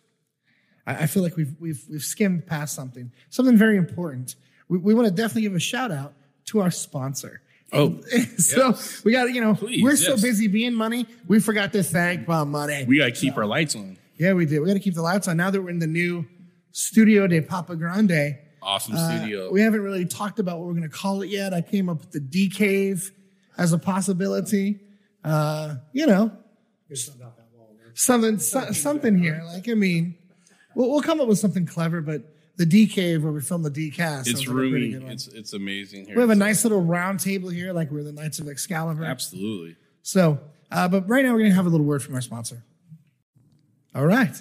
I, 0.86 1.04
I 1.04 1.08
feel 1.08 1.24
like 1.24 1.36
we've 1.38 1.56
we've 1.60 1.84
we've 1.90 2.04
skimmed 2.04 2.48
past 2.48 2.76
something 2.76 3.12
something 3.30 3.56
very 3.58 3.78
important 3.78 4.36
we, 4.68 4.78
we 4.78 4.94
want 4.94 5.08
to 5.08 5.14
definitely 5.14 5.44
give 5.44 5.56
a 5.56 5.60
shout 5.60 5.92
out 5.92 6.14
to 6.46 6.60
our 6.60 6.72
sponsor 6.72 7.42
Oh, 7.74 8.00
so 8.38 8.76
we 9.04 9.12
got 9.12 9.34
you 9.34 9.42
know 9.42 9.56
Please, 9.56 9.84
we're 9.84 9.96
so 9.96 10.16
busy 10.16 10.48
being 10.48 10.74
money 10.74 11.08
we 11.28 11.40
forgot 11.40 11.74
to 11.74 11.82
thank 11.82 12.28
Bob 12.28 12.48
Money. 12.48 12.86
we 12.86 13.00
got 13.00 13.06
to 13.06 13.12
keep 13.12 13.36
our 13.36 13.48
lights 13.48 13.76
on. 13.76 13.98
yeah, 14.18 14.34
we 14.34 14.46
did. 14.46 14.60
We 14.60 14.68
got 14.68 14.74
to 14.74 14.80
keep 14.80 14.94
the 14.94 15.02
lights 15.02 15.28
on 15.28 15.38
now 15.38 15.50
that 15.50 15.60
we're 15.62 15.72
in 15.72 15.80
the 15.80 15.88
new 15.88 16.26
Studio 16.72 17.28
de 17.28 17.42
Papa 17.42 17.76
Grande. 17.76 18.38
Awesome 18.62 18.96
uh, 18.96 19.18
studio. 19.18 19.52
we 19.52 19.62
haven't 19.62 19.82
really 19.82 20.06
talked 20.06 20.40
about 20.40 20.60
what 20.60 20.68
we're 20.68 20.74
going 20.74 20.90
to 20.90 20.96
call 20.96 21.22
it 21.22 21.30
yet. 21.30 21.54
I 21.54 21.62
came 21.62 21.90
up 21.90 22.00
with 22.00 22.12
the 22.12 22.20
D 22.20 22.48
Cave 22.48 23.12
as 23.58 23.74
a 23.74 23.80
possibility. 23.80 24.80
Uh, 25.24 25.76
you 25.94 26.06
know, 26.06 26.32
something 27.96 28.38
so, 28.38 28.72
something 28.72 29.18
here. 29.18 29.42
Like 29.48 29.68
I 29.68 29.74
mean, 29.74 30.16
we'll, 30.76 30.92
we'll 30.92 31.02
come 31.02 31.20
up 31.20 31.28
with 31.28 31.40
something 31.40 31.66
clever, 31.66 32.02
but 32.02 32.33
the 32.56 32.66
D 32.66 32.86
cave 32.88 33.24
where 33.24 33.34
we 33.34 33.42
filmed 33.42 33.66
the 33.66 33.72
DCast. 33.72 34.22
It's 34.22 34.30
Sounds 34.32 34.40
like 34.42 34.48
a 34.48 34.52
pretty 34.52 34.96
roomy. 34.96 35.12
It's 35.14 35.28
it's 35.28 35.54
amazing 35.54 36.06
here. 36.06 36.16
we 36.16 36.22
have 36.22 36.30
a 36.30 36.36
nice 36.36 36.64
little 36.64 36.82
round 36.82 37.20
table 37.20 37.50
here, 37.50 37.74
like 37.74 37.90
we're 37.92 38.04
the 38.04 38.12
Knights 38.12 38.40
of 38.40 38.48
Excalibur. 38.48 39.04
Absolutely. 39.06 39.76
So, 40.02 40.40
uh, 40.72 40.88
but 40.88 41.08
right 41.10 41.24
now 41.26 41.32
we're 41.32 41.40
going 41.40 41.52
to 41.52 41.56
have 41.56 41.66
a 41.66 41.70
little 41.70 41.86
word 41.86 42.04
from 42.04 42.14
our 42.16 42.22
sponsor. 42.22 42.64
All 43.96 44.06
right. 44.06 44.36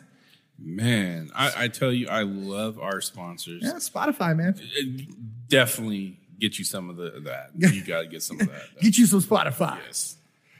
Man, 0.58 1.30
I, 1.34 1.64
I 1.64 1.68
tell 1.68 1.92
you, 1.92 2.08
I 2.08 2.22
love 2.22 2.78
our 2.78 3.00
sponsors. 3.00 3.62
Yeah, 3.64 3.72
Spotify, 3.74 4.36
man. 4.36 4.54
It- 4.76 5.48
definitely 5.48 6.18
get 6.38 6.58
you 6.58 6.64
some 6.64 6.88
of 6.90 6.96
the 6.96 7.20
that. 7.24 7.50
You 7.56 7.82
got 7.84 8.02
to 8.02 8.06
get 8.08 8.22
some 8.22 8.40
of 8.40 8.48
that. 8.48 8.62
Get 8.80 8.96
you 8.98 9.06
some 9.06 9.20
Spotify. 9.20 9.78
yes. 9.86 10.16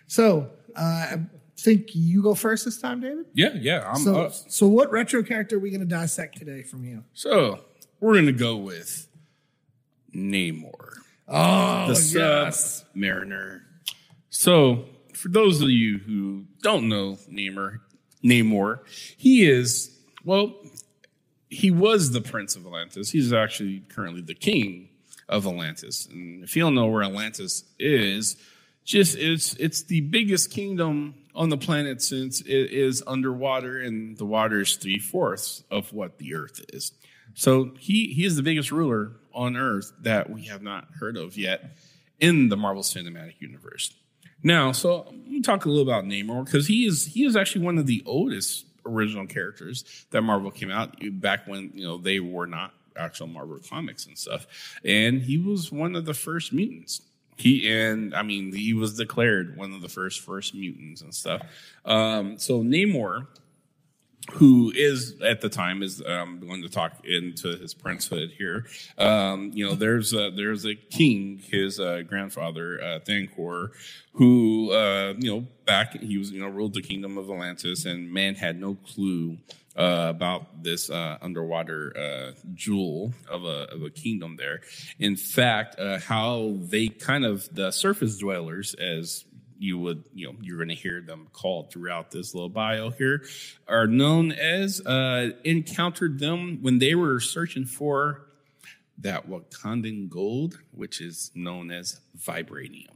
So, 0.07 0.51
uh, 0.77 1.17
think 1.57 1.95
you 1.95 2.23
go 2.23 2.35
first 2.35 2.65
this 2.65 2.81
time, 2.81 3.01
David. 3.01 3.27
Yeah, 3.35 3.51
yeah. 3.55 3.85
I'm 3.89 3.97
So, 4.01 4.23
up. 4.23 4.33
so 4.33 4.67
what 4.67 4.91
retro 4.91 5.23
character 5.23 5.57
are 5.57 5.61
we 5.61 5.71
going 5.71 5.81
to 5.81 5.87
dissect 5.87 6.39
today 6.39 6.63
from 6.63 6.85
you? 6.85 7.05
So 7.15 7.61
we're 8.01 8.15
gonna 8.15 8.33
go 8.33 8.57
with 8.57 9.07
Namor, 10.15 10.97
Oh, 11.29 11.87
the 11.93 12.85
Mariner. 12.95 13.63
So 14.31 14.87
for 15.15 15.29
those 15.29 15.61
of 15.63 15.71
you 15.71 15.99
who 15.99 16.45
don't 16.63 16.89
know 16.89 17.17
Namor, 17.31 17.81
Namor, 18.25 18.81
he 19.17 19.49
is 19.49 19.97
well, 20.25 20.55
he 21.49 21.71
was 21.71 22.13
the 22.13 22.21
Prince 22.21 22.57
of 22.57 22.65
Atlantis. 22.67 23.11
He's 23.11 23.33
actually 23.33 23.81
currently 23.89 24.21
the 24.23 24.35
King 24.35 24.89
of 25.29 25.47
Atlantis. 25.47 26.07
And 26.11 26.43
if 26.45 26.57
you 26.57 26.63
don't 26.63 26.75
know 26.75 26.87
where 26.87 27.03
Atlantis 27.03 27.65
is, 27.79 28.37
just 28.85 29.17
it's 29.17 29.55
it's 29.55 29.83
the 29.85 30.01
biggest 30.01 30.51
kingdom 30.51 31.15
on 31.35 31.49
the 31.49 31.57
planet 31.57 32.03
since 32.03 32.41
it 32.41 32.73
is 32.73 33.03
underwater 33.07 33.81
and 33.81 34.17
the 34.19 34.25
water 34.25 34.61
is 34.61 34.77
three 34.77 34.99
fourths 34.99 35.65
of 35.71 35.93
what 35.93 36.19
the 36.19 36.35
earth 36.35 36.65
is. 36.73 36.93
So 37.35 37.73
he 37.79 38.09
he 38.09 38.25
is 38.25 38.37
the 38.37 38.43
biggest 38.43 38.71
ruler 38.71 39.13
on 39.33 39.57
earth 39.57 39.93
that 40.03 40.31
we 40.31 40.45
have 40.45 40.63
not 40.63 40.89
heard 40.99 41.17
of 41.17 41.37
yet 41.37 41.77
in 42.21 42.49
the 42.49 42.57
Marvel 42.57 42.83
Cinematic 42.83 43.41
Universe. 43.41 43.95
Now, 44.43 44.73
so 44.73 45.07
I'm 45.09 45.25
gonna 45.25 45.43
talk 45.43 45.65
a 45.65 45.69
little 45.69 45.83
about 45.83 46.05
Namor 46.05 46.45
because 46.45 46.67
he 46.67 46.87
is 46.87 47.07
he 47.07 47.25
is 47.25 47.37
actually 47.37 47.65
one 47.65 47.79
of 47.79 47.87
the 47.87 48.03
oldest 48.05 48.67
original 48.85 49.27
characters 49.27 50.07
that 50.11 50.23
Marvel 50.23 50.51
came 50.51 50.71
out 50.71 50.97
back 51.21 51.47
when 51.47 51.71
you 51.75 51.85
know 51.85 51.99
they 51.99 52.21
were 52.21 52.47
not 52.47 52.75
actual 52.97 53.29
Marvel 53.29 53.59
comics 53.69 54.07
and 54.07 54.19
stuff, 54.19 54.47
and 54.85 55.23
he 55.23 55.39
was 55.39 55.71
one 55.71 55.95
of 55.95 56.05
the 56.05 56.15
first 56.15 56.53
mutants. 56.53 57.03
He 57.43 57.69
and 57.73 58.15
I 58.15 58.23
mean 58.23 58.53
he 58.53 58.73
was 58.73 58.97
declared 58.97 59.57
one 59.57 59.73
of 59.73 59.83
the 59.83 59.89
first 59.89 60.21
first 60.21 60.55
mutants 60.55 61.03
and 61.03 61.13
stuff. 61.13 61.43
Um, 61.85 62.39
so 62.39 62.63
Namor 62.63 63.27
who 64.31 64.73
is 64.75 65.21
at 65.21 65.41
the 65.41 65.49
time 65.49 65.83
is 65.83 66.03
um, 66.07 66.39
going 66.39 66.63
to 66.63 66.69
talk 66.69 67.05
into 67.05 67.57
his 67.57 67.75
princehood 67.75 68.33
here. 68.33 68.67
Um, 68.97 69.51
you 69.53 69.67
know, 69.67 69.75
there's 69.75 70.13
a, 70.13 70.31
there's 70.31 70.65
a 70.65 70.75
king, 70.75 71.43
his 71.51 71.81
uh, 71.81 72.03
grandfather 72.07 72.81
uh, 72.81 72.99
Thakorr, 73.01 73.71
who 74.13 74.71
uh, 74.73 75.15
you 75.19 75.31
know 75.31 75.47
back 75.67 76.01
he 76.01 76.19
was 76.19 76.31
you 76.31 76.41
know 76.41 76.49
ruled 76.49 76.75
the 76.75 76.83
kingdom 76.83 77.19
of 77.19 77.31
Atlantis, 77.31 77.85
and 77.85 78.13
man 78.13 78.35
had 78.35 78.61
no 78.61 78.77
clue. 78.87 79.39
Uh, 79.75 80.09
about 80.11 80.63
this 80.63 80.91
uh, 80.91 81.17
underwater 81.23 81.97
uh, 81.97 82.33
jewel 82.53 83.15
of 83.27 83.45
a 83.45 83.73
of 83.73 83.83
a 83.83 83.89
kingdom 83.89 84.37
there. 84.37 84.61
In 84.99 85.17
fact, 85.17 85.81
uh, 85.81 85.99
how 85.99 86.59
they 86.61 86.89
kind 86.89 87.25
of 87.25 87.49
the 87.55 87.71
surface 87.71 88.19
dwellers, 88.19 88.75
as 88.75 89.25
you 89.63 89.79
would, 89.79 90.03
you 90.13 90.27
know, 90.27 90.35
you're 90.41 90.57
going 90.57 90.69
to 90.69 90.75
hear 90.75 91.01
them 91.01 91.29
called 91.33 91.71
throughout 91.71 92.11
this 92.11 92.35
little 92.35 92.49
bio 92.49 92.91
here, 92.91 93.25
are 93.69 93.87
known 93.87 94.33
as 94.33 94.85
uh, 94.85 95.31
encountered 95.45 96.19
them 96.19 96.59
when 96.63 96.81
they 96.81 96.97
were 96.97 97.21
searching 97.21 97.65
for 97.65 98.27
that 98.99 99.29
Wakandan 99.31 100.09
gold, 100.09 100.59
which 100.73 101.01
is 101.01 101.31
known 101.35 101.71
as 101.71 102.01
vibranium. 102.19 102.89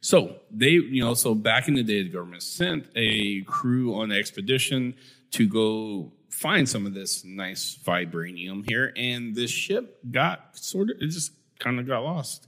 So 0.00 0.36
they, 0.50 0.70
you 0.70 1.04
know, 1.04 1.14
so 1.14 1.34
back 1.34 1.68
in 1.68 1.74
the 1.74 1.82
day, 1.82 2.02
the 2.02 2.08
government 2.08 2.42
sent 2.42 2.86
a 2.96 3.42
crew 3.42 3.94
on 3.94 4.10
an 4.10 4.18
expedition 4.18 4.94
to 5.32 5.46
go 5.46 6.12
find 6.30 6.68
some 6.68 6.86
of 6.86 6.94
this 6.94 7.24
nice 7.24 7.78
vibranium 7.84 8.68
here, 8.68 8.92
and 8.96 9.34
this 9.34 9.50
ship 9.50 9.98
got 10.10 10.56
sort 10.56 10.90
of, 10.90 10.96
it 11.00 11.08
just 11.08 11.32
kind 11.58 11.78
of 11.78 11.86
got 11.86 12.02
lost. 12.02 12.47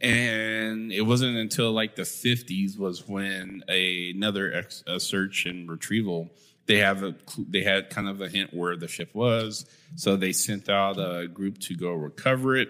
And 0.00 0.92
it 0.92 1.02
wasn't 1.02 1.36
until 1.36 1.72
like 1.72 1.96
the 1.96 2.02
50s 2.02 2.78
was 2.78 3.08
when 3.08 3.64
a, 3.68 4.10
another 4.10 4.52
ex, 4.52 4.84
a 4.86 5.00
search 5.00 5.46
and 5.46 5.68
retrieval 5.68 6.30
they 6.68 6.76
have 6.76 7.02
a 7.02 7.14
they 7.48 7.62
had 7.62 7.90
kind 7.90 8.08
of 8.08 8.20
a 8.20 8.28
hint 8.28 8.54
where 8.54 8.76
the 8.76 8.86
ship 8.86 9.14
was, 9.14 9.64
so 9.96 10.16
they 10.16 10.32
sent 10.32 10.68
out 10.68 10.98
a 10.98 11.26
group 11.26 11.58
to 11.60 11.74
go 11.74 11.92
recover 11.94 12.56
it, 12.56 12.68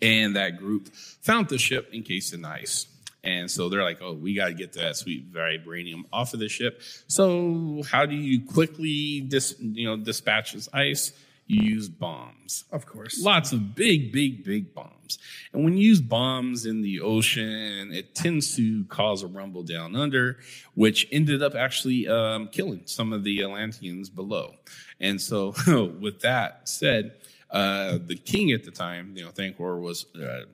and 0.00 0.36
that 0.36 0.58
group 0.58 0.94
found 0.94 1.48
the 1.48 1.58
ship 1.58 1.88
encased 1.92 2.34
in 2.34 2.44
ice. 2.44 2.86
And 3.24 3.50
so 3.50 3.70
they're 3.70 3.82
like, 3.82 4.02
"Oh, 4.02 4.12
we 4.12 4.34
got 4.34 4.48
to 4.48 4.54
get 4.54 4.74
that 4.74 4.96
sweet 4.96 5.32
vibranium 5.32 6.04
off 6.12 6.34
of 6.34 6.40
the 6.40 6.50
ship." 6.50 6.82
So 7.06 7.82
how 7.90 8.04
do 8.04 8.14
you 8.14 8.44
quickly 8.44 9.22
dis 9.22 9.54
you 9.58 9.86
know 9.86 9.96
dispatch 9.96 10.52
this 10.52 10.68
ice? 10.72 11.12
You 11.46 11.62
use 11.62 11.88
bombs. 11.88 12.64
Of 12.72 12.86
course. 12.86 13.22
Lots 13.22 13.52
of 13.52 13.74
big, 13.74 14.12
big, 14.12 14.44
big 14.44 14.74
bombs. 14.74 15.18
And 15.52 15.64
when 15.64 15.76
you 15.76 15.88
use 15.88 16.00
bombs 16.00 16.66
in 16.66 16.82
the 16.82 17.00
ocean, 17.00 17.92
it 17.92 18.14
tends 18.14 18.56
to 18.56 18.84
cause 18.84 19.22
a 19.22 19.26
rumble 19.26 19.62
down 19.62 19.94
under, 19.96 20.38
which 20.74 21.06
ended 21.12 21.42
up 21.42 21.54
actually 21.54 22.08
um, 22.08 22.48
killing 22.48 22.82
some 22.86 23.12
of 23.12 23.24
the 23.24 23.42
Atlanteans 23.42 24.08
below. 24.08 24.54
And 25.00 25.20
so, 25.20 25.54
with 26.00 26.20
that 26.20 26.68
said, 26.68 27.16
uh, 27.50 27.98
the 28.06 28.16
king 28.16 28.52
at 28.52 28.64
the 28.64 28.70
time, 28.70 29.14
you 29.16 29.24
know, 29.24 29.30
Thakorr 29.30 29.80
was. 29.80 30.06
Uh, 30.14 30.44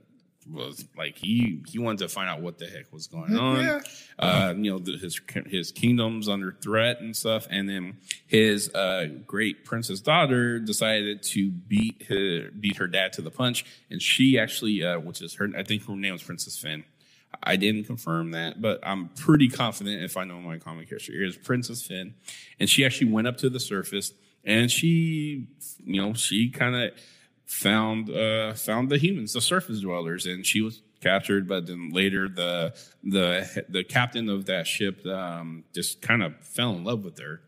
was 0.50 0.84
like 0.96 1.16
he 1.16 1.62
he 1.66 1.78
wanted 1.78 1.98
to 1.98 2.08
find 2.08 2.28
out 2.28 2.40
what 2.40 2.58
the 2.58 2.66
heck 2.66 2.92
was 2.92 3.06
going 3.06 3.36
on. 3.36 3.60
yeah. 3.60 3.80
Uh, 4.18 4.54
you 4.56 4.70
know, 4.70 4.78
the, 4.78 4.96
his 4.96 5.20
his 5.46 5.72
kingdom's 5.72 6.28
under 6.28 6.52
threat 6.52 7.00
and 7.00 7.16
stuff, 7.16 7.46
and 7.50 7.68
then 7.68 7.98
his 8.26 8.72
uh, 8.74 9.06
great 9.26 9.64
princess 9.64 10.00
daughter 10.00 10.58
decided 10.58 11.22
to 11.22 11.50
beat 11.50 12.06
her 12.08 12.50
beat 12.50 12.76
her 12.76 12.86
dad 12.86 13.12
to 13.14 13.22
the 13.22 13.30
punch, 13.30 13.64
and 13.90 14.02
she 14.02 14.38
actually, 14.38 14.84
uh, 14.84 14.98
which 14.98 15.22
is 15.22 15.34
her, 15.34 15.48
I 15.56 15.62
think 15.62 15.86
her 15.86 15.96
name 15.96 16.12
was 16.12 16.22
Princess 16.22 16.58
Fen. 16.58 16.84
I 17.42 17.56
didn't 17.56 17.84
confirm 17.84 18.30
that, 18.32 18.60
but 18.60 18.80
I'm 18.82 19.08
pretty 19.10 19.48
confident 19.48 20.02
if 20.02 20.16
I 20.16 20.24
know 20.24 20.40
my 20.40 20.58
comic 20.58 20.88
history. 20.88 21.16
Here's 21.16 21.36
Princess 21.36 21.82
Fen, 21.82 22.14
and 22.58 22.68
she 22.68 22.84
actually 22.84 23.12
went 23.12 23.28
up 23.28 23.36
to 23.38 23.50
the 23.50 23.60
surface, 23.60 24.12
and 24.44 24.70
she, 24.70 25.46
you 25.84 26.02
know, 26.02 26.14
she 26.14 26.48
kind 26.50 26.74
of 26.74 26.92
found 27.48 28.10
uh, 28.10 28.52
found 28.52 28.90
the 28.90 28.98
humans, 28.98 29.32
the 29.32 29.40
surface 29.40 29.80
dwellers, 29.80 30.26
and 30.26 30.46
she 30.46 30.60
was 30.60 30.82
captured. 31.00 31.48
But 31.48 31.66
then 31.66 31.90
later, 31.90 32.28
the 32.28 32.74
the 33.02 33.64
the 33.68 33.82
captain 33.82 34.28
of 34.28 34.46
that 34.46 34.66
ship 34.66 35.04
um, 35.06 35.64
just 35.74 36.00
kind 36.00 36.22
of 36.22 36.38
fell 36.42 36.74
in 36.74 36.84
love 36.84 37.04
with 37.04 37.18
her, 37.18 37.40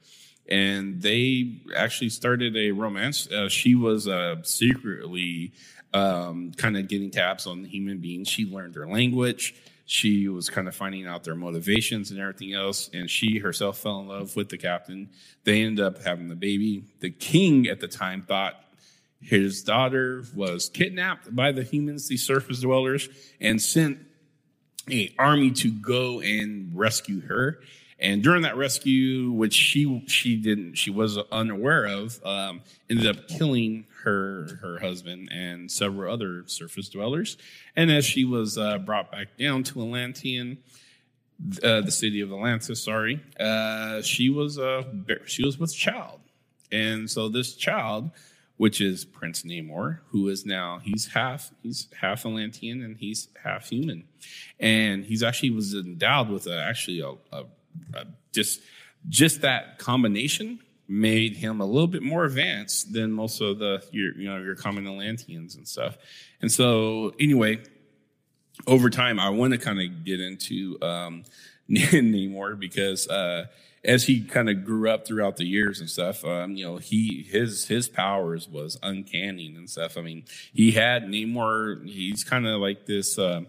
and 0.48 1.00
they 1.00 1.60
actually 1.76 2.08
started 2.08 2.56
a 2.56 2.72
romance. 2.72 3.30
Uh, 3.30 3.48
she 3.48 3.74
was 3.74 4.08
uh, 4.08 4.36
secretly 4.42 5.52
um, 5.92 6.52
kind 6.56 6.76
of 6.76 6.88
getting 6.88 7.10
tabs 7.10 7.46
on 7.46 7.64
human 7.64 7.98
beings. 7.98 8.28
She 8.28 8.46
learned 8.46 8.74
their 8.74 8.88
language. 8.88 9.54
She 9.84 10.28
was 10.28 10.48
kind 10.48 10.68
of 10.68 10.74
finding 10.76 11.06
out 11.06 11.24
their 11.24 11.34
motivations 11.34 12.12
and 12.12 12.20
everything 12.20 12.54
else, 12.54 12.88
and 12.94 13.10
she 13.10 13.38
herself 13.38 13.78
fell 13.78 14.00
in 14.00 14.06
love 14.08 14.36
with 14.36 14.48
the 14.48 14.56
captain. 14.56 15.10
They 15.42 15.62
ended 15.62 15.84
up 15.84 16.02
having 16.04 16.28
the 16.28 16.36
baby. 16.36 16.84
The 17.00 17.10
king 17.10 17.66
at 17.66 17.80
the 17.80 17.88
time 17.88 18.22
thought 18.22 18.54
his 19.20 19.62
daughter 19.62 20.24
was 20.34 20.68
kidnapped 20.68 21.34
by 21.34 21.52
the 21.52 21.62
humans, 21.62 22.08
the 22.08 22.16
surface 22.16 22.60
dwellers, 22.60 23.08
and 23.40 23.60
sent 23.60 23.98
a 24.90 25.14
army 25.18 25.50
to 25.50 25.70
go 25.70 26.20
and 26.20 26.70
rescue 26.74 27.20
her. 27.22 27.60
And 27.98 28.22
during 28.22 28.42
that 28.42 28.56
rescue, 28.56 29.30
which 29.30 29.52
she 29.52 30.02
she 30.06 30.36
didn't 30.36 30.76
she 30.76 30.90
was 30.90 31.18
unaware 31.30 31.84
of, 31.84 32.18
um, 32.24 32.62
ended 32.88 33.06
up 33.06 33.28
killing 33.28 33.84
her 34.04 34.58
her 34.62 34.78
husband 34.78 35.28
and 35.30 35.70
several 35.70 36.10
other 36.12 36.44
surface 36.46 36.88
dwellers. 36.88 37.36
And 37.76 37.90
as 37.90 38.06
she 38.06 38.24
was 38.24 38.56
uh, 38.56 38.78
brought 38.78 39.12
back 39.12 39.36
down 39.36 39.64
to 39.64 39.82
Atlantean, 39.82 40.58
uh, 41.62 41.82
the 41.82 41.90
city 41.90 42.22
of 42.22 42.32
Atlantis, 42.32 42.82
sorry, 42.82 43.20
uh, 43.38 44.00
she 44.00 44.30
was 44.30 44.58
uh, 44.58 44.84
she 45.26 45.44
was 45.44 45.58
with 45.58 45.74
child, 45.74 46.20
and 46.72 47.10
so 47.10 47.28
this 47.28 47.54
child 47.54 48.10
which 48.60 48.78
is 48.78 49.06
Prince 49.06 49.42
Namor, 49.42 50.00
who 50.10 50.28
is 50.28 50.44
now 50.44 50.80
he's 50.84 51.06
half 51.06 51.50
he's 51.62 51.88
half 51.98 52.26
Atlantean 52.26 52.82
and 52.82 52.94
he's 52.94 53.28
half 53.42 53.70
human, 53.70 54.04
and 54.58 55.02
he's 55.02 55.22
actually 55.22 55.48
was 55.48 55.72
endowed 55.72 56.28
with 56.28 56.46
a, 56.46 56.62
actually 56.62 57.00
a, 57.00 57.08
a, 57.34 57.44
a 57.94 58.04
just 58.34 58.60
just 59.08 59.40
that 59.40 59.78
combination 59.78 60.58
made 60.86 61.36
him 61.36 61.62
a 61.62 61.64
little 61.64 61.86
bit 61.86 62.02
more 62.02 62.26
advanced 62.26 62.92
than 62.92 63.12
most 63.12 63.40
of 63.40 63.58
the 63.58 63.82
your 63.92 64.14
you 64.18 64.28
know 64.28 64.36
your 64.36 64.56
common 64.56 64.86
Atlanteans 64.86 65.54
and 65.54 65.66
stuff, 65.66 65.96
and 66.42 66.52
so 66.52 67.14
anyway, 67.18 67.62
over 68.66 68.90
time 68.90 69.18
I 69.18 69.30
want 69.30 69.54
to 69.54 69.58
kind 69.58 69.80
of 69.80 70.04
get 70.04 70.20
into 70.20 70.76
um, 70.82 71.24
Namor 71.70 72.60
because 72.60 73.08
uh, 73.08 73.46
as 73.84 74.04
he 74.04 74.22
kind 74.22 74.50
of 74.50 74.64
grew 74.64 74.90
up 74.90 75.06
throughout 75.06 75.36
the 75.36 75.46
years 75.46 75.80
and 75.80 75.88
stuff, 75.88 76.24
um, 76.24 76.54
you 76.56 76.64
know, 76.64 76.76
he 76.76 77.26
his 77.30 77.66
his 77.66 77.88
powers 77.88 78.48
was 78.48 78.78
uncanny 78.82 79.54
and 79.56 79.68
stuff. 79.70 79.96
I 79.96 80.02
mean, 80.02 80.24
he 80.52 80.72
had 80.72 81.04
Namor. 81.04 81.86
He's 81.88 82.24
kind 82.24 82.46
of 82.46 82.60
like 82.60 82.86
this. 82.86 83.18
Uh, 83.18 83.42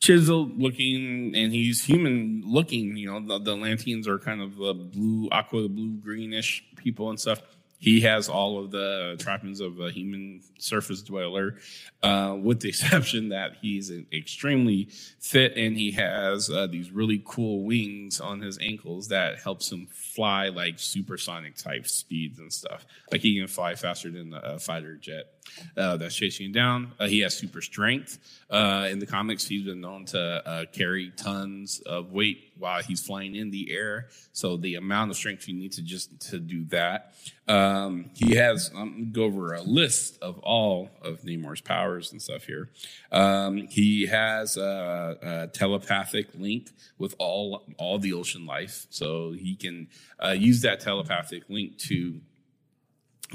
chiseled 0.00 0.60
looking 0.60 1.32
and 1.36 1.52
he's 1.52 1.84
human 1.84 2.42
looking 2.44 2.96
you 2.96 3.08
know 3.08 3.38
the, 3.38 3.38
the 3.38 4.08
are 4.08 4.18
kind 4.18 4.42
of 4.42 4.60
uh, 4.60 4.72
blue 4.72 5.28
aqua 5.30 5.68
blue 5.68 5.94
greenish 5.98 6.64
people 6.74 7.08
and 7.08 7.20
stuff 7.20 7.40
he 7.82 8.02
has 8.02 8.28
all 8.28 8.60
of 8.60 8.70
the 8.70 9.16
trappings 9.18 9.58
of 9.58 9.80
a 9.80 9.90
human 9.90 10.40
surface 10.56 11.02
dweller, 11.02 11.56
uh, 12.04 12.36
with 12.40 12.60
the 12.60 12.68
exception 12.68 13.30
that 13.30 13.56
he's 13.60 13.90
extremely 14.12 14.88
fit 15.18 15.56
and 15.56 15.76
he 15.76 15.90
has 15.90 16.48
uh, 16.48 16.68
these 16.68 16.92
really 16.92 17.20
cool 17.26 17.64
wings 17.64 18.20
on 18.20 18.40
his 18.40 18.56
ankles 18.60 19.08
that 19.08 19.40
helps 19.40 19.72
him 19.72 19.88
fly 19.90 20.48
like 20.48 20.78
supersonic 20.78 21.56
type 21.56 21.88
speeds 21.88 22.38
and 22.38 22.52
stuff. 22.52 22.86
Like 23.10 23.20
he 23.20 23.36
can 23.36 23.48
fly 23.48 23.74
faster 23.74 24.12
than 24.12 24.32
a 24.32 24.60
fighter 24.60 24.94
jet 24.94 25.41
uh, 25.76 25.96
that's 25.96 26.14
chasing 26.14 26.46
him 26.46 26.52
down. 26.52 26.92
Uh, 26.98 27.06
he 27.06 27.20
has 27.20 27.36
super 27.36 27.60
strength. 27.60 28.18
Uh, 28.50 28.88
in 28.90 28.98
the 28.98 29.06
comics, 29.06 29.46
he's 29.46 29.64
been 29.64 29.80
known 29.80 30.04
to 30.04 30.20
uh, 30.20 30.64
carry 30.72 31.10
tons 31.16 31.80
of 31.86 32.12
weight 32.12 32.52
while 32.58 32.82
he's 32.82 33.04
flying 33.04 33.34
in 33.34 33.50
the 33.50 33.72
air. 33.72 34.08
So 34.32 34.56
the 34.56 34.76
amount 34.76 35.10
of 35.10 35.16
strength 35.16 35.48
you 35.48 35.54
need 35.54 35.72
to 35.72 35.82
just 35.82 36.20
to 36.30 36.38
do 36.38 36.64
that. 36.66 37.14
Um, 37.48 38.10
he 38.14 38.36
has. 38.36 38.70
I'm 38.76 38.92
gonna 38.92 39.04
go 39.06 39.24
over 39.24 39.54
a 39.54 39.62
list 39.62 40.22
of 40.22 40.38
all 40.38 40.90
of 41.02 41.22
Namor's 41.22 41.60
powers 41.60 42.12
and 42.12 42.22
stuff 42.22 42.44
here. 42.44 42.70
Um, 43.10 43.66
he 43.68 44.06
has 44.06 44.56
a, 44.56 45.18
a, 45.22 45.46
telepathic 45.48 46.28
link 46.38 46.70
with 46.98 47.14
all 47.18 47.64
all 47.78 47.98
the 47.98 48.12
ocean 48.12 48.46
life, 48.46 48.86
so 48.90 49.32
he 49.32 49.56
can 49.56 49.88
uh, 50.24 50.30
use 50.30 50.62
that 50.62 50.80
telepathic 50.80 51.42
link 51.48 51.78
to 51.78 52.20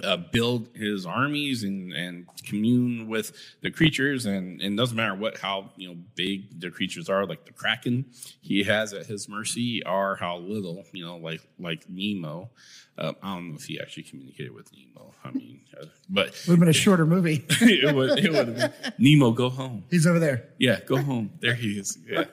uh, 0.04 0.18
build 0.18 0.70
his 0.76 1.06
armies 1.06 1.64
and, 1.64 1.94
and 1.94 2.28
commune 2.46 3.08
with 3.08 3.34
the 3.62 3.72
creatures. 3.72 4.26
And, 4.26 4.62
and 4.62 4.78
doesn't 4.78 4.96
matter 4.96 5.16
what 5.16 5.38
how 5.38 5.72
you 5.76 5.90
know 5.90 5.98
big 6.16 6.60
the 6.60 6.70
creatures 6.70 7.10
are 7.10 7.26
like 7.26 7.46
the 7.46 7.52
kraken 7.52 8.06
he 8.42 8.64
has 8.64 8.94
at 8.94 9.06
his 9.06 9.28
mercy 9.30 9.84
are 9.84 10.16
how 10.16 10.38
little 10.38 10.84
you 10.92 11.06
know 11.06 11.18
like 11.18 11.42
like 11.60 11.86
nemo. 11.90 12.50
Uh, 12.98 13.14
i 13.22 13.36
don't 13.36 13.50
know 13.50 13.56
if 13.56 13.66
he 13.66 13.80
actually 13.80 14.04
communicated 14.04 14.54
with 14.54 14.70
nemo. 14.74 15.14
I 15.24 15.32
mean 15.32 15.62
uh, 15.80 15.86
but 16.10 16.28
would 16.48 16.54
have 16.54 16.60
been 16.60 16.70
a 16.70 16.74
shorter 16.74 17.06
movie. 17.06 17.46
It 17.62 17.94
would 17.96 18.18
it 18.20 18.32
would 18.32 18.48
have 18.48 18.56
been. 18.56 18.94
Nemo 18.98 19.32
go 19.32 19.50
home. 19.50 19.84
He's 19.90 20.08
over 20.08 20.20
there. 20.20 20.50
Yeah 20.58 20.80
go 20.82 20.98
home. 20.98 21.32
There 21.40 21.54
he 21.56 21.80
is. 21.80 21.98
Yeah. 22.08 22.26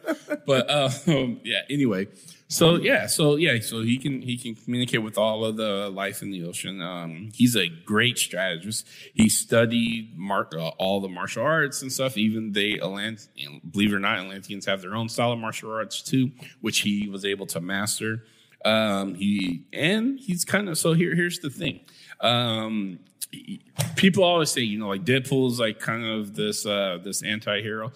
But 0.46 0.70
um, 0.70 1.40
yeah 1.44 1.62
anyway 1.68 2.08
so 2.54 2.76
yeah, 2.76 3.06
so 3.06 3.36
yeah, 3.36 3.58
so 3.60 3.82
he 3.82 3.98
can 3.98 4.22
he 4.22 4.36
can 4.36 4.54
communicate 4.54 5.02
with 5.02 5.18
all 5.18 5.44
of 5.44 5.56
the 5.56 5.90
life 5.90 6.22
in 6.22 6.30
the 6.30 6.44
ocean. 6.44 6.80
Um, 6.80 7.30
he's 7.34 7.56
a 7.56 7.68
great 7.68 8.18
strategist. 8.18 8.86
He 9.12 9.28
studied 9.28 10.16
mar- 10.16 10.48
uh, 10.52 10.68
all 10.78 11.00
the 11.00 11.08
martial 11.08 11.42
arts 11.42 11.82
and 11.82 11.92
stuff. 11.92 12.16
Even 12.16 12.52
they 12.52 12.74
Atlant- 12.74 13.28
believe 13.70 13.92
it 13.92 13.96
or 13.96 14.00
not, 14.00 14.18
Atlanteans 14.18 14.66
have 14.66 14.80
their 14.82 14.94
own 14.94 15.08
style 15.08 15.32
of 15.32 15.38
martial 15.38 15.72
arts 15.72 16.02
too, 16.02 16.30
which 16.60 16.80
he 16.80 17.08
was 17.08 17.24
able 17.24 17.46
to 17.46 17.60
master. 17.60 18.24
Um, 18.64 19.14
he 19.14 19.64
and 19.72 20.18
he's 20.18 20.44
kind 20.44 20.68
of 20.68 20.78
so 20.78 20.94
here. 20.94 21.14
Here's 21.14 21.38
the 21.40 21.50
thing. 21.50 21.80
Um, 22.20 23.00
people 23.96 24.24
always 24.24 24.50
say, 24.50 24.62
you 24.62 24.78
know, 24.78 24.88
like 24.88 25.04
Deadpool's 25.04 25.60
like 25.60 25.80
kind 25.80 26.04
of 26.04 26.34
this 26.34 26.64
uh, 26.64 26.98
this 27.02 27.22
anti-hero. 27.22 27.92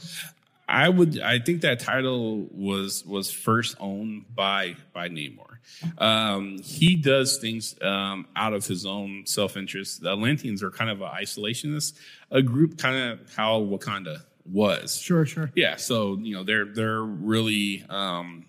I 0.69 0.89
would 0.89 1.21
I 1.21 1.39
think 1.39 1.63
that 1.63 1.81
title 1.81 2.47
was 2.51 3.05
was 3.05 3.31
first 3.31 3.77
owned 3.81 4.27
by 4.35 4.77
by 4.93 5.09
Namor. 5.09 5.59
Um, 5.97 6.59
he 6.63 6.97
does 6.97 7.39
things 7.39 7.75
um, 7.83 8.27
out 8.37 8.53
of 8.53 8.67
his 8.67 8.85
own 8.85 9.25
self 9.27 9.57
interest. 9.57 10.03
The 10.03 10.13
Atlanteans 10.13 10.63
are 10.63 10.71
kind 10.71 10.91
of 10.91 11.01
an 11.01 11.09
isolationist, 11.09 11.95
a 12.31 12.43
group 12.43 12.77
kind 12.77 13.13
of 13.13 13.35
how 13.35 13.61
Wakanda 13.63 14.23
was. 14.45 14.97
Sure, 15.01 15.25
sure. 15.25 15.51
Yeah, 15.55 15.77
so 15.77 16.19
you 16.19 16.35
know 16.35 16.45
they're 16.45 16.67
they're 16.67 17.03
really 17.03 17.85
um, 17.89 18.47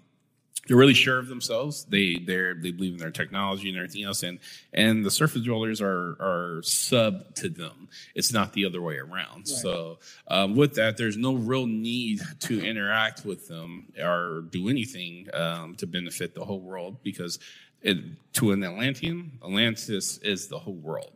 they're 0.69 0.77
really 0.77 0.93
sure 0.93 1.17
of 1.17 1.27
themselves. 1.27 1.83
They 1.85 2.13
they 2.13 2.53
they 2.53 2.71
believe 2.71 2.93
in 2.93 2.99
their 2.99 3.09
technology 3.09 3.69
and 3.69 3.77
everything 3.77 4.03
else, 4.03 4.21
and 4.21 4.37
and 4.71 5.03
the 5.03 5.09
surface 5.09 5.41
dwellers 5.41 5.81
are 5.81 6.15
are 6.19 6.61
sub 6.61 7.33
to 7.35 7.49
them. 7.49 7.87
It's 8.13 8.31
not 8.31 8.53
the 8.53 8.65
other 8.65 8.79
way 8.79 8.97
around. 8.97 9.37
Right. 9.37 9.47
So 9.47 9.97
um, 10.27 10.55
with 10.55 10.75
that, 10.75 10.95
there's 10.95 11.17
no 11.17 11.33
real 11.33 11.65
need 11.65 12.21
to 12.41 12.63
interact 12.63 13.25
with 13.25 13.47
them 13.47 13.87
or 13.99 14.43
do 14.51 14.69
anything 14.69 15.27
um, 15.33 15.73
to 15.77 15.87
benefit 15.87 16.35
the 16.35 16.45
whole 16.45 16.61
world 16.61 16.97
because 17.01 17.39
it, 17.81 17.97
to 18.33 18.51
an 18.51 18.63
Atlantean, 18.63 19.39
Atlantis 19.43 20.19
is 20.19 20.49
the 20.49 20.59
whole 20.59 20.75
world. 20.75 21.13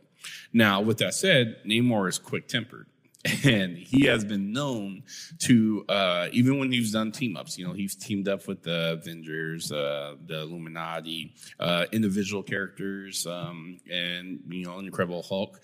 Now, 0.52 0.80
with 0.80 0.98
that 0.98 1.14
said, 1.14 1.58
Namor 1.64 2.08
is 2.08 2.18
quick 2.18 2.48
tempered 2.48 2.88
and 3.44 3.76
he 3.78 4.04
has 4.04 4.22
been 4.24 4.52
known 4.52 5.02
to 5.38 5.84
uh, 5.88 6.28
even 6.32 6.58
when 6.58 6.70
he's 6.70 6.92
done 6.92 7.10
team 7.10 7.36
ups 7.36 7.56
you 7.56 7.66
know 7.66 7.72
he's 7.72 7.94
teamed 7.94 8.28
up 8.28 8.46
with 8.46 8.62
the 8.62 8.92
avengers 8.92 9.72
uh, 9.72 10.14
the 10.26 10.42
illuminati 10.42 11.34
uh, 11.58 11.86
individual 11.92 12.42
characters 12.42 13.26
um, 13.26 13.78
and 13.90 14.40
you 14.48 14.64
know 14.64 14.78
incredible 14.78 15.22
hulk. 15.22 15.60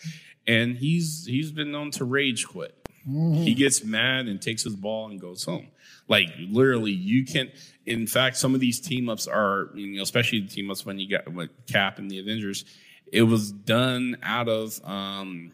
And 0.46 0.76
he's 0.76 1.26
he's 1.26 1.52
been 1.52 1.70
known 1.70 1.90
to 1.92 2.04
rage 2.04 2.46
quit. 2.46 2.76
Mm-hmm. 3.08 3.44
he 3.44 3.54
gets 3.54 3.82
mad 3.82 4.26
and 4.26 4.42
takes 4.42 4.62
his 4.62 4.76
ball 4.76 5.08
and 5.08 5.18
goes 5.18 5.42
home. 5.44 5.68
Like 6.06 6.28
literally 6.38 6.92
you 6.92 7.24
can 7.24 7.50
in 7.86 8.06
fact 8.06 8.36
some 8.36 8.54
of 8.54 8.60
these 8.60 8.78
team 8.78 9.08
ups 9.08 9.26
are 9.26 9.70
you 9.74 9.96
know 9.96 10.02
especially 10.02 10.40
the 10.40 10.48
team 10.48 10.70
ups 10.70 10.84
when 10.84 10.98
you 10.98 11.08
got 11.08 11.32
with 11.32 11.48
cap 11.66 11.98
and 11.98 12.10
the 12.10 12.18
avengers 12.18 12.66
it 13.10 13.22
was 13.22 13.50
done 13.50 14.18
out 14.22 14.48
of 14.48 14.80
um, 14.84 15.50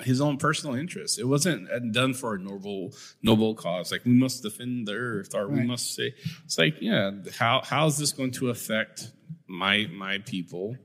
his 0.00 0.20
own 0.20 0.36
personal 0.36 0.76
interests. 0.76 1.18
It 1.18 1.26
wasn't 1.26 1.68
done 1.92 2.14
for 2.14 2.34
a 2.34 2.38
noble 2.38 2.92
noble 3.22 3.54
cause. 3.54 3.92
Like 3.92 4.04
we 4.04 4.12
must 4.12 4.42
defend 4.42 4.86
the 4.86 4.94
earth, 4.94 5.34
or 5.34 5.46
right. 5.46 5.58
we 5.58 5.62
must 5.64 5.94
say 5.94 6.14
it's 6.44 6.58
like, 6.58 6.76
yeah, 6.80 7.10
how 7.38 7.62
how 7.64 7.86
is 7.86 7.98
this 7.98 8.12
going 8.12 8.32
to 8.32 8.50
affect 8.50 9.10
my 9.46 9.86
my 9.92 10.18
people? 10.18 10.76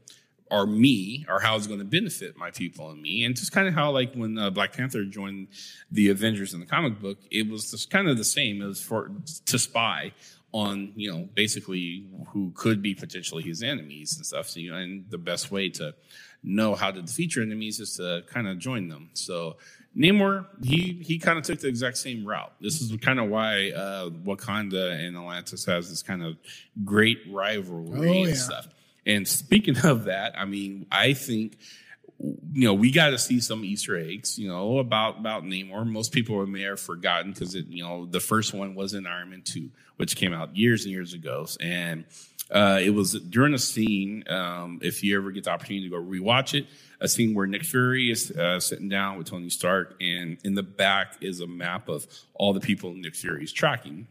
or 0.52 0.68
me, 0.68 1.26
or 1.28 1.40
how 1.40 1.56
it's 1.56 1.66
going 1.66 1.80
to 1.80 1.86
benefit 1.86 2.38
my 2.38 2.52
people 2.52 2.92
and 2.92 3.02
me, 3.02 3.24
and 3.24 3.36
just 3.36 3.52
kind 3.52 3.68
of 3.68 3.74
how 3.74 3.90
like 3.92 4.14
when 4.14 4.38
uh, 4.38 4.50
Black 4.50 4.74
Panther 4.74 5.04
joined 5.04 5.48
the 5.92 6.10
Avengers 6.10 6.54
in 6.54 6.60
the 6.60 6.66
comic 6.66 7.02
book, 7.02 7.18
it 7.32 7.50
was 7.50 7.72
just 7.72 7.90
kind 7.90 8.08
of 8.08 8.18
the 8.18 8.24
same. 8.24 8.62
It 8.62 8.66
was 8.66 8.80
for 8.80 9.12
to 9.48 9.58
spy 9.58 10.14
on 10.52 10.94
you 10.96 11.12
know 11.12 11.28
basically 11.34 12.08
who 12.28 12.52
could 12.56 12.82
be 12.82 12.94
potentially 12.94 13.44
his 13.44 13.64
enemies 13.64 14.16
and 14.16 14.26
stuff. 14.26 14.48
So 14.48 14.60
you 14.60 14.72
know, 14.72 14.78
and 14.78 15.10
the 15.10 15.18
best 15.18 15.52
way 15.52 15.70
to 15.70 15.96
know 16.46 16.76
how 16.76 16.92
to 16.92 17.02
defeat 17.02 17.36
your 17.36 17.44
enemies 17.44 17.80
is 17.80 17.98
to 17.98 18.24
kind 18.32 18.48
of 18.48 18.60
join 18.60 18.88
them. 18.88 19.10
So 19.14 19.58
Namor, 19.98 20.46
he 20.64 21.00
he 21.02 21.20
kind 21.20 21.38
of 21.38 21.46
took 21.46 21.60
the 21.60 21.68
exact 21.68 21.98
same 21.98 22.26
route. 22.26 22.52
This 22.60 22.82
is 22.82 22.96
kind 22.98 23.20
of 23.20 23.30
why 23.30 23.72
uh, 23.72 24.10
Wakanda 24.10 24.92
and 25.00 25.16
Atlantis 25.16 25.66
has 25.66 25.90
this 25.90 26.04
kind 26.04 26.22
of 26.22 26.36
great 26.84 27.20
rivalry 27.30 28.24
oh, 28.24 28.28
and 28.28 28.38
stuff. 28.38 28.68
And 29.06 29.28
speaking 29.28 29.78
of 29.84 30.06
that, 30.06 30.38
I 30.38 30.46
mean, 30.46 30.86
I 30.92 31.14
think 31.14 31.58
you 32.20 32.66
know 32.66 32.74
we 32.74 32.92
got 32.92 33.12
to 33.12 33.18
see 33.18 33.40
some 33.40 33.64
Easter 33.64 33.98
eggs, 33.98 34.38
you 34.38 34.50
know, 34.50 34.80
about 34.80 35.20
about 35.20 35.44
Namor. 35.44 35.86
Most 35.88 36.12
people 36.12 36.46
may 36.46 36.64
have 36.64 36.80
forgotten 36.80 37.32
because 37.32 37.56
it, 37.56 37.68
you 37.68 37.84
know, 37.84 38.06
the 38.06 38.20
first 38.20 38.54
one 38.54 38.76
was 38.76 38.94
in 38.94 39.08
Iron 39.08 39.30
Man 39.30 39.44
two, 39.44 39.70
which 39.96 40.18
came 40.18 40.34
out 40.34 40.58
years 40.58 40.84
and 40.84 40.92
years 40.92 41.14
ago, 41.14 41.48
and 41.62 42.04
uh, 42.52 42.80
it 42.82 42.92
was 42.92 43.14
during 43.14 43.54
a 43.54 43.60
scene. 43.60 44.24
Um, 44.30 44.80
if 44.82 45.04
you 45.04 45.18
ever 45.18 45.32
get 45.32 45.46
the 45.46 45.52
opportunity 45.52 45.90
to 45.90 45.96
go 45.96 46.02
rewatch 46.02 46.54
it, 46.54 46.68
a 47.02 47.08
scene 47.08 47.34
where 47.34 47.48
Nick 47.48 47.64
Fury 47.64 48.12
is 48.12 48.32
uh, 48.32 48.60
sitting 48.60 48.88
down 48.90 49.18
with 49.18 49.28
Tony 49.28 49.50
Stark, 49.50 49.96
and 50.00 50.38
in 50.44 50.54
the 50.54 50.64
back 50.64 51.16
is 51.22 51.40
a 51.40 51.48
map 51.48 51.90
of 51.90 52.08
all 52.34 52.54
the 52.54 52.60
people 52.60 52.94
Nick 52.94 53.16
Fury 53.16 53.44
is 53.44 53.52
tracking, 53.52 54.08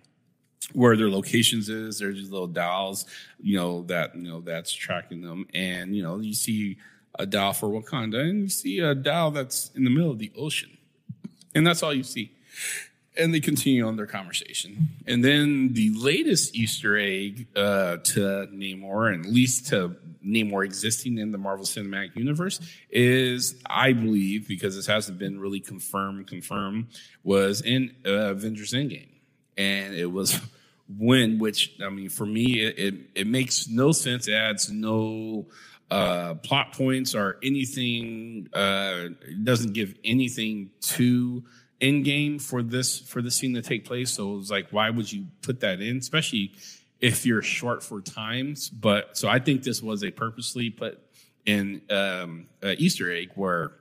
where 0.73 0.97
their 0.97 1.09
locations 1.09 1.69
is. 1.69 1.99
There's 1.99 2.17
these 2.17 2.31
little 2.31 2.49
dials, 2.49 3.07
you 3.41 3.57
know 3.57 3.83
that 3.85 4.15
you 4.17 4.23
know 4.23 4.41
that's 4.41 4.73
tracking 4.73 5.23
them, 5.23 5.47
and 5.55 5.95
you 5.95 6.03
know 6.03 6.19
you 6.19 6.35
see 6.35 6.79
a 7.17 7.27
dial 7.27 7.53
for 7.53 7.69
Wakanda, 7.69 8.21
and 8.21 8.43
you 8.43 8.49
see 8.49 8.81
a 8.81 8.95
dial 8.95 9.31
that's 9.31 9.71
in 9.75 9.85
the 9.85 9.91
middle 9.91 10.11
of 10.11 10.19
the 10.19 10.33
ocean, 10.37 10.77
and 11.55 11.67
that's 11.67 11.83
all 11.83 11.95
you 11.95 12.03
see 12.03 12.33
and 13.17 13.33
they 13.33 13.41
continue 13.41 13.87
on 13.87 13.97
their 13.97 14.07
conversation. 14.07 14.89
And 15.07 15.25
then 15.25 15.73
the 15.73 15.91
latest 15.95 16.55
Easter 16.57 16.97
egg 16.97 17.47
uh, 17.55 17.99
to 17.99 18.49
Namor, 18.53 19.13
and 19.13 19.25
at 19.25 19.33
least 19.33 19.69
to 19.69 19.97
Namor 20.25 20.65
existing 20.65 21.19
in 21.19 21.31
the 21.31 21.39
Marvel 21.39 21.65
Cinematic 21.65 22.17
Universe, 22.17 22.61
is 22.91 23.61
I 23.67 23.93
believe 23.93 24.49
because 24.49 24.75
this 24.75 24.87
hasn't 24.87 25.19
been 25.19 25.39
really 25.39 25.61
confirmed, 25.61 26.27
confirmed, 26.27 26.87
was 27.23 27.61
in 27.61 27.95
uh, 28.05 28.33
Avengers 28.33 28.73
Endgame, 28.73 29.09
and 29.57 29.95
it 29.95 30.11
was 30.11 30.41
when, 30.99 31.39
which 31.39 31.77
I 31.85 31.91
mean, 31.91 32.09
for 32.09 32.27
me, 32.27 32.61
it 32.61 32.79
it, 32.79 32.95
it 33.15 33.27
makes 33.27 33.69
no 33.69 33.93
sense. 33.93 34.27
It 34.27 34.35
adds 34.35 34.71
no 34.71 35.47
uh, 35.91 36.35
plot 36.35 36.73
points 36.73 37.15
or 37.15 37.39
anything. 37.43 38.49
Uh, 38.53 39.09
doesn't 39.45 39.73
give 39.73 39.95
anything 40.05 40.71
to 40.81 41.45
end 41.81 42.05
game 42.05 42.39
for 42.39 42.63
this 42.63 42.99
for 42.99 43.23
this 43.23 43.37
scene 43.37 43.55
to 43.55 43.63
take 43.63 43.85
place. 43.85 44.11
So 44.11 44.35
it 44.35 44.37
was 44.37 44.51
like, 44.51 44.69
why 44.71 44.91
would 44.91 45.11
you 45.11 45.27
put 45.43 45.61
that 45.61 45.81
in, 45.81 45.99
especially 45.99 46.53
if 47.01 47.27
you're 47.27 47.43
short 47.43 47.83
for 47.83 48.01
times? 48.01 48.71
But 48.71 49.17
so 49.17 49.29
I 49.29 49.39
think 49.39 49.63
this 49.63 49.83
was 49.83 50.03
a 50.03 50.11
purposely 50.11 50.71
put 50.71 51.01
in 51.45 51.83
um, 51.91 52.47
Easter 52.63 53.13
egg 53.13 53.33
where 53.35 53.73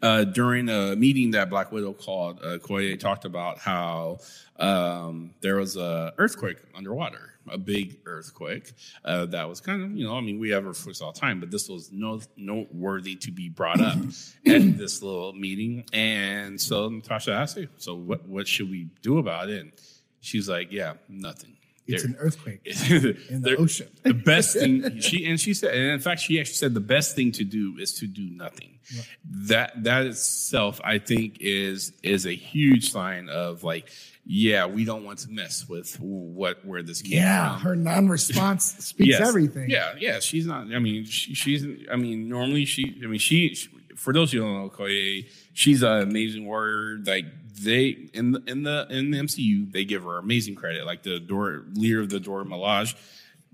uh, 0.00 0.24
during 0.24 0.68
a 0.68 0.96
meeting 0.96 1.32
that 1.32 1.50
Black 1.50 1.72
Widow 1.72 1.92
called, 1.92 2.40
uh, 2.42 2.58
Koye 2.58 2.98
talked 2.98 3.24
about 3.24 3.58
how 3.58 4.18
um, 4.58 5.34
there 5.40 5.56
was 5.56 5.76
a 5.76 6.12
earthquake 6.18 6.58
underwater, 6.74 7.31
a 7.48 7.58
big 7.58 7.98
earthquake 8.06 8.72
uh, 9.04 9.26
that 9.26 9.48
was 9.48 9.60
kind 9.60 9.82
of, 9.82 9.96
you 9.96 10.06
know, 10.06 10.16
I 10.16 10.20
mean, 10.20 10.38
we 10.38 10.50
have 10.50 10.66
earthquakes 10.66 11.00
all 11.00 11.12
the 11.12 11.20
time, 11.20 11.40
but 11.40 11.50
this 11.50 11.68
was 11.68 11.90
no 11.92 12.20
noteworthy 12.36 13.16
to 13.16 13.30
be 13.30 13.48
brought 13.48 13.80
up 13.80 13.98
at 14.46 14.78
this 14.78 15.02
little 15.02 15.32
meeting. 15.32 15.84
And 15.92 16.60
so 16.60 16.88
Natasha 16.88 17.32
asked, 17.32 17.58
her, 17.58 17.68
"So 17.76 17.94
what 17.94 18.26
what 18.26 18.46
should 18.46 18.70
we 18.70 18.88
do 19.02 19.18
about 19.18 19.48
it?" 19.48 19.60
And 19.60 19.72
she's 20.20 20.48
like, 20.48 20.72
"Yeah, 20.72 20.94
nothing." 21.08 21.56
It's 21.86 22.04
an 22.04 22.16
earthquake 22.18 22.60
in 22.64 23.18
in 23.28 23.42
the 23.42 23.56
ocean. 23.56 23.88
the 24.02 24.14
best 24.14 24.56
thing 24.58 25.00
she 25.00 25.26
and 25.28 25.38
she 25.38 25.52
said, 25.54 25.74
and 25.74 25.90
in 25.90 26.00
fact, 26.00 26.20
she 26.20 26.38
actually 26.38 26.54
said 26.54 26.74
the 26.74 26.80
best 26.80 27.16
thing 27.16 27.32
to 27.32 27.44
do 27.44 27.76
is 27.78 27.94
to 27.98 28.06
do 28.06 28.30
nothing. 28.30 28.78
That 29.24 29.82
that 29.84 30.06
itself, 30.06 30.80
I 30.84 30.98
think, 30.98 31.38
is 31.40 31.92
is 32.02 32.26
a 32.26 32.34
huge 32.34 32.90
sign 32.90 33.28
of 33.28 33.64
like, 33.64 33.90
yeah, 34.24 34.66
we 34.66 34.84
don't 34.84 35.04
want 35.04 35.18
to 35.20 35.30
mess 35.30 35.68
with 35.68 35.96
what 36.00 36.64
where 36.64 36.82
this 36.82 37.02
came 37.02 37.12
Yeah, 37.18 37.54
from. 37.54 37.60
her 37.62 37.76
non-response 37.76 38.64
speaks 38.78 39.10
Yes. 39.18 39.28
everything. 39.28 39.68
Yeah, 39.70 39.94
yeah. 39.98 40.20
She's 40.20 40.46
not. 40.46 40.72
I 40.72 40.78
mean, 40.78 41.04
she, 41.04 41.34
she's. 41.34 41.64
I 41.90 41.96
mean, 41.96 42.28
normally 42.28 42.64
she. 42.64 43.00
I 43.02 43.06
mean, 43.06 43.18
she. 43.18 43.54
she- 43.54 43.68
For 43.96 44.12
those 44.12 44.32
who 44.32 44.38
don't 44.40 44.54
know 44.54 44.68
Okoye, 44.70 45.28
she's 45.52 45.82
an 45.82 46.02
amazing 46.02 46.46
warrior. 46.46 46.98
Like 47.04 47.26
they 47.62 48.08
in 48.14 48.32
the 48.32 48.42
in 48.46 48.62
the 48.62 48.86
in 48.90 49.10
the 49.10 49.18
MCU, 49.18 49.70
they 49.72 49.84
give 49.84 50.02
her 50.04 50.18
amazing 50.18 50.54
credit. 50.54 50.86
Like 50.86 51.02
the 51.02 51.20
door 51.20 51.64
leader 51.74 52.00
of 52.00 52.08
the 52.08 52.18
Dora 52.18 52.44
Milaje. 52.44 52.94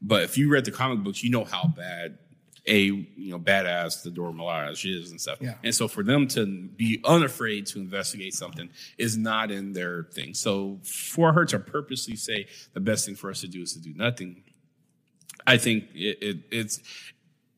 But 0.01 0.23
if 0.23 0.39
you 0.39 0.49
read 0.51 0.65
the 0.65 0.71
comic 0.71 1.03
books, 1.03 1.25
you 1.25 1.31
know 1.31 1.45
how 1.45 1.65
bad 1.77 2.19
a 2.69 2.81
you 2.83 3.31
know 3.31 3.39
badass 3.39 4.03
the 4.03 4.11
Dora 4.11 4.33
Milaje 4.33 4.95
is 4.95 5.11
and 5.11 5.21
stuff. 5.21 5.39
Yeah. 5.41 5.55
And 5.65 5.75
so 5.75 5.89
for 5.89 6.03
them 6.03 6.29
to 6.29 6.47
be 6.47 7.01
unafraid 7.05 7.67
to 7.69 7.79
investigate 7.79 8.35
something 8.35 8.69
is 8.99 9.17
not 9.17 9.51
in 9.51 9.73
their 9.73 10.05
thing. 10.05 10.35
So 10.35 10.79
for 10.85 11.33
her 11.33 11.45
to 11.47 11.59
purposely 11.59 12.17
say 12.17 12.47
the 12.75 12.81
best 12.81 13.07
thing 13.07 13.17
for 13.17 13.31
us 13.31 13.41
to 13.41 13.49
do 13.49 13.63
is 13.63 13.73
to 13.73 13.81
do 13.81 13.95
nothing, 13.95 14.45
I 15.47 15.57
think 15.57 15.85
it, 15.95 16.19
it, 16.21 16.39
it's 16.51 16.81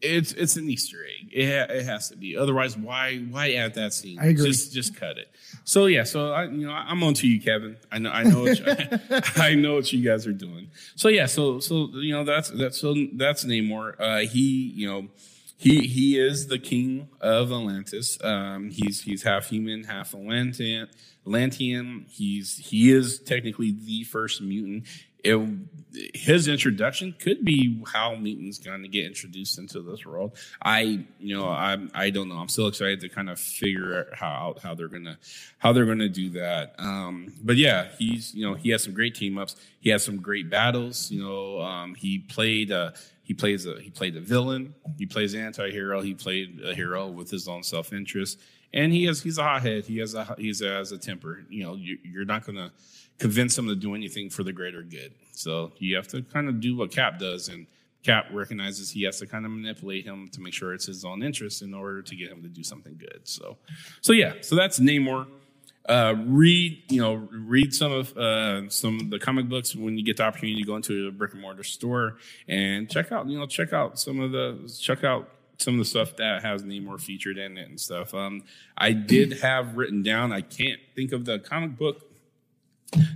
it's 0.02 0.32
it's 0.32 0.56
an 0.56 0.68
Easter 0.68 0.98
egg. 1.04 1.30
It, 1.32 1.46
ha- 1.46 1.72
it 1.72 1.84
has 1.84 2.08
to 2.08 2.16
be. 2.16 2.36
Otherwise, 2.36 2.76
why 2.76 3.18
why 3.18 3.52
add 3.52 3.74
that 3.74 3.92
scene? 3.92 4.18
I 4.18 4.26
agree. 4.26 4.46
Just 4.46 4.72
just 4.72 4.96
cut 4.96 5.18
it. 5.18 5.30
So 5.64 5.86
yeah. 5.86 6.04
So 6.04 6.32
I 6.32 6.44
you 6.44 6.66
know 6.66 6.72
I'm 6.72 7.02
on 7.02 7.14
to 7.14 7.28
you, 7.28 7.40
Kevin. 7.40 7.76
I 7.90 7.98
know 7.98 8.10
I 8.10 8.22
know 8.24 8.42
what 8.42 8.58
you, 8.58 9.20
I 9.42 9.54
know 9.54 9.74
what 9.74 9.92
you 9.92 10.02
guys 10.02 10.26
are 10.26 10.32
doing. 10.32 10.70
So 10.96 11.08
yeah. 11.08 11.26
So 11.26 11.60
so 11.60 11.88
you 11.94 12.12
know 12.12 12.24
that's 12.24 12.50
that's 12.50 12.78
so 12.78 12.94
that's 13.14 13.44
Namor. 13.44 13.94
Uh, 13.98 14.18
he 14.20 14.72
you 14.74 14.88
know. 14.88 15.08
He 15.56 15.80
he 15.80 16.18
is 16.18 16.46
the 16.46 16.58
king 16.58 17.10
of 17.20 17.52
Atlantis. 17.52 18.16
Um, 18.24 18.70
he's 18.70 19.02
he's 19.02 19.24
half 19.24 19.50
human, 19.50 19.84
half 19.84 20.14
Atlantean. 20.14 20.88
Atlantean. 21.26 22.06
He's 22.08 22.56
he 22.56 22.90
is 22.90 23.18
technically 23.18 23.70
the 23.72 24.04
first 24.04 24.40
mutant. 24.40 24.86
It, 25.24 25.58
his 26.14 26.46
introduction 26.46 27.14
could 27.18 27.44
be 27.44 27.82
how 27.86 28.14
mutants 28.14 28.58
going 28.58 28.82
to 28.82 28.88
get 28.88 29.06
introduced 29.06 29.58
into 29.58 29.82
this 29.82 30.06
world. 30.06 30.36
I 30.62 31.04
you 31.18 31.36
know 31.36 31.48
I 31.48 31.78
I 31.94 32.10
don't 32.10 32.28
know. 32.28 32.36
I'm 32.36 32.48
still 32.48 32.68
excited 32.68 33.00
to 33.00 33.08
kind 33.08 33.28
of 33.28 33.40
figure 33.40 34.00
out 34.00 34.16
how 34.16 34.54
how 34.62 34.74
they're 34.74 34.88
gonna 34.88 35.18
how 35.58 35.72
they're 35.72 35.86
gonna 35.86 36.08
do 36.08 36.30
that. 36.30 36.74
Um, 36.78 37.32
but 37.42 37.56
yeah, 37.56 37.88
he's 37.98 38.34
you 38.34 38.48
know 38.48 38.54
he 38.54 38.70
has 38.70 38.84
some 38.84 38.94
great 38.94 39.14
team 39.14 39.36
ups. 39.36 39.56
He 39.80 39.90
has 39.90 40.04
some 40.04 40.18
great 40.18 40.48
battles. 40.48 41.10
You 41.10 41.24
know 41.24 41.60
um, 41.60 41.94
he 41.94 42.18
played. 42.18 42.70
a 42.70 42.94
he 43.30 43.34
plays 43.34 43.64
a 43.64 43.80
he 43.80 43.90
played 43.90 44.16
a 44.16 44.20
villain. 44.20 44.74
He 44.98 45.06
plays 45.06 45.34
an 45.34 45.42
anti-hero. 45.42 46.00
He 46.00 46.14
played 46.14 46.60
a 46.64 46.74
hero 46.74 47.06
with 47.06 47.30
his 47.30 47.46
own 47.46 47.62
self-interest, 47.62 48.40
and 48.74 48.92
he 48.92 49.04
has 49.04 49.22
he's 49.22 49.38
a 49.38 49.44
hothead. 49.44 49.84
He 49.84 49.98
has 49.98 50.14
a 50.14 50.34
he's 50.36 50.62
a, 50.62 50.68
has 50.68 50.90
a 50.90 50.98
temper. 50.98 51.44
You 51.48 51.62
know, 51.62 51.74
you, 51.76 51.96
you're 52.02 52.24
not 52.24 52.44
to 52.56 52.72
convince 53.20 53.56
him 53.56 53.68
to 53.68 53.76
do 53.76 53.94
anything 53.94 54.30
for 54.30 54.42
the 54.42 54.52
greater 54.52 54.82
good. 54.82 55.12
So 55.32 55.72
you 55.78 55.94
have 55.94 56.08
to 56.08 56.22
kind 56.22 56.48
of 56.48 56.60
do 56.60 56.76
what 56.76 56.90
Cap 56.90 57.18
does, 57.18 57.48
and 57.48 57.66
Cap 58.02 58.26
recognizes 58.32 58.90
he 58.90 59.04
has 59.04 59.18
to 59.20 59.26
kind 59.26 59.44
of 59.44 59.52
manipulate 59.52 60.04
him 60.04 60.28
to 60.32 60.40
make 60.40 60.54
sure 60.54 60.72
it's 60.72 60.86
his 60.86 61.04
own 61.04 61.22
interest 61.22 61.62
in 61.62 61.74
order 61.74 62.02
to 62.02 62.16
get 62.16 62.30
him 62.30 62.42
to 62.42 62.48
do 62.48 62.64
something 62.64 62.96
good. 62.98 63.20
So, 63.24 63.58
so 64.00 64.12
yeah, 64.12 64.34
so 64.40 64.56
that's 64.56 64.80
Namor. 64.80 65.26
Uh, 65.88 66.14
read, 66.26 66.82
you 66.88 67.00
know, 67.00 67.14
read 67.14 67.74
some 67.74 67.90
of 67.90 68.16
uh, 68.16 68.68
some 68.68 69.00
of 69.00 69.10
the 69.10 69.18
comic 69.18 69.48
books 69.48 69.74
when 69.74 69.98
you 69.98 70.04
get 70.04 70.16
the 70.18 70.22
opportunity 70.22 70.60
to 70.60 70.66
go 70.66 70.76
into 70.76 71.08
a 71.08 71.10
brick 71.10 71.32
and 71.32 71.42
mortar 71.42 71.64
store 71.64 72.18
and 72.48 72.88
check 72.88 73.12
out, 73.12 73.26
you 73.28 73.38
know, 73.38 73.46
check 73.46 73.72
out 73.72 73.98
some 73.98 74.20
of 74.20 74.30
the 74.30 74.78
check 74.80 75.04
out 75.04 75.28
some 75.58 75.74
of 75.74 75.78
the 75.78 75.84
stuff 75.84 76.16
that 76.16 76.42
has 76.42 76.62
Namor 76.62 77.00
featured 77.00 77.38
in 77.38 77.58
it 77.58 77.68
and 77.68 77.80
stuff. 77.80 78.14
Um, 78.14 78.44
I 78.76 78.92
did 78.92 79.40
have 79.40 79.76
written 79.76 80.02
down. 80.02 80.32
I 80.32 80.42
can't 80.42 80.80
think 80.94 81.12
of 81.12 81.24
the 81.24 81.38
comic 81.38 81.76
book 81.76 82.09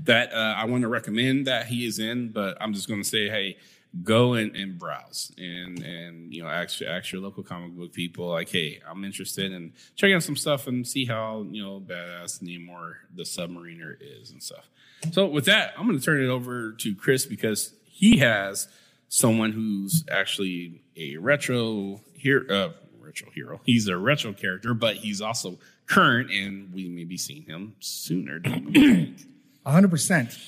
that 0.05 0.33
uh, 0.33 0.55
I 0.57 0.65
want 0.67 0.83
to 0.83 0.89
recommend 0.89 1.47
that 1.47 1.67
he 1.67 1.87
is 1.87 1.99
in, 1.99 2.31
but 2.31 2.57
I'm 2.61 2.73
just 2.73 2.89
going 2.89 3.03
to 3.03 3.09
say, 3.09 3.29
hey, 3.29 3.57
go 4.03 4.35
and, 4.35 4.57
and 4.57 4.77
browse 4.77 5.31
and 5.39 5.79
and 5.79 6.35
you 6.35 6.43
know 6.43 6.49
ask, 6.49 6.83
ask 6.83 7.13
your 7.13 7.23
local 7.23 7.43
comic 7.43 7.73
book 7.77 7.93
people 7.93 8.29
like, 8.29 8.49
hey, 8.49 8.81
I'm 8.89 9.05
interested 9.05 9.53
in 9.53 9.73
checking 9.95 10.17
out 10.17 10.23
some 10.23 10.37
stuff 10.37 10.67
and 10.67 10.87
see 10.87 11.05
how 11.05 11.47
you 11.51 11.63
know 11.63 11.81
badass 11.81 12.43
Namor 12.43 12.95
the 13.15 13.23
submariner 13.23 13.97
is 14.01 14.31
and 14.31 14.43
stuff. 14.43 14.69
So 15.13 15.27
with 15.27 15.45
that, 15.47 15.75
I'm 15.79 15.87
going 15.87 15.99
to 15.99 16.05
turn 16.05 16.23
it 16.23 16.29
over 16.29 16.73
to 16.73 16.95
Chris 16.95 17.27
because 17.27 17.75
he 17.85 18.19
has 18.19 18.69
someone 19.09 19.53
who's 19.53 20.05
actually 20.11 20.83
a 20.97 21.17
retro 21.19 22.01
hero. 22.15 22.47
Uh, 22.49 22.73
retro 23.01 23.31
hero. 23.33 23.61
He's 23.65 23.87
a 23.87 23.97
retro 23.97 24.33
character, 24.33 24.75
but 24.75 24.97
he's 24.97 25.21
also 25.21 25.59
current, 25.87 26.31
and 26.31 26.73
we 26.73 26.89
may 26.89 27.05
be 27.05 27.17
seeing 27.17 27.43
him 27.43 27.75
sooner. 27.81 28.41
Than 29.64 29.72
we 29.72 29.74
think. 29.74 29.74
hundred 29.74 29.90
percent. 29.90 30.38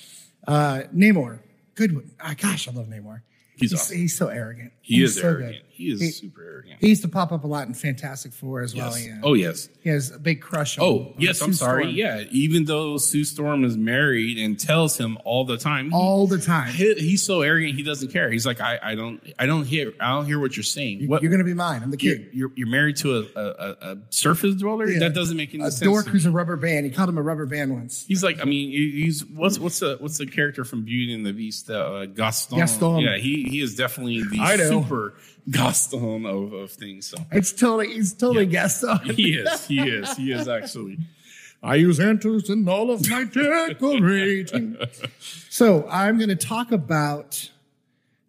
Uh, 0.46 0.82
Namor, 0.94 1.38
good. 1.74 1.94
one. 1.94 2.10
Ah, 2.20 2.34
gosh, 2.40 2.68
I 2.68 2.72
love 2.72 2.86
Namor. 2.86 3.22
He's 3.56 3.70
he's, 3.70 3.80
awesome. 3.80 3.96
he's 3.96 4.16
so 4.18 4.28
arrogant. 4.28 4.72
He 4.82 4.96
He's 5.00 5.16
is 5.16 5.22
so 5.22 5.28
arrogant. 5.28 5.52
good. 5.52 5.62
He 5.76 5.90
is 5.92 6.00
He- 6.00 6.10
super 6.10 6.42
arrogant. 6.42 6.76
He 6.80 6.88
used 6.88 7.02
to 7.02 7.08
pop 7.08 7.32
up 7.32 7.44
a 7.44 7.46
lot 7.46 7.68
in 7.68 7.74
Fantastic 7.74 8.32
Four 8.32 8.62
as 8.62 8.74
well. 8.74 8.96
Yeah. 8.98 9.20
Oh 9.22 9.34
yes. 9.34 9.68
He 9.82 9.90
has 9.90 10.10
a 10.10 10.18
big 10.18 10.40
crush. 10.40 10.78
on 10.78 10.84
Oh 10.84 10.98
on 11.08 11.14
yes. 11.18 11.40
I'm 11.42 11.52
sorry. 11.52 11.82
Storm 11.84 11.94
Yeah. 11.96 12.24
Even 12.30 12.64
though 12.64 12.96
Sue 12.96 13.24
Storm 13.24 13.62
is 13.64 13.76
married 13.76 14.38
and 14.38 14.58
tells 14.58 14.96
him 14.98 15.18
all 15.24 15.44
the 15.44 15.56
time, 15.58 15.90
he- 15.90 15.94
all 15.96 16.26
the 16.26 16.38
time. 16.38 16.72
he- 16.72 16.94
he's 16.94 17.22
so 17.22 17.42
arrogant. 17.42 17.74
He 17.76 17.82
doesn't 17.82 18.10
care. 18.12 18.30
He's 18.30 18.46
like, 18.46 18.60
I, 18.60 18.78
I 18.82 18.94
don't, 18.94 19.20
I 19.38 19.46
don't 19.46 19.64
hear, 19.64 19.92
I 20.00 20.10
don't 20.12 20.26
hear 20.26 20.38
what 20.40 20.56
you're 20.56 20.64
saying. 20.64 21.06
What 21.06 21.22
You're 21.22 21.30
gonna 21.30 21.44
be 21.44 21.54
mine. 21.54 21.82
I'm 21.82 21.90
the 21.90 21.96
king. 21.98 22.26
you're, 22.32 22.50
you're 22.54 22.68
married 22.68 22.96
to 22.98 23.18
a, 23.18 23.20
a, 23.36 23.42
a, 23.44 23.76
a 23.92 23.98
surface 24.10 24.54
dweller? 24.54 24.88
Yeah. 24.88 25.00
That 25.00 25.14
doesn't 25.14 25.36
make 25.36 25.54
any 25.54 25.62
A 25.64 25.70
sense. 25.70 25.80
dork 25.80 26.06
who's 26.06 26.24
a 26.26 26.30
rubber 26.30 26.56
band. 26.56 26.86
He 26.86 26.92
called 26.92 27.08
him 27.10 27.18
a 27.18 27.22
rubber 27.22 27.46
band 27.46 27.72
once. 27.72 28.04
He's 28.08 28.22
like, 28.24 28.40
I 28.40 28.44
mean, 28.44 28.70
he's 28.70 29.24
what's 29.26 29.58
what's 29.58 29.80
the 29.80 29.96
what's 30.00 30.18
the 30.18 30.26
character 30.26 30.64
from 30.64 30.84
Beauty 30.84 31.12
and 31.14 31.24
the 31.26 31.32
Beast? 31.32 31.68
Uh, 31.70 32.06
Gaston. 32.06 32.58
Gaston. 32.58 32.98
Yeah, 33.00 33.16
he 33.18 33.44
he 33.44 33.60
is 33.60 33.74
definitely 33.76 34.22
the 34.22 34.68
super 34.68 35.14
Gaston 35.50 36.26
of, 36.26 36.52
of 36.52 36.70
things. 36.72 37.06
So 37.08 37.18
It's 37.32 37.52
totally. 37.52 37.94
He's 37.94 38.12
totally 38.14 38.46
Gaston. 38.46 38.98
he 39.14 39.34
is, 39.34 39.66
he 39.66 39.80
is, 39.80 40.16
he 40.16 40.32
is 40.32 40.48
actually. 40.48 40.98
I 41.62 41.76
use 41.76 41.98
antlers 41.98 42.50
in 42.50 42.68
all 42.68 42.90
of 42.90 43.08
my 43.10 43.24
decorating. 43.24 44.76
so 45.50 45.86
I'm 45.90 46.16
going 46.18 46.28
to 46.28 46.36
talk 46.36 46.70
about 46.70 47.50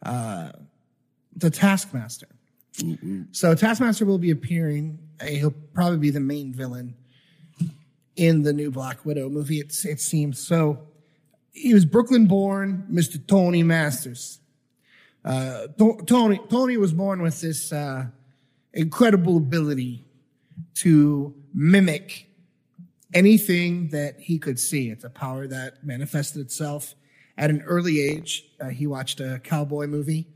uh, 0.03 0.51
the 1.35 1.49
Taskmaster. 1.49 2.27
So 3.31 3.53
Taskmaster 3.55 4.05
will 4.05 4.17
be 4.19 4.29
appearing. 4.31 4.99
uh, 5.19 5.25
He'll 5.25 5.53
probably 5.73 5.97
be 5.97 6.09
the 6.11 6.19
main 6.19 6.53
villain 6.53 6.95
in 8.15 8.43
the 8.43 8.53
new 8.53 8.71
Black 8.71 9.03
Widow 9.05 9.29
movie. 9.29 9.59
It's, 9.59 9.83
it 9.85 9.99
seems 9.99 10.39
so. 10.39 10.79
He 11.53 11.73
was 11.73 11.85
Brooklyn 11.85 12.27
born, 12.27 12.85
Mr. 12.91 13.25
Tony 13.27 13.61
Masters. 13.63 14.39
Uh, 15.27 15.67
Tony 16.05 16.39
Tony 16.49 16.77
was 16.77 16.93
born 16.93 17.21
with 17.21 17.41
this 17.41 17.73
uh, 17.73 18.05
incredible 18.73 19.35
ability 19.35 20.05
to 20.75 21.35
mimic 21.53 22.29
anything 23.13 23.89
that 23.89 24.17
he 24.21 24.39
could 24.39 24.57
see. 24.57 24.89
It's 24.89 25.03
a 25.03 25.09
power 25.09 25.45
that 25.47 25.83
manifested 25.83 26.41
itself 26.41 26.95
at 27.37 27.49
an 27.49 27.61
early 27.63 27.99
age. 27.99 28.45
Uh, 28.61 28.69
he 28.69 28.87
watched 28.87 29.19
a 29.19 29.41
cowboy 29.43 29.87
movie 29.87 30.27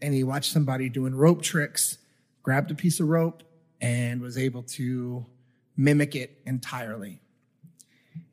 and 0.00 0.14
he 0.14 0.24
watched 0.24 0.50
somebody 0.50 0.88
doing 0.88 1.14
rope 1.14 1.42
tricks, 1.42 1.98
grabbed 2.42 2.70
a 2.70 2.74
piece 2.74 3.00
of 3.00 3.08
rope, 3.08 3.42
and 3.82 4.22
was 4.22 4.38
able 4.38 4.62
to 4.62 5.26
mimic 5.76 6.16
it 6.16 6.40
entirely. 6.46 7.20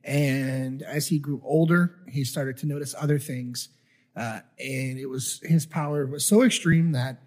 And 0.02 0.82
as 0.82 1.08
he 1.08 1.18
grew 1.18 1.42
older, 1.44 1.96
he 2.08 2.24
started 2.24 2.56
to 2.58 2.66
notice 2.66 2.94
other 2.98 3.18
things. 3.18 3.68
Uh, 4.16 4.40
and 4.58 4.98
it 4.98 5.06
was 5.06 5.40
his 5.42 5.66
power 5.66 6.06
was 6.06 6.26
so 6.26 6.42
extreme 6.42 6.92
that 6.92 7.20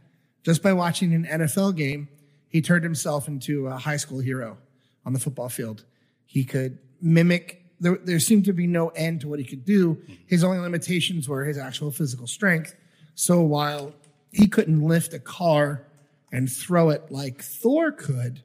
just 0.44 0.64
by 0.64 0.74
watching 0.74 1.14
an 1.14 1.26
NFL 1.26 1.76
game, 1.76 2.08
he 2.48 2.62
turned 2.62 2.84
himself 2.84 3.28
into 3.28 3.68
a 3.68 3.78
high 3.78 3.98
school 3.98 4.20
hero 4.20 4.58
on 5.06 5.14
the 5.14 5.20
football 5.20 5.50
field. 5.50 5.86
He 6.26 6.44
could 6.44 6.80
mimic. 7.02 7.64
There, 7.80 7.98
there 8.04 8.20
seemed 8.20 8.46
to 8.46 8.54
be 8.54 8.68
no 8.68 8.90
end 8.90 9.22
to 9.22 9.28
what 9.28 9.40
he 9.40 9.46
could 9.46 9.64
do. 9.64 10.02
His 10.26 10.44
only 10.44 10.60
limitations 10.60 11.30
were 11.30 11.46
his 11.46 11.58
actual 11.58 11.92
physical 11.92 12.28
strength. 12.28 12.76
So 13.16 13.42
while 13.42 13.94
he 14.32 14.48
couldn't 14.48 14.82
lift 14.82 15.14
a 15.14 15.20
car 15.20 15.86
and 16.32 16.52
throw 16.52 16.90
it 16.90 17.12
like 17.12 17.42
Thor 17.42 17.92
could, 17.92 18.42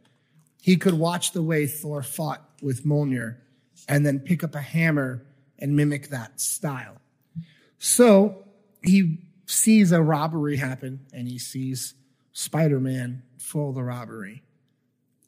he 0.61 0.77
could 0.77 0.95
watch 0.95 1.33
the 1.33 1.43
way 1.43 1.67
Thor 1.67 2.03
fought 2.03 2.43
with 2.63 2.85
Mjolnir 2.85 3.37
and 3.89 4.07
then 4.07 4.21
pick 4.21 4.45
up 4.45 4.55
a 4.55 4.61
hammer 4.61 5.25
and 5.59 5.77
mimic 5.77 6.09
that 6.09 6.41
style. 6.41 6.97
So 7.85 8.45
he 8.83 9.19
sees 9.45 9.93
a 9.93 10.01
robbery 10.01 10.57
happen 10.57 11.01
and 11.13 11.29
he 11.29 11.39
sees 11.39 11.93
Spider 12.33 12.81
Man 12.81 13.23
foil 13.37 13.75
the 13.75 13.83
robbery 13.83 14.43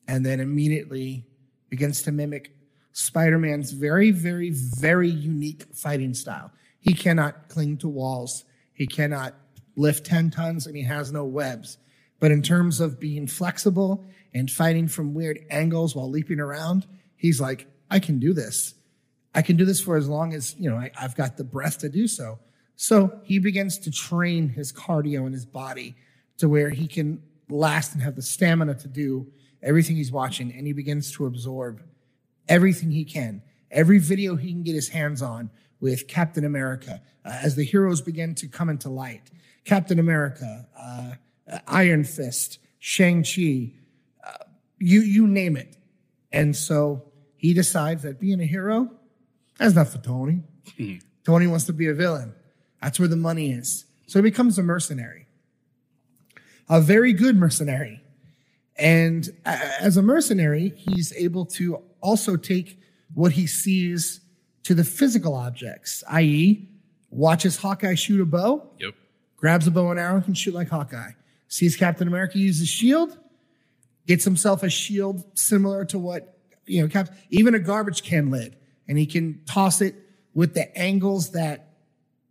and 0.09 0.25
then 0.25 0.41
immediately 0.41 1.27
begins 1.69 2.01
to 2.05 2.13
mimic 2.13 2.57
Spider 2.93 3.39
Man's 3.39 3.73
very, 3.73 4.11
very, 4.11 4.53
very 4.55 5.11
unique 5.11 5.65
fighting 5.75 6.15
style. 6.15 6.51
He 6.81 6.95
cannot 6.95 7.51
cling 7.51 7.77
to 7.77 7.89
walls, 7.89 8.45
he 8.73 8.87
cannot 8.87 9.35
lift 9.77 10.07
10 10.07 10.31
tons, 10.31 10.67
and 10.67 10.75
he 10.75 10.83
has 10.85 11.13
no 11.13 11.27
webs. 11.27 11.77
But 12.21 12.31
in 12.31 12.41
terms 12.41 12.81
of 12.81 12.99
being 12.99 13.27
flexible 13.27 14.07
and 14.33 14.51
fighting 14.51 14.89
from 14.89 15.13
weird 15.13 15.41
angles 15.51 15.95
while 15.95 16.09
leaping 16.09 16.41
around, 16.41 16.87
he's 17.17 17.39
like, 17.39 17.67
I 17.91 17.99
can 17.99 18.19
do 18.19 18.33
this. 18.33 18.73
I 19.35 19.43
can 19.43 19.57
do 19.57 19.67
this 19.67 19.83
for 19.83 19.99
as 19.99 20.09
long 20.09 20.33
as, 20.33 20.57
you 20.59 20.71
know, 20.71 20.79
I, 20.79 20.91
I've 20.99 21.15
got 21.15 21.37
the 21.37 21.45
breath 21.45 21.81
to 21.81 21.91
do 21.91 22.09
so. 22.09 22.39
So 22.77 23.21
he 23.25 23.39
begins 23.39 23.79
to 23.81 23.91
train 23.91 24.51
his 24.51 24.73
cardio 24.73 25.25
and 25.25 25.33
his 25.33 25.47
body 25.47 25.97
to 26.39 26.49
where 26.49 26.71
he 26.71 26.87
can 26.87 27.23
last 27.49 27.95
and 27.95 28.03
have 28.03 28.17
the 28.17 28.23
stamina 28.23 28.75
to 28.75 28.89
do 28.89 29.27
everything 29.63 29.97
he's 29.97 30.13
watching. 30.13 30.53
And 30.53 30.67
he 30.67 30.73
begins 30.73 31.11
to 31.13 31.27
absorb 31.27 31.83
everything 32.49 32.91
he 32.91 33.05
can, 33.05 33.43
every 33.71 33.99
video 33.99 34.37
he 34.37 34.53
can 34.53 34.63
get 34.63 34.75
his 34.75 34.91
hands 34.91 35.23
on 35.23 35.51
with 35.81 36.07
Captain 36.07 36.45
America 36.45 37.03
uh, 37.25 37.39
as 37.43 37.57
the 37.57 37.65
heroes 37.65 38.01
begin 38.01 38.35
to 38.37 38.47
come 38.47 38.69
into 38.69 38.89
light. 38.89 39.31
Captain 39.65 39.99
America, 39.99 40.67
uh, 40.79 41.13
Iron 41.67 42.05
Fist, 42.05 42.59
Shang-Chi, 42.79 43.73
uh, 44.25 44.45
you, 44.79 45.01
you 45.01 45.27
name 45.27 45.57
it. 45.57 45.77
And 46.31 46.55
so 46.55 47.05
he 47.37 47.55
decides 47.55 48.03
that 48.03 48.21
being 48.21 48.41
a 48.41 48.47
hero, 48.47 48.91
that's 49.59 49.75
not 49.75 49.89
for 49.89 49.99
Tony. 49.99 50.43
Tony 51.25 51.47
wants 51.47 51.65
to 51.65 51.73
be 51.73 51.89
a 51.89 51.95
villain. 51.95 52.35
That's 52.83 52.99
where 52.99 53.09
the 53.09 53.17
money 53.17 53.53
is. 53.53 53.85
So 54.07 54.19
he 54.19 54.23
becomes 54.23 54.59
a 54.59 54.63
mercenary, 54.63 55.27
a 56.69 56.81
very 56.81 57.13
good 57.13 57.37
mercenary. 57.37 58.03
And 58.79 59.29
as 59.45 59.97
a 59.97 60.03
mercenary, 60.03 60.73
he's 60.77 61.13
able 61.15 61.47
to 61.47 61.83
also 62.01 62.37
take 62.37 62.79
what 63.15 63.33
he 63.33 63.47
sees 63.47 64.21
to 64.65 64.75
the 64.75 64.85
physical 64.85 65.35
objects, 65.35 66.05
i.e., 66.11 66.69
watches 67.11 67.57
Hawkeye 67.57 67.95
shoot 67.95 68.21
a 68.21 68.27
bow, 68.27 68.69
Yep. 68.79 68.95
grabs 69.37 69.67
a 69.67 69.71
bow 69.71 69.91
and 69.91 69.99
arrow, 69.99 70.17
and 70.17 70.25
can 70.25 70.35
shoot 70.35 70.53
like 70.55 70.69
Hawkeye. 70.69 71.13
Sees 71.49 71.77
Captain 71.77 72.07
America 72.09 72.39
use 72.39 72.61
a 72.61 72.67
shield, 72.67 73.17
gets 74.07 74.25
himself 74.25 74.63
a 74.63 74.69
shield 74.69 75.25
similar 75.39 75.85
to 75.87 75.99
what, 75.99 76.37
you 76.67 76.83
know, 76.83 76.89
Cap, 76.89 77.09
even 77.31 77.55
a 77.55 77.59
garbage 77.61 78.03
can 78.03 78.31
lid, 78.31 78.57
and 78.89 78.99
he 78.99 79.07
can 79.07 79.41
toss 79.47 79.81
it 79.81 79.95
with 80.35 80.53
the 80.55 80.77
angles 80.77 81.31
that 81.31 81.66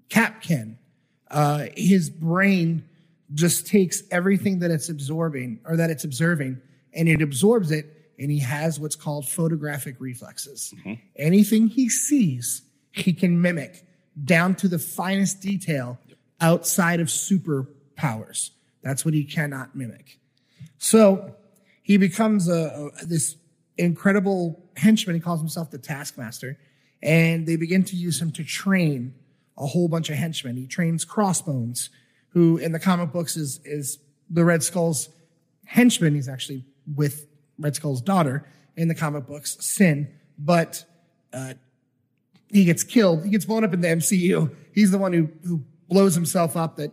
Cap 0.10 0.42
can. 0.42 0.78
Uh, 1.30 1.66
his 1.76 2.10
brain 2.10 2.84
just 3.34 3.68
takes 3.68 4.04
everything 4.12 4.60
that 4.60 4.72
it's 4.72 4.90
absorbing 4.90 5.60
or 5.66 5.76
that 5.78 5.90
it's 5.90 6.04
observing 6.04 6.62
and 6.94 7.10
it 7.10 7.22
absorbs 7.22 7.72
it 7.72 7.92
and 8.20 8.32
he 8.32 8.40
has 8.40 8.80
what's 8.80 8.96
called 8.96 9.28
photographic 9.28 9.96
reflexes. 10.00 10.74
Anything 11.18 11.68
he 11.68 11.90
sees, 11.90 12.62
he 12.92 13.12
can 13.12 13.42
mimic 13.42 13.86
down 14.24 14.56
to 14.56 14.68
the 14.68 14.80
finest 14.80 15.42
detail 15.42 16.00
outside 16.40 17.00
of 17.00 17.08
superpowers. 17.08 18.52
That's 18.84 19.04
what 19.04 19.14
he 19.14 19.24
cannot 19.26 19.76
mimic. 19.76 20.20
So 20.78 21.36
he 21.82 21.98
becomes 21.98 22.48
a, 22.48 22.92
a- 23.02 23.06
this 23.06 23.36
incredible 23.78 24.64
henchman. 24.78 25.16
He 25.16 25.20
calls 25.20 25.40
himself 25.40 25.72
the 25.72 25.78
Taskmaster, 25.78 26.58
and 27.04 27.46
they 27.46 27.58
begin 27.58 27.84
to 27.86 27.96
use 27.96 28.22
him 28.22 28.32
to 28.34 28.44
train 28.44 29.14
a 29.58 29.66
whole 29.66 29.88
bunch 29.88 30.10
of 30.10 30.16
henchmen. 30.16 30.58
He 30.58 30.68
trains 30.68 31.06
Crossbones, 31.06 31.90
who 32.30 32.58
in 32.58 32.72
the 32.72 32.80
comic 32.80 33.12
books 33.12 33.38
is 33.38 33.60
is 33.64 34.00
the 34.30 34.44
Red 34.44 34.64
Skull's 34.64 35.10
henchman. 35.66 36.16
He's 36.16 36.30
actually 36.30 36.66
with 36.96 37.28
Red 37.58 37.76
Skull's 37.76 38.02
daughter 38.02 38.48
in 38.76 38.88
the 38.88 38.96
comic 38.96 39.26
books, 39.26 39.58
Sin, 39.60 40.10
but 40.38 40.84
uh, 41.34 41.54
he 42.50 42.66
gets 42.66 42.84
killed. 42.84 43.24
He 43.24 43.30
gets 43.30 43.46
blown 43.46 43.64
up 43.64 43.74
in 43.74 43.82
the 43.82 43.88
MCU. 43.88 44.54
He's 44.74 44.92
the 44.92 44.98
one 44.98 45.14
who 45.14 45.30
who 45.48 45.64
blows 45.88 46.16
himself 46.16 46.58
up. 46.58 46.78
That 46.78 46.92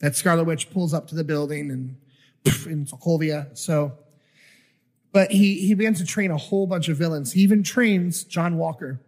that 0.00 0.16
Scarlet 0.16 0.44
Witch 0.44 0.70
pulls 0.70 0.94
up 0.94 1.08
to 1.08 1.14
the 1.14 1.24
building 1.24 1.70
and 1.70 1.96
poof, 2.44 2.66
in 2.66 2.86
Sokovia. 2.86 3.56
So, 3.56 3.92
but 5.12 5.30
he 5.30 5.66
he 5.66 5.74
begins 5.74 5.98
to 5.98 6.06
train 6.06 6.30
a 6.30 6.36
whole 6.36 6.66
bunch 6.66 6.88
of 6.88 6.96
villains. 6.96 7.32
He 7.32 7.40
even 7.40 7.62
trains 7.62 8.24
John 8.24 8.56
Walker, 8.56 9.00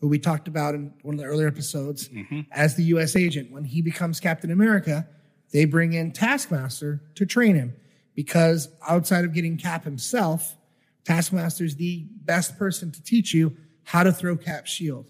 who 0.00 0.08
we 0.08 0.18
talked 0.18 0.48
about 0.48 0.74
in 0.74 0.92
one 1.02 1.14
of 1.14 1.20
the 1.20 1.26
earlier 1.26 1.48
episodes, 1.48 2.08
mm-hmm. 2.08 2.40
as 2.52 2.76
the 2.76 2.84
U.S. 2.84 3.16
agent. 3.16 3.50
When 3.50 3.64
he 3.64 3.82
becomes 3.82 4.20
Captain 4.20 4.50
America, 4.50 5.08
they 5.52 5.64
bring 5.64 5.92
in 5.92 6.12
Taskmaster 6.12 7.02
to 7.16 7.26
train 7.26 7.56
him 7.56 7.74
because 8.14 8.68
outside 8.86 9.24
of 9.24 9.32
getting 9.32 9.56
Cap 9.56 9.84
himself, 9.84 10.56
Taskmaster 11.04 11.64
is 11.64 11.76
the 11.76 12.06
best 12.24 12.58
person 12.58 12.92
to 12.92 13.02
teach 13.02 13.32
you 13.32 13.56
how 13.84 14.02
to 14.02 14.12
throw 14.12 14.36
Cap's 14.36 14.70
shield. 14.70 15.06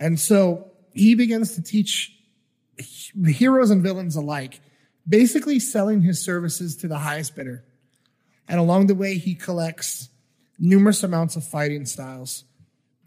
And 0.00 0.18
so 0.18 0.70
he 0.94 1.14
begins 1.14 1.54
to 1.54 1.62
teach 1.62 2.14
heroes 3.26 3.70
and 3.70 3.82
villains 3.82 4.16
alike, 4.16 4.60
basically 5.08 5.58
selling 5.58 6.02
his 6.02 6.20
services 6.20 6.76
to 6.76 6.88
the 6.88 6.98
highest 6.98 7.36
bidder. 7.36 7.64
And 8.48 8.58
along 8.58 8.86
the 8.86 8.94
way, 8.94 9.18
he 9.18 9.34
collects 9.34 10.08
numerous 10.58 11.02
amounts 11.02 11.36
of 11.36 11.44
fighting 11.44 11.84
styles. 11.86 12.44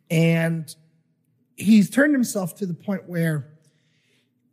And 0.09 0.74
he's 1.62 1.89
turned 1.89 2.14
himself 2.14 2.55
to 2.55 2.66
the 2.66 2.74
point 2.74 3.07
where 3.07 3.47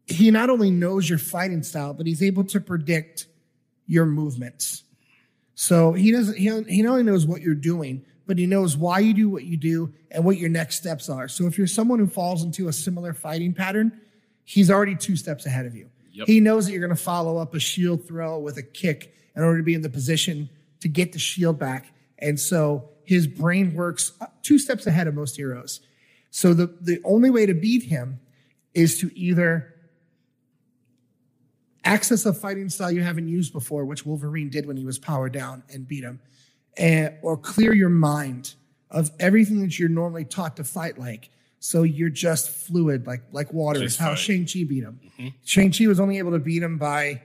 he 0.06 0.30
not 0.30 0.50
only 0.50 0.70
knows 0.70 1.08
your 1.08 1.18
fighting 1.18 1.62
style, 1.62 1.92
but 1.92 2.06
he's 2.06 2.22
able 2.22 2.44
to 2.44 2.60
predict 2.60 3.26
your 3.86 4.06
movements. 4.06 4.84
So 5.54 5.92
he 5.92 6.12
doesn't, 6.12 6.36
he, 6.36 6.44
he 6.68 6.82
not 6.82 6.92
only 6.92 7.02
knows 7.02 7.26
what 7.26 7.40
you're 7.42 7.54
doing, 7.54 8.04
but 8.26 8.38
he 8.38 8.46
knows 8.46 8.76
why 8.76 9.00
you 9.00 9.14
do 9.14 9.28
what 9.28 9.44
you 9.44 9.56
do 9.56 9.92
and 10.10 10.24
what 10.24 10.38
your 10.38 10.50
next 10.50 10.76
steps 10.76 11.08
are. 11.08 11.28
So 11.28 11.46
if 11.46 11.58
you're 11.58 11.66
someone 11.66 11.98
who 11.98 12.06
falls 12.06 12.44
into 12.44 12.68
a 12.68 12.72
similar 12.72 13.12
fighting 13.12 13.54
pattern, 13.54 14.00
he's 14.44 14.70
already 14.70 14.94
two 14.94 15.16
steps 15.16 15.46
ahead 15.46 15.66
of 15.66 15.74
you. 15.74 15.90
Yep. 16.12 16.26
He 16.26 16.40
knows 16.40 16.66
that 16.66 16.72
you're 16.72 16.80
going 16.80 16.96
to 16.96 17.02
follow 17.02 17.38
up 17.38 17.54
a 17.54 17.60
shield 17.60 18.06
throw 18.06 18.38
with 18.38 18.56
a 18.58 18.62
kick 18.62 19.14
in 19.34 19.42
order 19.42 19.58
to 19.58 19.64
be 19.64 19.74
in 19.74 19.82
the 19.82 19.88
position 19.88 20.48
to 20.80 20.88
get 20.88 21.12
the 21.12 21.18
shield 21.18 21.58
back. 21.58 21.92
And 22.18 22.38
so 22.38 22.90
his 23.04 23.26
brain 23.26 23.74
works 23.74 24.12
two 24.42 24.58
steps 24.58 24.86
ahead 24.86 25.06
of 25.06 25.14
most 25.14 25.36
heroes. 25.36 25.80
So 26.30 26.54
the, 26.54 26.66
the 26.80 27.00
only 27.04 27.30
way 27.30 27.46
to 27.46 27.54
beat 27.54 27.84
him 27.84 28.20
is 28.74 28.98
to 29.00 29.10
either 29.18 29.74
access 31.84 32.26
a 32.26 32.34
fighting 32.34 32.68
style 32.68 32.90
you 32.90 33.02
haven't 33.02 33.28
used 33.28 33.52
before, 33.52 33.84
which 33.84 34.04
Wolverine 34.04 34.50
did 34.50 34.66
when 34.66 34.76
he 34.76 34.84
was 34.84 34.98
powered 34.98 35.32
down 35.32 35.62
and 35.72 35.88
beat 35.88 36.04
him, 36.04 36.20
and, 36.76 37.14
or 37.22 37.36
clear 37.36 37.74
your 37.74 37.88
mind 37.88 38.54
of 38.90 39.10
everything 39.18 39.60
that 39.62 39.78
you're 39.78 39.88
normally 39.88 40.24
taught 40.24 40.56
to 40.56 40.64
fight 40.64 40.98
like. 40.98 41.30
So 41.60 41.82
you're 41.82 42.10
just 42.10 42.50
fluid, 42.50 43.06
like 43.06 43.22
like 43.32 43.52
water. 43.52 43.80
Just 43.80 43.96
is 43.96 43.98
how. 43.98 44.14
Shang 44.14 44.46
Chi 44.46 44.64
beat 44.64 44.84
him. 44.84 45.00
Mm-hmm. 45.04 45.28
Shang 45.44 45.72
Chi 45.72 45.86
was 45.86 45.98
only 45.98 46.18
able 46.18 46.32
to 46.32 46.38
beat 46.38 46.62
him 46.62 46.78
by 46.78 47.22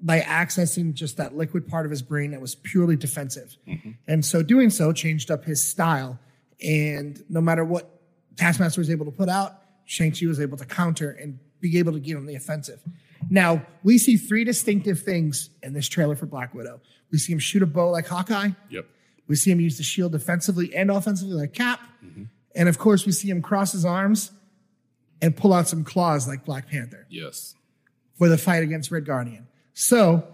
by 0.00 0.20
accessing 0.20 0.94
just 0.94 1.16
that 1.16 1.36
liquid 1.36 1.66
part 1.66 1.84
of 1.84 1.90
his 1.90 2.00
brain 2.00 2.30
that 2.30 2.40
was 2.40 2.54
purely 2.54 2.96
defensive, 2.96 3.56
mm-hmm. 3.66 3.90
and 4.06 4.24
so 4.24 4.42
doing 4.42 4.70
so 4.70 4.92
changed 4.92 5.30
up 5.30 5.44
his 5.44 5.66
style. 5.66 6.20
And 6.62 7.22
no 7.28 7.40
matter 7.40 7.64
what 7.64 7.93
Taskmaster 8.36 8.80
was 8.80 8.90
able 8.90 9.04
to 9.06 9.12
put 9.12 9.28
out, 9.28 9.60
Shang 9.84 10.12
Chi 10.12 10.26
was 10.26 10.40
able 10.40 10.56
to 10.56 10.64
counter 10.64 11.10
and 11.10 11.38
be 11.60 11.78
able 11.78 11.92
to 11.92 12.00
give 12.00 12.16
him 12.18 12.26
the 12.26 12.34
offensive. 12.34 12.80
Now 13.30 13.64
we 13.82 13.98
see 13.98 14.16
three 14.16 14.44
distinctive 14.44 15.00
things 15.00 15.50
in 15.62 15.72
this 15.72 15.88
trailer 15.88 16.16
for 16.16 16.26
Black 16.26 16.54
Widow. 16.54 16.80
We 17.10 17.18
see 17.18 17.32
him 17.32 17.38
shoot 17.38 17.62
a 17.62 17.66
bow 17.66 17.90
like 17.90 18.06
Hawkeye. 18.06 18.50
Yep. 18.70 18.86
We 19.28 19.36
see 19.36 19.50
him 19.50 19.60
use 19.60 19.76
the 19.78 19.82
shield 19.82 20.12
defensively 20.12 20.74
and 20.74 20.90
offensively 20.90 21.34
like 21.34 21.52
Cap. 21.54 21.80
Mm-hmm. 22.04 22.24
And 22.54 22.68
of 22.68 22.78
course, 22.78 23.06
we 23.06 23.12
see 23.12 23.28
him 23.30 23.40
cross 23.40 23.72
his 23.72 23.84
arms 23.84 24.30
and 25.22 25.34
pull 25.36 25.52
out 25.54 25.68
some 25.68 25.84
claws 25.84 26.28
like 26.28 26.44
Black 26.44 26.68
Panther 26.68 27.06
Yes. 27.08 27.54
for 28.18 28.28
the 28.28 28.36
fight 28.36 28.62
against 28.62 28.90
Red 28.90 29.06
Guardian. 29.06 29.46
So, 29.72 30.26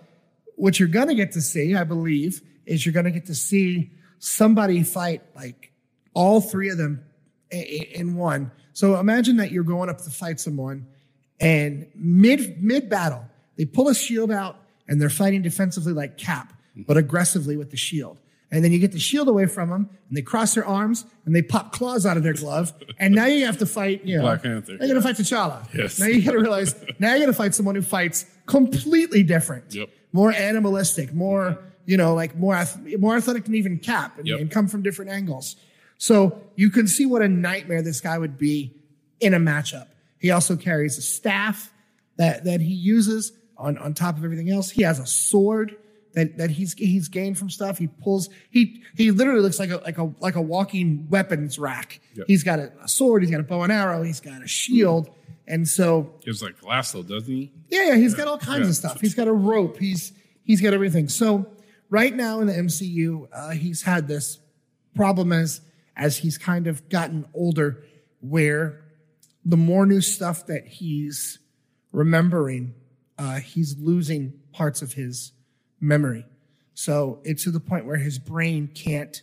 what 0.56 0.78
you're 0.78 0.88
going 0.88 1.08
to 1.08 1.14
get 1.14 1.32
to 1.32 1.40
see, 1.40 1.74
I 1.74 1.84
believe, 1.84 2.42
is 2.66 2.84
you're 2.84 2.92
going 2.92 3.04
to 3.06 3.10
get 3.10 3.26
to 3.26 3.34
see 3.34 3.90
somebody 4.18 4.82
fight 4.82 5.22
like 5.34 5.72
all 6.12 6.40
three 6.40 6.68
of 6.70 6.76
them 6.76 7.04
in 7.50 8.14
one. 8.16 8.50
So, 8.72 8.98
imagine 8.98 9.36
that 9.38 9.50
you're 9.50 9.64
going 9.64 9.88
up 9.90 9.98
to 10.02 10.10
fight 10.10 10.40
someone 10.40 10.86
and 11.40 11.86
mid 11.94 12.62
mid 12.62 12.88
battle, 12.88 13.24
they 13.56 13.64
pull 13.64 13.88
a 13.88 13.94
shield 13.94 14.30
out 14.30 14.56
and 14.88 15.00
they're 15.00 15.10
fighting 15.10 15.42
defensively 15.42 15.92
like 15.92 16.16
Cap, 16.18 16.52
but 16.76 16.96
aggressively 16.96 17.56
with 17.56 17.70
the 17.70 17.76
shield. 17.76 18.18
And 18.52 18.64
then 18.64 18.72
you 18.72 18.80
get 18.80 18.90
the 18.90 18.98
shield 18.98 19.28
away 19.28 19.46
from 19.46 19.70
them, 19.70 19.88
and 20.08 20.16
they 20.16 20.22
cross 20.22 20.54
their 20.54 20.66
arms, 20.66 21.04
and 21.24 21.32
they 21.36 21.40
pop 21.40 21.70
claws 21.72 22.04
out 22.04 22.16
of 22.16 22.24
their 22.24 22.32
glove. 22.32 22.72
And 22.98 23.14
now 23.14 23.26
you 23.26 23.46
have 23.46 23.58
to 23.58 23.66
fight, 23.66 24.04
you 24.04 24.16
know, 24.16 24.22
Black 24.22 24.42
Panther. 24.42 24.72
You're 24.72 24.88
gonna 24.88 25.00
fight 25.02 25.14
T'Challa. 25.16 25.72
Yes. 25.72 26.00
Now 26.00 26.06
you 26.06 26.20
gotta 26.24 26.40
realize, 26.40 26.74
now 26.98 27.14
you 27.14 27.20
gotta 27.20 27.32
fight 27.32 27.54
someone 27.54 27.76
who 27.76 27.82
fights 27.82 28.26
completely 28.46 29.22
different, 29.22 29.72
Yep. 29.72 29.88
more 30.12 30.32
animalistic, 30.32 31.14
more, 31.14 31.58
you 31.86 31.96
know, 31.96 32.12
like 32.14 32.36
more 32.36 32.60
more 32.98 33.16
athletic 33.16 33.44
than 33.44 33.54
even 33.54 33.78
Cap, 33.78 34.18
and, 34.18 34.26
Yep. 34.26 34.40
and 34.40 34.50
come 34.50 34.66
from 34.66 34.82
different 34.82 35.12
angles. 35.12 35.54
So 36.00 36.40
you 36.56 36.70
can 36.70 36.88
see 36.88 37.04
what 37.04 37.20
a 37.20 37.28
nightmare 37.28 37.82
this 37.82 38.00
guy 38.00 38.16
would 38.16 38.38
be 38.38 38.74
in 39.20 39.34
a 39.34 39.38
matchup. 39.38 39.88
He 40.18 40.30
also 40.30 40.56
carries 40.56 40.96
a 40.96 41.02
staff 41.02 41.70
that 42.16 42.44
that 42.44 42.62
he 42.62 42.72
uses 42.72 43.32
on, 43.58 43.76
on 43.76 43.92
top 43.92 44.16
of 44.16 44.24
everything 44.24 44.50
else. 44.50 44.70
He 44.70 44.82
has 44.82 44.98
a 44.98 45.04
sword 45.04 45.76
that, 46.14 46.38
that 46.38 46.50
he's 46.50 46.72
he's 46.72 47.08
gained 47.08 47.36
from 47.36 47.50
stuff. 47.50 47.76
He 47.76 47.86
pulls 47.86 48.30
he 48.50 48.82
he 48.96 49.10
literally 49.10 49.42
looks 49.42 49.58
like 49.58 49.68
a 49.70 49.76
like 49.76 49.98
a 49.98 50.10
like 50.20 50.36
a 50.36 50.40
walking 50.40 51.06
weapons 51.10 51.58
rack. 51.58 52.00
Yep. 52.14 52.26
He's 52.28 52.44
got 52.44 52.58
a, 52.60 52.72
a 52.82 52.88
sword, 52.88 53.22
he's 53.22 53.30
got 53.30 53.40
a 53.40 53.44
bow 53.44 53.62
and 53.62 53.70
arrow, 53.72 54.02
he's 54.02 54.20
got 54.20 54.42
a 54.42 54.48
shield. 54.48 55.10
And 55.46 55.68
so 55.68 56.14
It's 56.24 56.40
like 56.42 56.62
Lasso, 56.64 57.02
doesn't 57.02 57.30
he? 57.30 57.52
yeah, 57.68 57.88
yeah, 57.88 57.96
he's 57.96 58.14
got 58.14 58.26
all 58.26 58.38
kinds 58.38 58.62
Yeah. 58.62 58.68
of 58.70 58.74
stuff. 58.76 59.00
He's 59.02 59.14
got 59.14 59.28
a 59.28 59.32
rope. 59.32 59.76
He's 59.78 60.12
he's 60.44 60.62
got 60.62 60.72
everything. 60.72 61.08
So 61.10 61.46
right 61.90 62.14
now 62.16 62.40
in 62.40 62.46
the 62.46 62.54
MCU, 62.54 63.28
uh, 63.32 63.50
he's 63.50 63.82
had 63.82 64.08
this 64.08 64.38
problem 64.94 65.32
as 65.32 65.60
as 65.96 66.18
he's 66.18 66.38
kind 66.38 66.66
of 66.66 66.88
gotten 66.88 67.26
older, 67.34 67.84
where 68.20 68.84
the 69.44 69.56
more 69.56 69.86
new 69.86 70.00
stuff 70.00 70.46
that 70.46 70.66
he's 70.66 71.38
remembering, 71.92 72.74
uh, 73.18 73.36
he's 73.36 73.76
losing 73.78 74.34
parts 74.52 74.82
of 74.82 74.94
his 74.94 75.32
memory. 75.80 76.24
So 76.74 77.20
it's 77.24 77.44
to 77.44 77.50
the 77.50 77.60
point 77.60 77.86
where 77.86 77.96
his 77.96 78.18
brain 78.18 78.68
can't 78.74 79.20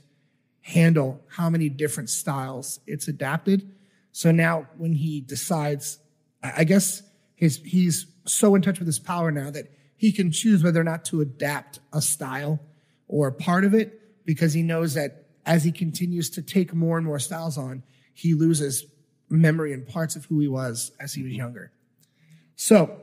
handle 0.62 1.22
how 1.28 1.50
many 1.50 1.70
different 1.70 2.10
styles 2.10 2.80
it's 2.86 3.08
adapted. 3.08 3.72
So 4.12 4.32
now 4.32 4.68
when 4.78 4.94
he 4.94 5.22
decides, 5.22 6.00
I 6.44 6.64
guess 6.64 7.04
his 7.36 7.58
he's 7.58 8.08
so 8.26 8.56
in 8.56 8.62
touch 8.62 8.80
with 8.80 8.88
his 8.88 9.00
power 9.00 9.32
now 9.32 9.50
that 9.52 9.72
he 9.96 10.12
can 10.12 10.32
choose 10.32 10.64
whether 10.64 10.82
or 10.82 10.84
not 10.84 11.06
to 11.06 11.22
adapt 11.22 11.80
a 11.94 12.02
style 12.02 12.60
or 13.08 13.28
a 13.28 13.34
part 13.34 13.64
of 13.64 13.74
it 13.74 14.26
because 14.26 14.54
he 14.54 14.62
knows 14.62 14.96
that 14.96 15.27
as 15.48 15.64
he 15.64 15.72
continues 15.72 16.30
to 16.32 16.42
take 16.42 16.74
more 16.74 16.98
and 16.98 17.08
more 17.08 17.20
styles 17.20 17.58
on, 17.58 17.82
he 18.14 18.34
loses 18.34 18.86
memory 19.30 19.74
and 19.74 19.88
parts 19.88 20.16
of 20.16 20.26
who 20.26 20.40
he 20.40 20.48
was 20.48 20.92
as 21.00 21.14
he 21.14 21.24
was 21.24 21.32
younger. 21.32 21.72
So 22.58 23.02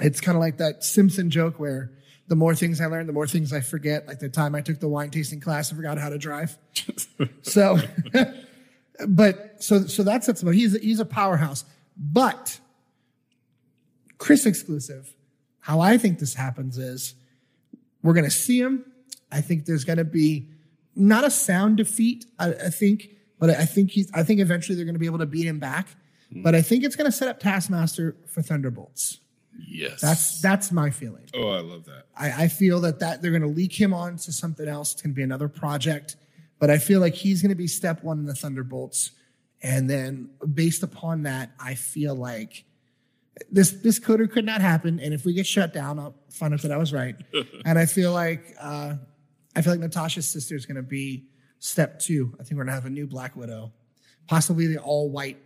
it's 0.00 0.20
kind 0.20 0.36
of 0.36 0.40
like 0.40 0.58
that 0.58 0.84
Simpson 0.84 1.30
joke 1.30 1.58
where 1.58 1.92
the 2.28 2.36
more 2.36 2.54
things 2.54 2.80
I 2.80 2.86
learn, 2.86 3.06
the 3.06 3.12
more 3.14 3.26
things 3.26 3.54
I 3.54 3.60
forget. 3.60 4.06
Like 4.06 4.18
the 4.18 4.28
time 4.28 4.54
I 4.54 4.60
took 4.60 4.80
the 4.80 4.88
wine 4.88 5.10
tasting 5.10 5.40
class, 5.40 5.72
I 5.72 5.76
forgot 5.76 5.98
how 5.98 6.10
to 6.10 6.18
drive. 6.18 6.58
so, 7.42 7.78
but 9.08 9.62
so 9.62 9.86
so 9.86 10.02
that's 10.02 10.26
that's 10.26 10.42
about. 10.42 10.54
He's 10.54 10.74
a, 10.74 10.78
he's 10.78 11.00
a 11.00 11.06
powerhouse, 11.06 11.64
but 11.96 12.60
Chris 14.18 14.44
exclusive. 14.44 15.14
How 15.60 15.80
I 15.80 15.96
think 15.96 16.18
this 16.18 16.34
happens 16.34 16.76
is 16.76 17.14
we're 18.02 18.14
going 18.14 18.24
to 18.24 18.30
see 18.30 18.60
him. 18.60 18.84
I 19.32 19.40
think 19.40 19.64
there's 19.64 19.84
going 19.84 19.98
to 19.98 20.04
be 20.04 20.48
not 20.98 21.24
a 21.24 21.30
sound 21.30 21.76
defeat. 21.76 22.26
I, 22.38 22.52
I 22.52 22.70
think, 22.70 23.10
but 23.38 23.50
I 23.50 23.64
think 23.64 23.92
he's. 23.92 24.10
I 24.12 24.22
think 24.22 24.40
eventually 24.40 24.76
they're 24.76 24.84
going 24.84 24.94
to 24.94 25.00
be 25.00 25.06
able 25.06 25.18
to 25.18 25.26
beat 25.26 25.46
him 25.46 25.58
back. 25.58 25.88
But 26.30 26.54
I 26.54 26.60
think 26.60 26.84
it's 26.84 26.94
going 26.94 27.10
to 27.10 27.16
set 27.16 27.28
up 27.28 27.40
Taskmaster 27.40 28.14
for 28.26 28.42
Thunderbolts. 28.42 29.20
Yes. 29.66 30.00
That's 30.00 30.40
that's 30.40 30.70
my 30.70 30.90
feeling. 30.90 31.26
oh, 31.34 31.48
I 31.48 31.60
love 31.60 31.84
that. 31.86 32.06
I, 32.16 32.44
I 32.44 32.48
feel 32.48 32.80
that 32.80 33.00
that 33.00 33.22
they're 33.22 33.30
going 33.30 33.42
to 33.42 33.48
leak 33.48 33.78
him 33.78 33.92
on 33.92 34.16
to 34.18 34.32
something 34.32 34.68
else. 34.68 34.92
It's 34.92 35.02
going 35.02 35.12
to 35.12 35.16
be 35.16 35.22
another 35.22 35.48
project, 35.48 36.16
but 36.58 36.70
I 36.70 36.78
feel 36.78 37.00
like 37.00 37.14
he's 37.14 37.42
going 37.42 37.50
to 37.50 37.56
be 37.56 37.66
step 37.66 38.04
one 38.04 38.18
in 38.18 38.26
the 38.26 38.34
Thunderbolts, 38.34 39.12
and 39.62 39.90
then 39.90 40.30
based 40.54 40.82
upon 40.82 41.24
that, 41.24 41.50
I 41.58 41.74
feel 41.74 42.14
like 42.14 42.64
this 43.50 43.70
this 43.70 43.98
could 43.98 44.20
or 44.20 44.28
could 44.28 44.44
not 44.44 44.60
happen. 44.60 45.00
And 45.00 45.12
if 45.12 45.24
we 45.24 45.32
get 45.32 45.46
shut 45.46 45.72
down, 45.72 45.98
I'll 45.98 46.14
find 46.30 46.54
out 46.54 46.62
that 46.62 46.72
I 46.72 46.76
was 46.76 46.92
right. 46.92 47.16
and 47.64 47.78
I 47.78 47.86
feel 47.86 48.12
like 48.12 48.54
uh, 48.60 48.94
I 49.58 49.60
feel 49.60 49.72
like 49.72 49.80
Natasha's 49.80 50.28
sister 50.28 50.54
is 50.54 50.66
going 50.66 50.76
to 50.76 50.84
be 50.84 51.24
step 51.58 51.98
two. 51.98 52.32
I 52.38 52.44
think 52.44 52.52
we're 52.52 52.64
going 52.64 52.68
to 52.68 52.74
have 52.74 52.86
a 52.86 52.90
new 52.90 53.08
Black 53.08 53.34
Widow, 53.34 53.72
possibly 54.28 54.68
the 54.68 54.78
all 54.78 55.10
white, 55.10 55.36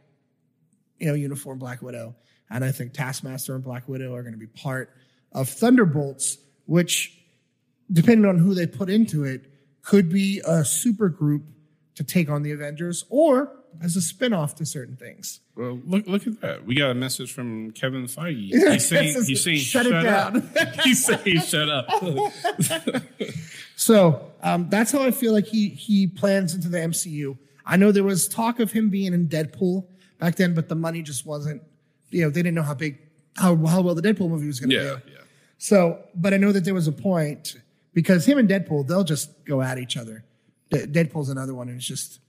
you 0.99 1.07
know, 1.07 1.15
uniform 1.15 1.59
Black 1.59 1.81
Widow. 1.81 2.15
And 2.51 2.63
I 2.63 2.73
think 2.73 2.93
Taskmaster 2.93 3.55
and 3.55 3.65
Black 3.65 3.89
Widow 3.89 4.15
are 4.15 4.21
going 4.21 4.35
to 4.35 4.39
be 4.39 4.49
part 4.49 4.91
of 5.33 5.49
Thunderbolts, 5.49 6.37
which, 6.67 7.19
depending 7.91 8.29
on 8.29 8.37
who 8.37 8.53
they 8.53 8.67
put 8.67 8.91
into 8.91 9.25
it, 9.25 9.51
could 9.81 10.11
be 10.11 10.43
a 10.45 10.63
super 10.63 11.09
group 11.09 11.45
to 11.95 12.05
take 12.05 12.29
on 12.29 12.43
the 12.43 12.53
Avengers 12.53 13.07
or 13.09 13.51
as 13.81 13.97
a 13.97 14.01
spinoff 14.01 14.55
to 14.57 14.67
certain 14.67 14.97
things. 14.97 15.41
Well, 15.57 15.81
look 15.87 16.07
look 16.07 16.27
at 16.27 16.41
that. 16.43 16.67
We 16.67 16.75
got 16.75 16.91
a 16.91 16.95
message 16.95 17.33
from 17.33 17.71
Kevin 17.71 18.05
Feige. 18.05 18.51
He's 18.73 18.89
saying, 18.89 19.25
he's 19.25 19.43
saying 19.43 19.59
"Shut 19.59 19.87
shut, 19.87 20.05
it 20.05 20.07
up. 20.07 20.33
down." 20.33 20.73
he's 20.85 21.05
saying 21.05 21.41
shut 21.41 21.71
up. 21.71 21.87
So 23.83 24.31
um, 24.45 24.69
that's 24.69 24.93
how 24.93 25.03
I 25.03 25.11
feel 25.11 25.33
like 25.33 25.47
he 25.47 25.69
he 25.71 26.07
plans 26.07 26.55
into 26.55 26.69
the 26.69 26.79
MCU. 26.79 27.37
I 27.67 27.77
know 27.77 27.91
there 27.91 28.05
was 28.05 28.29
talk 28.29 28.61
of 28.61 28.71
him 28.71 28.91
being 28.91 29.13
in 29.13 29.27
Deadpool 29.27 29.85
back 30.21 30.37
then, 30.37 30.55
but 30.55 30.69
the 30.69 30.77
money 30.77 31.03
just 31.03 31.27
wasn't. 31.27 31.63
You 32.11 32.23
know, 32.23 32.31
they 32.31 32.43
didn't 32.43 32.55
know 32.55 32.63
how 32.63 32.75
big, 32.75 33.01
how 33.37 33.57
how 33.57 33.81
well 33.81 33.97
the 33.97 34.03
Deadpool 34.03 34.29
movie 34.29 34.47
was 34.47 34.61
going 34.61 34.71
to 34.71 34.77
yeah, 34.77 34.83
do. 34.83 35.01
yeah. 35.11 35.19
So, 35.59 35.99
but 36.15 36.33
I 36.33 36.37
know 36.37 36.53
that 36.53 36.65
there 36.65 36.75
was 36.75 36.87
a 36.87 36.93
point 36.93 37.57
because 37.93 38.25
him 38.25 38.39
and 38.39 38.49
Deadpool, 38.49 38.87
they'll 38.87 39.03
just 39.03 39.45
go 39.47 39.61
at 39.61 39.79
each 39.79 39.97
other. 39.97 40.25
De- 40.71 40.87
Deadpool's 40.87 41.29
another 41.29 41.55
one, 41.55 41.69
and 41.69 41.79
it's 41.79 41.87
just 41.87 42.21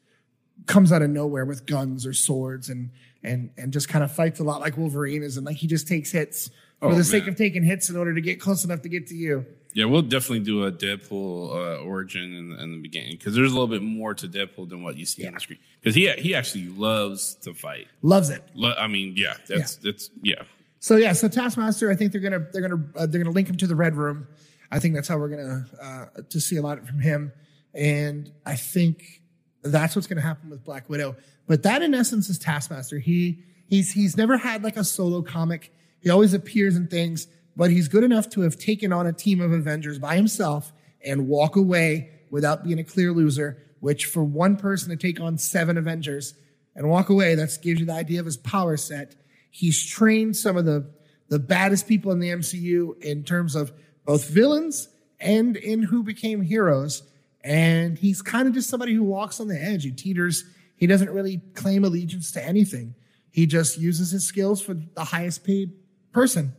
comes 0.65 0.91
out 0.91 1.03
of 1.03 1.11
nowhere 1.11 1.45
with 1.45 1.67
guns 1.67 2.03
or 2.07 2.13
swords 2.13 2.69
and 2.69 2.89
and 3.23 3.51
and 3.57 3.71
just 3.71 3.89
kind 3.89 4.03
of 4.03 4.11
fights 4.11 4.39
a 4.39 4.43
lot 4.43 4.59
like 4.59 4.75
Wolverine 4.75 5.21
is, 5.21 5.37
and 5.37 5.45
like 5.45 5.57
he 5.57 5.67
just 5.67 5.87
takes 5.87 6.11
hits 6.11 6.49
for 6.79 6.89
Oh, 6.89 6.95
the 6.95 7.03
sake 7.03 7.27
of 7.27 7.35
taking 7.35 7.61
hits 7.61 7.91
in 7.91 7.95
order 7.95 8.15
to 8.15 8.21
get 8.21 8.39
close 8.41 8.65
enough 8.65 8.81
to 8.81 8.89
get 8.89 9.05
to 9.07 9.15
you. 9.15 9.45
Yeah, 9.74 9.86
we'll 9.86 10.03
definitely 10.03 10.41
do 10.41 10.65
a 10.65 10.71
Deadpool 10.71 11.49
uh, 11.49 11.84
origin 11.84 12.34
in, 12.34 12.59
in 12.59 12.71
the 12.74 12.82
beginning 12.82 13.17
because 13.17 13.34
there's 13.36 13.51
a 13.51 13.53
little 13.53 13.67
bit 13.67 13.82
more 13.82 14.13
to 14.13 14.28
Deadpool 14.28 14.69
than 14.69 14.84
what 14.84 14.97
you 14.97 15.05
see 15.05 15.26
on 15.26 15.34
the 15.34 15.39
screen. 15.39 15.59
Because 15.82 15.95
he 15.95 16.09
he 16.11 16.36
actually 16.36 16.67
loves 16.69 17.36
to 17.41 17.53
fight. 17.53 17.88
Loves 18.01 18.30
it. 18.30 18.43
Lo- 18.53 18.76
I 18.78 18.88
mean, 18.88 19.13
yeah, 19.15 19.36
that's 19.47 19.78
that's 19.78 20.09
yeah. 20.21 20.43
So 20.80 20.97
yeah, 20.97 21.13
so 21.13 21.28
Taskmaster, 21.28 21.89
I 21.89 21.95
think 21.95 22.11
they're 22.11 22.21
gonna 22.21 22.45
they're 22.51 22.61
gonna 22.61 22.84
uh, 22.95 23.05
they're 23.05 23.24
gonna 23.24 23.34
link 23.34 23.49
him 23.49 23.57
to 23.57 23.67
the 23.67 23.76
Red 23.76 23.95
Room. 23.95 24.28
I 24.69 24.80
think 24.80 24.95
that's 24.95 25.07
how 25.07 25.17
we're 25.17 25.30
gonna 25.30 25.65
uh, 25.82 26.21
to 26.30 26.39
see 26.41 26.57
a 26.57 26.61
lot 26.61 26.86
from 26.86 26.99
him, 26.99 27.32
and 27.74 28.32
I 28.45 28.55
think 28.55 29.21
that's 29.63 29.95
what's 29.95 30.07
gonna 30.07 30.21
happen 30.21 30.49
with 30.49 30.63
Black 30.63 30.89
Widow. 30.89 31.15
But 31.47 31.63
that 31.63 31.82
in 31.82 31.93
essence 31.93 32.30
is 32.30 32.38
Taskmaster. 32.38 32.99
He 32.99 33.43
he's 33.67 33.91
he's 33.91 34.17
never 34.17 34.38
had 34.38 34.63
like 34.63 34.78
a 34.78 34.84
solo 34.84 35.21
comic. 35.21 35.71
He 36.01 36.09
always 36.09 36.34
appears 36.34 36.76
in 36.76 36.88
things, 36.88 37.28
but 37.55 37.71
he's 37.71 37.87
good 37.87 38.03
enough 38.03 38.29
to 38.31 38.41
have 38.41 38.57
taken 38.57 38.91
on 38.91 39.07
a 39.07 39.13
team 39.13 39.41
of 39.41 39.51
Avengers 39.51 39.99
by 39.99 40.15
himself 40.15 40.71
and 41.03 41.27
walk 41.27 41.55
away 41.55 42.11
without 42.29 42.63
being 42.63 42.79
a 42.79 42.83
clear 42.83 43.11
loser. 43.11 43.59
Which 43.79 44.05
for 44.05 44.23
one 44.23 44.55
person 44.55 44.89
to 44.91 44.95
take 44.95 45.19
on 45.19 45.37
seven 45.37 45.77
Avengers 45.77 46.35
and 46.73 46.89
walk 46.89 47.09
away, 47.09 47.35
that 47.35 47.57
gives 47.61 47.81
you 47.81 47.85
the 47.85 47.93
idea 47.93 48.21
of 48.21 48.25
his 48.25 48.37
power 48.37 48.77
set. 48.77 49.15
He's 49.51 49.85
trained 49.85 50.37
some 50.37 50.55
of 50.55 50.65
the 50.65 50.89
the 51.29 51.39
baddest 51.39 51.87
people 51.87 52.11
in 52.11 52.19
the 52.19 52.29
MCU 52.29 53.01
in 53.01 53.23
terms 53.23 53.55
of 53.55 53.73
both 54.05 54.29
villains 54.29 54.89
and 55.19 55.55
in 55.57 55.81
who 55.83 56.03
became 56.03 56.41
heroes. 56.41 57.03
And 57.43 57.97
he's 57.97 58.21
kind 58.21 58.47
of 58.47 58.53
just 58.53 58.69
somebody 58.69 58.93
who 58.93 59.03
walks 59.03 59.39
on 59.39 59.47
the 59.47 59.61
edge. 59.61 59.83
He 59.83 59.91
teeters. 59.91 60.43
He 60.75 60.87
doesn't 60.87 61.09
really 61.09 61.41
claim 61.55 61.83
allegiance 61.83 62.31
to 62.33 62.45
anything. 62.45 62.95
He 63.31 63.47
just 63.47 63.77
uses 63.79 64.11
his 64.11 64.25
skills 64.25 64.61
for 64.61 64.75
the 64.75 65.03
highest 65.03 65.43
paid 65.43 65.73
person. 66.11 66.53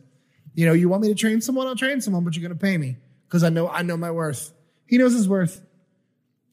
You 0.55 0.65
know, 0.65 0.73
you 0.73 0.89
want 0.89 1.01
me 1.01 1.09
to 1.09 1.15
train 1.15 1.41
someone, 1.41 1.67
I'll 1.67 1.75
train 1.75 2.01
someone, 2.01 2.23
but 2.23 2.35
you're 2.35 2.47
going 2.47 2.57
to 2.57 2.63
pay 2.63 2.77
me 2.77 2.97
because 3.27 3.43
I 3.43 3.49
know 3.49 3.67
I 3.69 3.81
know 3.81 3.97
my 3.97 4.11
worth. 4.11 4.53
He 4.87 4.97
knows 4.97 5.13
his 5.13 5.27
worth, 5.27 5.61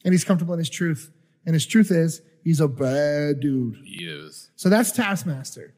and 0.03 0.13
he's 0.13 0.23
comfortable 0.23 0.53
in 0.53 0.59
his 0.59 0.69
truth. 0.69 1.11
And 1.45 1.53
his 1.53 1.65
truth 1.65 1.91
is 1.91 2.21
he's 2.43 2.59
a 2.59 2.67
bad 2.67 3.39
dude. 3.39 3.77
He 3.83 4.05
is. 4.05 4.49
So 4.55 4.69
that's 4.69 4.91
Taskmaster. 4.91 5.73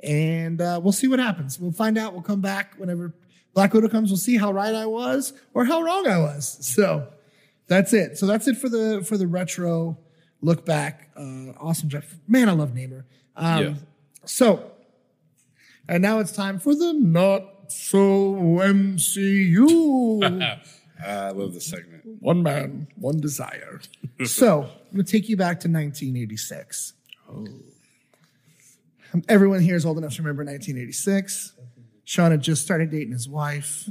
And 0.00 0.60
uh, 0.60 0.80
we'll 0.82 0.92
see 0.92 1.08
what 1.08 1.18
happens. 1.18 1.58
We'll 1.58 1.72
find 1.72 1.96
out. 1.98 2.12
We'll 2.12 2.22
come 2.22 2.40
back 2.40 2.74
whenever 2.76 3.14
Black 3.54 3.72
Widow 3.72 3.88
comes. 3.88 4.10
We'll 4.10 4.18
see 4.18 4.36
how 4.36 4.52
right 4.52 4.74
I 4.74 4.86
was 4.86 5.32
or 5.54 5.64
how 5.64 5.82
wrong 5.82 6.06
I 6.06 6.18
was. 6.18 6.58
So 6.60 7.08
that's 7.66 7.92
it. 7.92 8.18
So 8.18 8.26
that's 8.26 8.46
it 8.46 8.56
for 8.56 8.68
the 8.68 9.02
for 9.06 9.16
the 9.16 9.26
retro 9.26 9.98
look 10.42 10.64
back. 10.64 11.10
Uh, 11.16 11.52
awesome, 11.58 11.88
Jeff. 11.88 12.14
Man, 12.28 12.48
I 12.48 12.52
love 12.52 12.70
Namor. 12.72 13.04
Um, 13.36 13.62
Yeah. 13.62 13.74
So, 14.24 14.70
and 15.88 16.02
now 16.02 16.18
it's 16.18 16.32
time 16.32 16.58
for 16.58 16.74
the 16.74 16.92
not 16.92 17.55
so 17.68 18.34
MCU. 18.34 20.22
I 21.06 21.30
love 21.30 21.52
the 21.52 21.60
segment. 21.60 22.02
one 22.20 22.42
man, 22.42 22.88
one 22.96 23.20
desire. 23.20 23.80
so 24.24 24.62
I'm 24.62 24.94
going 24.94 25.04
to 25.04 25.12
take 25.12 25.28
you 25.28 25.36
back 25.36 25.60
to 25.60 25.68
1986. 25.68 26.94
Oh. 27.30 27.46
Everyone 29.28 29.60
here 29.60 29.76
is 29.76 29.84
old 29.86 29.98
enough 29.98 30.14
to 30.14 30.22
remember 30.22 30.42
1986. 30.42 31.52
Sean 32.04 32.30
had 32.30 32.40
just 32.40 32.62
started 32.62 32.90
dating 32.90 33.12
his 33.12 33.28
wife. 33.28 33.88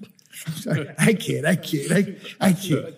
I 0.97 1.13
kid, 1.13 1.45
I 1.45 1.55
kid, 1.55 1.91
I, 1.91 2.47
I 2.47 2.53
kid. 2.53 2.95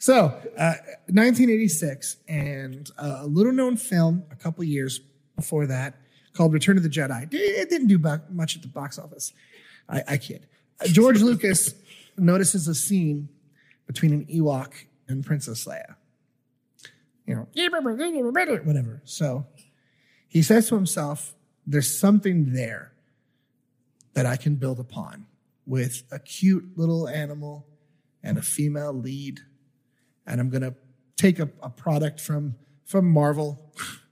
So, 0.00 0.28
uh, 0.56 0.74
1986, 1.08 2.16
and 2.26 2.90
uh, 2.96 3.18
a 3.20 3.26
little 3.26 3.52
known 3.52 3.76
film 3.76 4.24
a 4.30 4.34
couple 4.34 4.64
years 4.64 4.98
before 5.36 5.66
that 5.66 5.94
called 6.32 6.52
Return 6.52 6.76
of 6.76 6.82
the 6.82 6.88
Jedi. 6.88 7.28
It 7.32 7.70
didn't 7.70 7.88
do 7.88 7.98
much 8.30 8.56
at 8.56 8.62
the 8.62 8.68
box 8.68 8.98
office. 8.98 9.32
I, 9.88 10.02
I 10.08 10.16
kid. 10.16 10.46
George 10.86 11.20
Lucas 11.20 11.74
notices 12.16 12.68
a 12.68 12.74
scene 12.74 13.28
between 13.86 14.12
an 14.12 14.26
Ewok 14.26 14.72
and 15.08 15.24
Princess 15.24 15.64
Leia. 15.64 15.96
You 17.26 17.34
know, 17.34 17.48
whatever. 18.64 19.02
So 19.04 19.46
he 20.28 20.42
says 20.42 20.68
to 20.68 20.74
himself, 20.76 21.34
there's 21.66 21.98
something 21.98 22.52
there 22.52 22.92
that 24.14 24.26
I 24.26 24.36
can 24.36 24.56
build 24.56 24.80
upon 24.80 25.26
with 25.66 26.02
a 26.10 26.18
cute 26.18 26.76
little 26.76 27.08
animal 27.08 27.66
and 28.22 28.38
a 28.38 28.42
female 28.42 28.92
lead. 28.92 29.40
And 30.26 30.40
I'm 30.40 30.50
going 30.50 30.62
to 30.62 30.74
take 31.16 31.38
a, 31.38 31.48
a 31.62 31.70
product 31.70 32.20
from, 32.20 32.56
from 32.84 33.08
Marvel. 33.10 33.72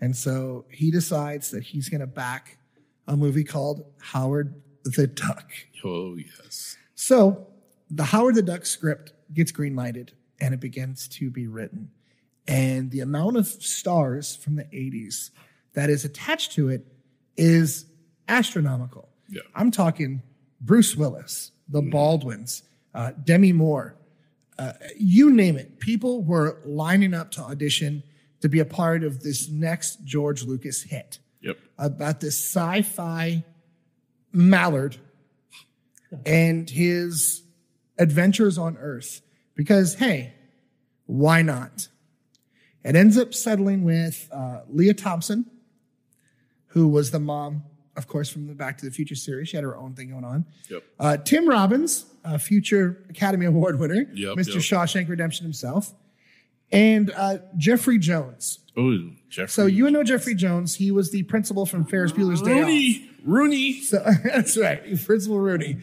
And 0.00 0.16
so 0.16 0.64
he 0.70 0.90
decides 0.90 1.50
that 1.50 1.62
he's 1.62 1.88
going 1.88 2.00
to 2.00 2.06
back 2.06 2.58
a 3.06 3.16
movie 3.16 3.44
called 3.44 3.84
Howard 4.00 4.54
the 4.84 5.06
Duck. 5.06 5.52
Oh 5.84 6.16
yes. 6.16 6.76
So 6.94 7.46
the 7.90 8.04
Howard 8.04 8.34
the 8.34 8.42
Duck 8.42 8.64
script 8.64 9.12
gets 9.32 9.52
greenlighted 9.52 10.10
and 10.40 10.54
it 10.54 10.60
begins 10.60 11.08
to 11.08 11.30
be 11.30 11.46
written. 11.46 11.90
And 12.46 12.90
the 12.90 13.00
amount 13.00 13.36
of 13.36 13.46
stars 13.46 14.34
from 14.34 14.56
the 14.56 14.64
80s 14.64 15.30
that 15.74 15.90
is 15.90 16.04
attached 16.04 16.52
to 16.52 16.68
it 16.68 16.86
is 17.36 17.86
astronomical. 18.28 19.08
Yeah. 19.28 19.42
I'm 19.54 19.70
talking 19.70 20.22
Bruce 20.60 20.96
Willis, 20.96 21.52
the 21.68 21.82
Baldwins, 21.82 22.62
uh, 22.94 23.12
Demi 23.24 23.52
Moore, 23.52 23.96
uh, 24.58 24.72
you 24.98 25.30
name 25.30 25.56
it. 25.56 25.78
People 25.80 26.22
were 26.22 26.60
lining 26.66 27.14
up 27.14 27.30
to 27.32 27.40
audition 27.40 28.02
to 28.40 28.48
be 28.48 28.58
a 28.60 28.64
part 28.64 29.04
of 29.04 29.22
this 29.22 29.48
next 29.48 30.04
George 30.04 30.42
Lucas 30.44 30.82
hit 30.82 31.18
Yep. 31.42 31.58
about 31.78 32.20
this 32.20 32.38
sci-fi 32.38 33.44
mallard 34.32 34.96
and 36.26 36.68
his 36.68 37.42
adventures 37.98 38.58
on 38.58 38.76
Earth. 38.78 39.20
Because 39.54 39.94
hey, 39.94 40.34
why 41.06 41.42
not? 41.42 41.88
It 42.84 42.96
ends 42.96 43.18
up 43.18 43.34
settling 43.34 43.84
with 43.84 44.28
uh, 44.32 44.60
Lea 44.68 44.94
Thompson, 44.94 45.44
who 46.68 46.88
was 46.88 47.10
the 47.10 47.18
mom, 47.20 47.64
of 47.96 48.06
course, 48.08 48.30
from 48.30 48.46
the 48.46 48.54
Back 48.54 48.78
to 48.78 48.86
the 48.86 48.90
Future 48.90 49.14
series. 49.14 49.50
She 49.50 49.56
had 49.56 49.64
her 49.64 49.76
own 49.76 49.92
thing 49.94 50.10
going 50.10 50.24
on. 50.24 50.46
Yep. 50.70 50.82
Uh, 50.98 51.16
Tim 51.18 51.46
Robbins, 51.48 52.06
a 52.24 52.38
future 52.38 53.04
Academy 53.10 53.44
Award 53.46 53.78
winner, 53.78 54.06
Yep, 54.14 54.36
Mr. 54.36 54.54
yep. 54.54 54.62
Shawshank 54.62 55.08
Redemption 55.10 55.44
himself, 55.44 55.92
and 56.72 57.10
uh, 57.16 57.38
Jeffrey 57.56 57.98
Jones. 57.98 58.60
Oh, 58.76 59.10
Jeffrey. 59.28 59.48
So 59.48 59.66
you 59.66 59.90
know 59.90 60.02
Jeffrey 60.02 60.34
Jones. 60.34 60.74
He 60.76 60.90
was 60.90 61.10
the 61.10 61.22
principal 61.24 61.66
from 61.66 61.84
Ferris 61.84 62.12
Bueller's 62.12 62.42
Day 62.42 62.60
Off. 62.60 62.66
Rooney. 62.66 63.10
Rooney. 63.24 63.80
So 63.80 64.04
that's 64.24 64.56
right, 64.56 64.82
Principal 65.04 65.38
Rooney. 65.38 65.78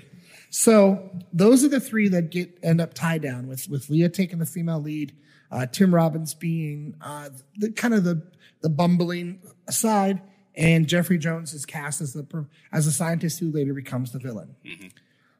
So 0.49 1.09
those 1.33 1.63
are 1.63 1.67
the 1.67 1.79
three 1.79 2.07
that 2.09 2.31
get 2.31 2.57
end 2.63 2.79
up 2.79 2.93
tied 2.93 3.21
down 3.21 3.47
with 3.47 3.69
with 3.69 3.89
Lea 3.89 4.09
taking 4.09 4.39
the 4.39 4.45
female 4.45 4.81
lead, 4.81 5.13
uh, 5.51 5.65
Tim 5.65 5.93
Robbins 5.93 6.33
being 6.33 6.95
uh, 7.01 7.29
the 7.57 7.71
kind 7.71 7.93
of 7.93 8.03
the 8.03 8.21
the 8.61 8.69
bumbling 8.69 9.41
side, 9.69 10.21
and 10.55 10.87
Jeffrey 10.87 11.17
Jones 11.17 11.53
is 11.53 11.65
cast 11.65 12.01
as 12.01 12.13
the 12.13 12.47
as 12.71 12.87
a 12.87 12.91
scientist 12.91 13.39
who 13.39 13.51
later 13.51 13.73
becomes 13.73 14.13
the 14.13 14.19
villain. 14.19 14.55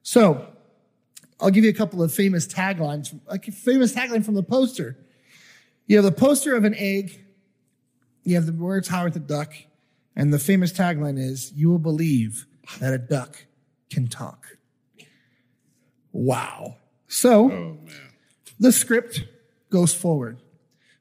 So 0.04 0.48
I'll 1.40 1.52
give 1.52 1.64
you 1.64 1.70
a 1.70 1.74
couple 1.74 2.04
of 2.04 2.14
famous 2.14 2.46
taglines, 2.48 3.18
like 3.28 3.48
a 3.48 3.52
famous 3.52 3.94
tagline 3.94 4.26
from 4.26 4.36
the 4.36 4.44
poster. 4.44 4.98
You 5.88 5.96
have 5.98 6.06
the 6.06 6.12
poster 6.12 6.56
of 6.56 6.64
an 6.64 6.76
egg. 6.76 7.24
You 8.24 8.36
have 8.36 8.46
the 8.46 8.54
words 8.54 8.90
Howard 8.90 9.14
the 9.14 9.20
Duck, 9.20 9.54
and 10.16 10.34
the 10.34 10.40
famous 10.40 10.72
tagline 10.72 11.18
is 11.18 11.52
"You 11.54 11.70
will 11.70 11.80
believe 11.80 12.46
that 12.80 12.94
a 12.94 12.98
duck 12.98 13.46
can 13.90 14.08
talk." 14.08 14.58
Wow. 16.12 16.76
So 17.08 17.52
Oh 17.52 17.78
the 18.60 18.72
script 18.72 19.24
goes 19.70 19.94
forward. 19.94 20.42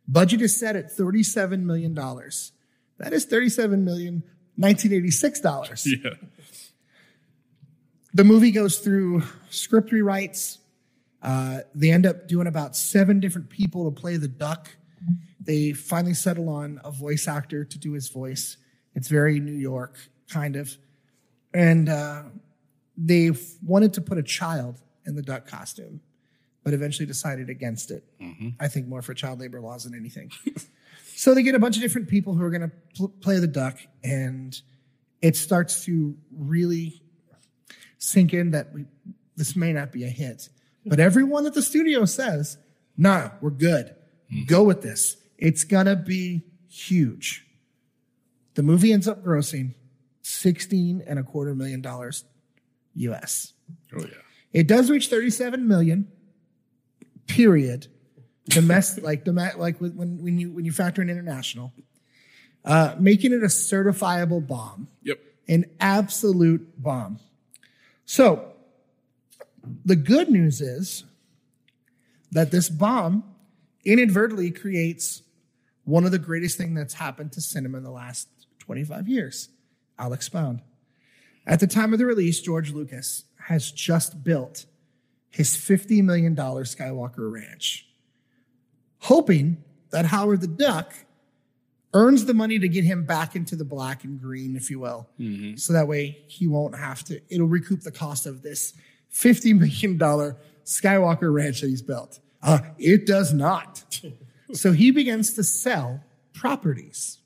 Budget 0.06 0.40
is 0.40 0.56
set 0.56 0.76
at 0.76 0.94
$37 0.94 1.62
million. 1.62 1.94
That 1.94 3.12
is 3.12 3.26
$37 3.26 3.80
million, 3.82 4.22
1986 4.56 5.40
dollars. 5.40 5.86
Yeah. 6.04 6.10
The 8.14 8.24
movie 8.24 8.50
goes 8.50 8.78
through 8.78 9.24
script 9.50 9.90
rewrites. 9.92 10.58
Uh, 11.26 11.58
they 11.74 11.90
end 11.90 12.06
up 12.06 12.28
doing 12.28 12.46
about 12.46 12.76
seven 12.76 13.18
different 13.18 13.50
people 13.50 13.90
to 13.90 14.00
play 14.00 14.16
the 14.16 14.28
duck. 14.28 14.70
They 15.40 15.72
finally 15.72 16.14
settle 16.14 16.48
on 16.48 16.80
a 16.84 16.92
voice 16.92 17.26
actor 17.26 17.64
to 17.64 17.78
do 17.78 17.92
his 17.92 18.08
voice. 18.08 18.56
It's 18.94 19.08
very 19.08 19.40
New 19.40 19.52
York, 19.52 19.98
kind 20.30 20.54
of. 20.54 20.76
And 21.52 21.88
uh, 21.88 22.22
they 22.96 23.32
wanted 23.64 23.92
to 23.94 24.00
put 24.00 24.18
a 24.18 24.22
child 24.22 24.80
in 25.04 25.16
the 25.16 25.22
duck 25.22 25.48
costume, 25.48 26.00
but 26.62 26.72
eventually 26.72 27.06
decided 27.06 27.50
against 27.50 27.90
it. 27.90 28.04
I 28.60 28.68
think 28.68 28.86
more 28.86 29.02
for 29.02 29.12
child 29.12 29.40
labor 29.40 29.60
laws 29.60 29.82
than 29.82 29.94
anything. 29.96 30.30
so 31.16 31.34
they 31.34 31.42
get 31.42 31.56
a 31.56 31.58
bunch 31.58 31.74
of 31.74 31.82
different 31.82 32.08
people 32.08 32.34
who 32.34 32.44
are 32.44 32.50
going 32.50 32.70
to 32.70 32.72
pl- 32.94 33.14
play 33.20 33.40
the 33.40 33.48
duck, 33.48 33.78
and 34.04 34.56
it 35.22 35.34
starts 35.34 35.84
to 35.86 36.16
really 36.36 37.02
sink 37.98 38.32
in 38.32 38.52
that 38.52 38.72
we, 38.72 38.84
this 39.36 39.56
may 39.56 39.72
not 39.72 39.90
be 39.90 40.04
a 40.04 40.08
hit. 40.08 40.50
But 40.86 41.00
everyone 41.00 41.46
at 41.46 41.54
the 41.54 41.62
studio 41.62 42.04
says, 42.04 42.58
nah, 42.96 43.30
we're 43.40 43.50
good. 43.50 43.94
Go 44.46 44.62
with 44.62 44.82
this. 44.82 45.16
It's 45.36 45.64
going 45.64 45.86
to 45.86 45.96
be 45.96 46.42
huge. 46.70 47.44
The 48.54 48.62
movie 48.62 48.92
ends 48.92 49.06
up 49.08 49.22
grossing 49.24 49.74
16 50.22 51.02
and 51.06 51.18
a 51.18 51.22
quarter 51.22 51.54
million 51.54 51.80
dollars 51.82 52.24
US. 52.94 53.52
Oh 53.94 54.00
yeah. 54.00 54.06
It 54.52 54.66
does 54.66 54.90
reach 54.90 55.08
37 55.08 55.68
million, 55.68 56.08
period. 57.26 57.88
Domestic, 58.48 59.04
like, 59.10 59.24
dom- 59.24 59.36
like 59.58 59.78
when, 59.80 59.96
when 59.96 60.22
when 60.22 60.38
you, 60.38 60.52
when 60.52 60.64
you 60.64 60.72
factor 60.72 61.02
in 61.02 61.10
international, 61.10 61.72
uh, 62.64 62.94
making 62.98 63.32
it 63.32 63.42
a 63.42 63.46
certifiable 63.48 64.44
bomb 64.46 64.88
Yep. 65.02 65.18
an 65.48 65.64
absolute 65.80 66.80
bomb. 66.82 67.18
So, 68.06 68.52
the 69.84 69.96
good 69.96 70.28
news 70.30 70.60
is 70.60 71.04
that 72.32 72.50
this 72.50 72.68
bomb 72.68 73.24
inadvertently 73.84 74.50
creates 74.50 75.22
one 75.84 76.04
of 76.04 76.10
the 76.10 76.18
greatest 76.18 76.58
things 76.58 76.76
that's 76.76 76.94
happened 76.94 77.32
to 77.32 77.40
cinema 77.40 77.78
in 77.78 77.84
the 77.84 77.90
last 77.90 78.28
25 78.58 79.08
years. 79.08 79.48
I'll 79.98 80.12
expound. 80.12 80.60
At 81.46 81.60
the 81.60 81.66
time 81.66 81.92
of 81.92 81.98
the 81.98 82.06
release, 82.06 82.40
George 82.40 82.72
Lucas 82.72 83.24
has 83.46 83.70
just 83.70 84.24
built 84.24 84.66
his 85.30 85.56
$50 85.56 86.02
million 86.02 86.34
Skywalker 86.34 87.32
Ranch, 87.32 87.86
hoping 88.98 89.62
that 89.90 90.06
Howard 90.06 90.40
the 90.40 90.48
Duck 90.48 90.92
earns 91.94 92.24
the 92.24 92.34
money 92.34 92.58
to 92.58 92.68
get 92.68 92.84
him 92.84 93.04
back 93.04 93.36
into 93.36 93.54
the 93.54 93.64
black 93.64 94.02
and 94.02 94.20
green, 94.20 94.56
if 94.56 94.70
you 94.70 94.80
will. 94.80 95.08
Mm-hmm. 95.20 95.56
So 95.56 95.72
that 95.72 95.86
way 95.86 96.24
he 96.26 96.46
won't 96.46 96.76
have 96.76 97.04
to, 97.04 97.20
it'll 97.28 97.46
recoup 97.46 97.82
the 97.82 97.92
cost 97.92 98.26
of 98.26 98.42
this 98.42 98.74
$50 99.16 99.58
million 99.58 99.98
Skywalker 100.64 101.32
ranch 101.32 101.60
that 101.60 101.68
he's 101.68 101.82
built. 101.82 102.20
Uh, 102.42 102.58
it 102.78 103.06
does 103.06 103.32
not. 103.32 103.84
so 104.52 104.72
he 104.72 104.90
begins 104.90 105.34
to 105.34 105.44
sell 105.44 106.02
properties 106.34 107.18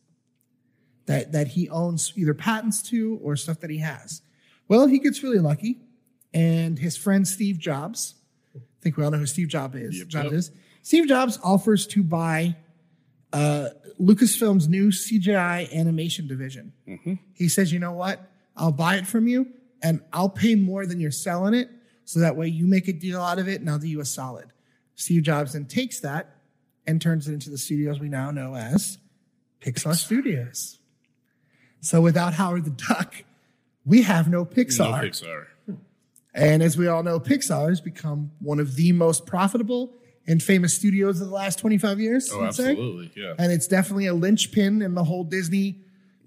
that, 1.06 1.32
that 1.32 1.48
he 1.48 1.68
owns 1.68 2.12
either 2.16 2.34
patents 2.34 2.82
to 2.82 3.18
or 3.22 3.34
stuff 3.36 3.60
that 3.60 3.70
he 3.70 3.78
has. 3.78 4.22
Well, 4.68 4.86
he 4.86 5.00
gets 5.00 5.22
really 5.22 5.40
lucky, 5.40 5.80
and 6.32 6.78
his 6.78 6.96
friend 6.96 7.26
Steve 7.26 7.58
Jobs, 7.58 8.14
I 8.54 8.60
think 8.80 8.96
we 8.96 9.04
all 9.04 9.10
know 9.10 9.18
who 9.18 9.26
Steve 9.26 9.48
Jobs 9.48 9.74
is. 9.74 9.98
Yep, 9.98 10.08
Jobs 10.08 10.24
yep. 10.26 10.32
is. 10.32 10.50
Steve 10.82 11.08
Jobs 11.08 11.40
offers 11.42 11.88
to 11.88 12.04
buy 12.04 12.56
uh, 13.32 13.70
Lucasfilm's 14.00 14.68
new 14.68 14.88
CGI 14.88 15.72
animation 15.74 16.28
division. 16.28 16.72
He 17.34 17.48
says, 17.48 17.72
"You 17.72 17.80
know 17.80 17.92
what? 17.92 18.30
I'll 18.56 18.70
buy 18.70 18.96
it 18.96 19.08
from 19.08 19.26
you, 19.26 19.48
and 19.82 20.02
I'll 20.12 20.28
pay 20.28 20.54
more 20.54 20.86
than 20.86 21.00
you're 21.00 21.10
selling 21.10 21.54
it, 21.54 21.68
so 22.10 22.20
that 22.20 22.36
way 22.36 22.48
you 22.48 22.66
make 22.66 22.88
a 22.88 22.92
deal 22.92 23.20
out 23.20 23.38
of 23.38 23.46
it, 23.46 23.60
and 23.60 23.70
I'll 23.70 23.78
do 23.78 23.86
you 23.86 24.00
a 24.00 24.04
solid." 24.04 24.48
Steve 24.96 25.22
Jobs 25.22 25.52
then 25.52 25.64
takes 25.64 26.00
that 26.00 26.36
and 26.86 27.00
turns 27.00 27.28
it 27.28 27.32
into 27.32 27.50
the 27.50 27.58
studios 27.58 28.00
we 28.00 28.08
now 28.08 28.30
know 28.30 28.54
as 28.54 28.98
Pixar 29.60 29.94
Studios. 29.94 30.78
So 31.80 32.00
without 32.00 32.34
Howard 32.34 32.64
the 32.64 32.70
Duck, 32.70 33.24
we 33.84 34.02
have 34.02 34.28
no 34.28 34.44
Pixar. 34.44 34.90
No 34.90 35.08
Pixar. 35.08 35.46
And 36.34 36.62
as 36.62 36.76
we 36.76 36.88
all 36.88 37.02
know, 37.02 37.18
Pixar 37.18 37.68
has 37.68 37.80
become 37.80 38.32
one 38.40 38.60
of 38.60 38.76
the 38.76 38.92
most 38.92 39.24
profitable 39.24 39.92
and 40.26 40.42
famous 40.42 40.74
studios 40.74 41.20
of 41.20 41.28
the 41.28 41.34
last 41.34 41.58
25 41.58 42.00
years. 42.00 42.30
Oh, 42.32 42.42
I'd 42.42 42.54
say. 42.54 42.70
absolutely. 42.70 43.10
Yeah. 43.16 43.34
And 43.38 43.50
it's 43.50 43.66
definitely 43.66 44.06
a 44.06 44.14
linchpin 44.14 44.82
in 44.82 44.94
the 44.94 45.04
whole 45.04 45.24
Disney 45.24 45.80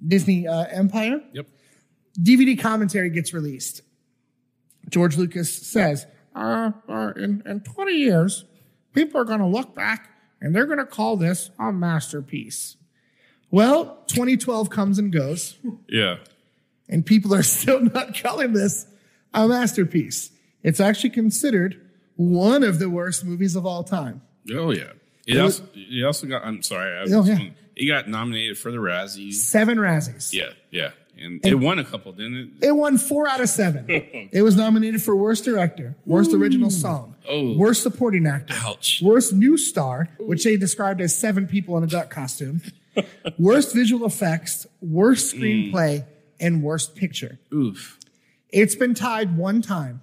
Disney 0.06 0.48
uh, 0.48 0.66
empire. 0.66 1.22
Yep. 1.34 1.48
DVD 2.22 2.60
commentary 2.60 3.10
gets 3.10 3.34
released. 3.34 3.82
George 4.90 5.18
Lucas 5.18 5.54
says, 5.56 6.06
uh, 6.36 6.72
uh, 6.90 7.14
in, 7.16 7.42
in 7.46 7.62
20 7.62 7.94
years, 7.94 8.46
people 8.94 9.20
are 9.22 9.26
going 9.26 9.40
to 9.40 9.46
look 9.48 9.74
back 9.76 10.10
and 10.42 10.54
they're 10.56 10.66
going 10.66 10.78
to 10.80 10.86
call 10.86 11.16
this 11.18 11.50
a 11.60 11.72
masterpiece. 11.72 12.76
Well, 13.52 14.04
2012 14.08 14.70
comes 14.70 14.98
and 15.00 15.12
goes, 15.12 15.58
Yeah. 15.88 16.18
and 16.90 17.06
people 17.06 17.34
are 17.34 17.44
still 17.44 17.82
not 17.82 18.18
calling 18.22 18.54
this 18.54 18.88
a 19.34 19.48
masterpiece. 19.48 20.32
It's 20.64 20.80
actually 20.80 21.12
considered 21.12 21.80
one 22.16 22.64
of 22.64 22.80
the 22.80 22.90
worst 22.90 23.26
movies 23.26 23.56
of 23.56 23.66
all 23.66 23.84
time. 23.84 24.22
Oh 24.54 24.72
yeah. 24.72 24.92
It, 25.26 25.36
It 25.38 25.40
also, 25.40 25.64
it 25.74 26.04
also 26.06 26.28
got. 26.28 26.46
I'm 26.46 26.62
sorry. 26.62 26.98
I 26.98 27.04
Oh, 27.16 27.24
yeah. 27.24 27.40
It 27.76 27.88
got 27.88 28.08
nominated 28.10 28.58
for 28.58 28.72
the 28.72 28.78
Razzies. 28.78 29.36
Seven 29.36 29.78
Razzies. 29.78 30.34
Yeah, 30.34 30.50
yeah, 30.70 30.92
and, 31.24 31.45
it 31.45 31.55
won 31.55 31.80
a 31.80 31.84
couple, 31.84 32.11
didn't 32.11 32.36
it? 32.61 32.67
It 32.67 32.71
won 32.71 32.97
four 32.97 33.28
out 33.28 33.41
of 33.41 33.49
seven. 33.49 33.86
it 33.89 34.41
was 34.43 34.55
nominated 34.55 35.01
for 35.01 35.15
Worst 35.15 35.45
Director, 35.45 35.95
Worst 36.05 36.34
Original 36.34 36.69
Song, 36.69 37.15
Oh. 37.28 37.55
Worst 37.57 37.82
Supporting 37.84 38.28
Actor, 38.28 38.53
Ouch. 38.57 39.01
Worst 39.01 39.34
New 39.34 39.57
Star, 39.57 40.09
which 40.19 40.43
they 40.43 40.57
described 40.57 41.01
as 41.01 41.17
seven 41.17 41.47
people 41.47 41.78
in 41.78 41.84
a 41.84 41.88
duck 41.88 42.09
costume, 42.09 42.61
Worst 43.38 43.74
Visual 43.74 44.05
Effects, 44.05 44.67
Worst 44.82 45.36
Screenplay, 45.36 46.05
and 46.39 46.61
Worst 46.61 46.95
Picture. 46.95 47.39
Oof. 47.53 47.97
It's 48.49 48.76
been 48.76 48.93
tied 48.93 49.38
one 49.38 49.61
time, 49.61 50.01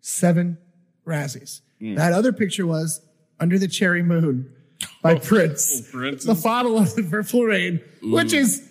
seven 0.00 0.58
Razzies. 1.06 1.60
Hmm. 1.78 1.94
That 1.94 2.12
other 2.12 2.32
picture 2.32 2.66
was 2.66 3.00
Under 3.38 3.58
the 3.58 3.68
Cherry 3.68 4.02
Moon 4.02 4.50
by 5.02 5.14
oh, 5.16 5.18
Prince. 5.18 5.88
Oh, 5.94 6.10
The 6.14 6.40
Bottle 6.42 6.78
of 6.78 6.94
the 6.94 7.02
Purple 7.02 7.44
Rain, 7.44 7.80
which 8.02 8.32
is 8.32 8.66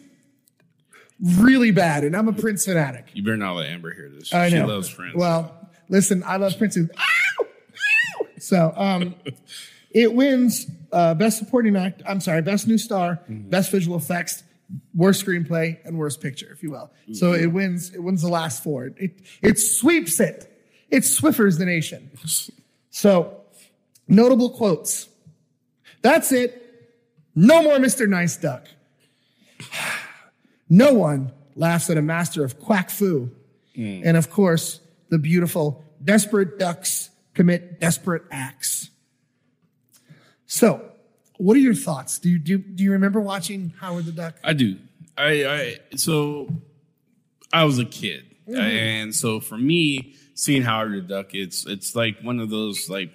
really 1.22 1.72
bad. 1.72 2.04
And 2.04 2.16
I'm 2.16 2.28
a 2.28 2.34
Prince 2.34 2.66
fanatic. 2.66 3.08
You 3.14 3.24
better 3.24 3.38
not 3.38 3.54
let 3.54 3.70
Amber 3.70 3.94
hear 3.94 4.10
this. 4.10 4.34
I 4.34 4.50
know. 4.50 4.66
she 4.66 4.72
loves 4.72 4.94
Prince. 4.94 5.16
Well, 5.16 5.70
listen, 5.90 6.24
I 6.26 6.38
love 6.38 6.58
Prince. 6.58 6.76
too. 6.76 6.90
So, 8.38 8.74
um, 8.76 9.16
it 9.92 10.14
wins 10.14 10.68
uh, 10.92 11.14
best 11.16 11.40
supporting 11.40 11.76
act. 11.76 12.04
I'm 12.08 12.20
sorry, 12.20 12.42
best 12.44 12.68
new 12.68 12.78
star, 12.78 13.20
Mm-hmm. 13.30 13.50
best 13.50 13.72
visual 13.72 13.98
effects, 13.98 14.44
worst 14.94 15.26
screenplay, 15.26 15.78
and 15.86 15.98
worst 15.98 16.22
picture, 16.22 16.52
if 16.52 16.62
you 16.62 16.70
will. 16.70 16.92
So 17.14 17.32
Mm-hmm. 17.32 17.44
it 17.44 17.48
wins. 17.48 17.94
It 17.96 18.04
wins 18.04 18.22
the 18.22 18.28
last 18.28 18.62
four. 18.64 18.92
It 18.98 19.20
it 19.42 19.58
sweeps 19.58 20.20
it. 20.20 20.52
It 20.92 21.04
Swiffers 21.04 21.58
the 21.58 21.66
nation. 21.66 22.12
So, 22.92 23.42
notable 24.08 24.52
quotes. 24.52 25.08
That's 26.04 26.32
it. 26.32 26.62
No 27.34 27.64
more 27.64 27.78
Mr. 27.78 28.08
Nice 28.08 28.38
Duck. 28.38 28.68
No 30.70 30.94
one 30.94 31.32
laughs 31.56 31.90
at 31.90 31.98
a 31.98 32.02
master 32.02 32.44
of 32.44 32.60
quack 32.60 32.90
foo. 32.90 33.32
And 33.78 34.16
of 34.16 34.30
course, 34.30 34.80
the 35.10 35.18
beautiful 35.20 35.84
desperate 36.04 36.58
ducks 36.58 37.10
commit 37.34 37.80
desperate 37.80 38.24
acts. 38.32 38.90
So, 40.46 40.92
what 41.38 41.58
are 41.58 41.60
your 41.60 41.74
thoughts? 41.74 42.20
Do 42.20 42.30
you 42.30 42.40
do, 42.40 42.58
do 42.58 42.84
you 42.84 42.92
remember 42.94 43.20
watching 43.20 43.74
Howard 43.82 44.06
the 44.06 44.12
Duck? 44.14 44.36
I 44.44 44.54
do. 44.54 44.78
I, 45.18 45.46
I 45.46 45.78
so 45.98 46.48
I 47.52 47.66
was 47.66 47.80
a 47.80 47.86
kid, 47.86 48.24
Mm-hmm. 48.48 48.62
and 48.62 49.16
so 49.16 49.40
for 49.40 49.58
me, 49.58 50.14
seeing 50.36 50.62
Howard 50.62 50.94
the 50.94 51.02
Duck, 51.02 51.34
it's 51.34 51.66
it's 51.66 51.96
like 51.96 52.20
one 52.22 52.40
of 52.40 52.50
those 52.50 52.90
like 52.90 53.10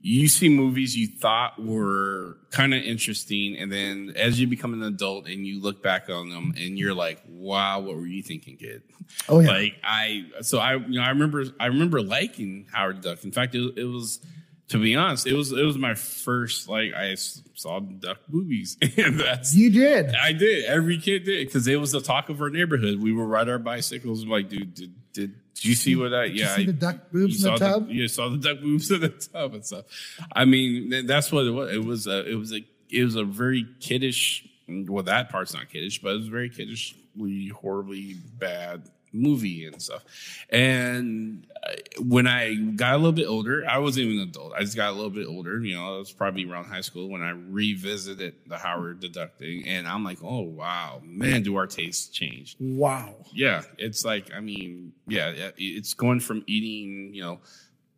you 0.00 0.28
see 0.28 0.48
movies 0.48 0.96
you 0.96 1.08
thought 1.08 1.62
were 1.62 2.38
kind 2.50 2.72
of 2.72 2.82
interesting, 2.82 3.56
and 3.56 3.70
then 3.70 4.12
as 4.16 4.40
you 4.40 4.46
become 4.46 4.72
an 4.72 4.82
adult 4.82 5.26
and 5.26 5.46
you 5.46 5.60
look 5.60 5.82
back 5.82 6.08
on 6.08 6.30
them, 6.30 6.54
and 6.56 6.78
you're 6.78 6.94
like, 6.94 7.20
"Wow, 7.28 7.80
what 7.80 7.96
were 7.96 8.06
you 8.06 8.22
thinking, 8.22 8.56
kid?" 8.56 8.82
Oh 9.28 9.40
yeah. 9.40 9.48
Like 9.48 9.74
I, 9.82 10.26
so 10.42 10.58
I, 10.58 10.76
you 10.76 10.98
know, 10.98 11.02
I 11.02 11.10
remember, 11.10 11.44
I 11.58 11.66
remember 11.66 12.00
liking 12.00 12.66
Howard 12.72 13.00
Duck. 13.00 13.24
In 13.24 13.32
fact, 13.32 13.54
it, 13.54 13.76
it 13.76 13.84
was, 13.84 14.20
to 14.68 14.78
be 14.80 14.94
honest, 14.94 15.26
it 15.26 15.34
was, 15.34 15.50
it 15.50 15.64
was 15.64 15.78
my 15.78 15.94
first 15.94 16.68
like 16.68 16.94
I 16.94 17.16
saw 17.16 17.80
duck 17.80 18.18
movies, 18.28 18.76
and 18.96 19.18
that's 19.18 19.54
you 19.54 19.70
did. 19.70 20.14
I 20.14 20.32
did. 20.32 20.64
Every 20.66 20.98
kid 20.98 21.24
did 21.24 21.46
because 21.46 21.66
it 21.66 21.80
was 21.80 21.90
the 21.92 22.00
talk 22.00 22.28
of 22.28 22.40
our 22.40 22.50
neighborhood. 22.50 23.02
We 23.02 23.12
would 23.12 23.28
ride 23.28 23.48
our 23.48 23.58
bicycles. 23.58 24.24
Like, 24.24 24.48
dude, 24.48 24.74
did 24.74 24.94
did, 25.12 25.34
did 25.60 25.68
you 25.68 25.74
see 25.74 25.96
what 25.96 26.14
I? 26.14 26.24
Yeah, 26.24 26.54
see 26.56 26.62
I- 26.62 26.66
the 26.66 26.72
duck 26.72 27.10
boobs 27.12 27.44
in 27.44 27.52
the 27.52 27.58
tub? 27.58 27.90
you 27.90 28.08
saw 28.08 28.28
the 28.28 28.36
duck 28.38 28.60
boobs 28.60 28.90
in 28.90 29.00
the 29.00 29.08
tub 29.32 29.54
and 29.54 29.64
stuff. 29.64 29.84
I 30.32 30.44
mean, 30.44 31.06
that's 31.06 31.30
what 31.32 31.46
it 31.46 31.50
was. 31.50 31.72
It 31.72 31.84
was 31.84 32.06
a, 32.06 32.30
it 32.30 32.34
was 32.34 32.52
a, 32.52 32.60
it 32.90 33.04
was 33.04 33.16
a 33.16 33.24
very 33.24 33.66
kiddish. 33.80 34.46
Well, 34.68 35.02
that 35.04 35.30
part's 35.30 35.54
not 35.54 35.68
kiddish, 35.70 36.00
but 36.02 36.10
it 36.10 36.18
was 36.18 36.28
very 36.28 36.50
kiddishly, 36.50 37.48
horribly 37.48 38.14
bad 38.38 38.82
movie 39.12 39.66
and 39.66 39.80
stuff. 39.80 40.04
And 40.50 41.46
uh, 41.66 41.72
when 42.00 42.26
I 42.26 42.54
got 42.54 42.94
a 42.94 42.96
little 42.96 43.12
bit 43.12 43.26
older, 43.26 43.64
I 43.68 43.78
wasn't 43.78 44.06
even 44.06 44.22
an 44.22 44.28
adult. 44.28 44.52
I 44.54 44.60
just 44.60 44.76
got 44.76 44.90
a 44.90 44.92
little 44.92 45.10
bit 45.10 45.26
older. 45.26 45.58
You 45.58 45.76
know, 45.76 45.94
I 45.94 45.98
was 45.98 46.12
probably 46.12 46.44
around 46.44 46.64
high 46.66 46.80
school 46.80 47.08
when 47.08 47.22
I 47.22 47.30
revisited 47.30 48.34
the 48.46 48.58
Howard 48.58 49.00
the 49.00 49.08
Duck 49.08 49.36
thing, 49.38 49.66
and 49.66 49.86
I'm 49.86 50.04
like, 50.04 50.18
oh 50.22 50.42
wow, 50.42 51.00
man, 51.04 51.42
do 51.42 51.56
our 51.56 51.66
tastes 51.66 52.08
change? 52.08 52.56
Wow. 52.58 53.14
Yeah, 53.32 53.62
it's 53.76 54.04
like 54.04 54.32
I 54.34 54.40
mean, 54.40 54.92
yeah, 55.06 55.50
it's 55.56 55.94
going 55.94 56.20
from 56.20 56.44
eating 56.46 57.14
you 57.14 57.22
know 57.22 57.40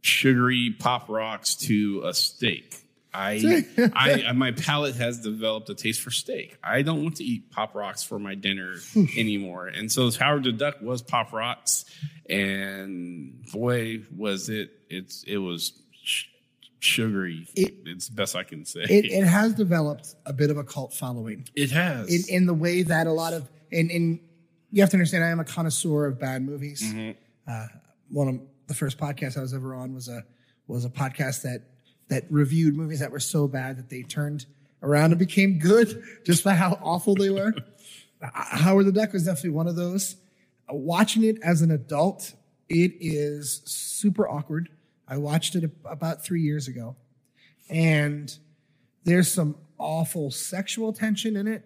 sugary 0.02 0.74
pop 0.78 1.08
rocks 1.08 1.54
to 1.54 2.02
a 2.04 2.14
steak. 2.14 2.76
I, 3.12 3.64
I, 3.94 4.32
my 4.32 4.52
palate 4.52 4.94
has 4.96 5.20
developed 5.20 5.68
a 5.70 5.74
taste 5.74 6.00
for 6.00 6.10
steak. 6.10 6.56
I 6.62 6.82
don't 6.82 7.02
want 7.02 7.16
to 7.16 7.24
eat 7.24 7.50
pop 7.50 7.74
rocks 7.74 8.02
for 8.02 8.18
my 8.18 8.34
dinner 8.34 8.76
anymore. 9.16 9.66
And 9.66 9.90
so 9.90 10.10
Howard 10.12 10.44
the 10.44 10.52
Duck 10.52 10.76
was 10.80 11.02
pop 11.02 11.32
rocks, 11.32 11.84
and 12.28 13.44
boy, 13.52 14.02
was 14.16 14.48
it! 14.48 14.70
It's 14.88 15.24
it 15.24 15.38
was 15.38 15.72
sh- 16.02 16.26
sugary. 16.78 17.46
It- 17.54 17.74
it's 17.86 18.08
best 18.08 18.36
I 18.36 18.44
can 18.44 18.64
say. 18.64 18.82
It, 18.82 19.06
it 19.06 19.24
has 19.26 19.54
developed 19.54 20.14
a 20.26 20.32
bit 20.32 20.50
of 20.50 20.56
a 20.56 20.64
cult 20.64 20.94
following. 20.94 21.48
It 21.54 21.70
has. 21.72 22.08
in, 22.28 22.34
in 22.34 22.46
the 22.46 22.54
way 22.54 22.82
that 22.84 23.06
a 23.06 23.12
lot 23.12 23.32
of 23.32 23.48
and, 23.72 23.90
and 23.90 24.20
you 24.70 24.82
have 24.82 24.90
to 24.90 24.96
understand 24.96 25.24
I 25.24 25.28
am 25.28 25.40
a 25.40 25.44
connoisseur 25.44 26.06
of 26.06 26.18
bad 26.20 26.42
movies. 26.42 26.94
Uh, 27.48 27.66
one 28.08 28.28
of 28.28 28.40
the 28.68 28.74
first 28.74 28.98
podcasts 28.98 29.36
I 29.36 29.40
was 29.40 29.52
ever 29.54 29.74
on 29.74 29.94
was 29.94 30.08
a 30.08 30.24
was 30.68 30.84
a 30.84 30.88
podcast 30.90 31.42
that 31.42 31.62
that 32.10 32.24
reviewed 32.30 32.76
movies 32.76 33.00
that 33.00 33.10
were 33.10 33.20
so 33.20 33.48
bad 33.48 33.78
that 33.78 33.88
they 33.88 34.02
turned 34.02 34.44
around 34.82 35.12
and 35.12 35.18
became 35.18 35.58
good 35.58 36.02
just 36.24 36.44
by 36.44 36.54
how 36.54 36.78
awful 36.82 37.14
they 37.14 37.30
were. 37.30 37.54
Uh, 38.22 38.28
Howard 38.34 38.84
the 38.84 38.92
Duck 38.92 39.14
was 39.14 39.24
definitely 39.24 39.48
one 39.48 39.66
of 39.66 39.76
those. 39.76 40.16
Uh, 40.70 40.74
watching 40.74 41.24
it 41.24 41.38
as 41.42 41.62
an 41.62 41.70
adult, 41.70 42.34
it 42.68 42.92
is 43.00 43.62
super 43.64 44.28
awkward. 44.28 44.68
I 45.08 45.16
watched 45.16 45.54
it 45.54 45.70
about 45.86 46.22
three 46.22 46.42
years 46.42 46.68
ago, 46.68 46.96
and 47.70 48.30
there's 49.04 49.32
some 49.32 49.56
awful 49.78 50.30
sexual 50.30 50.92
tension 50.92 51.34
in 51.34 51.48
it 51.48 51.64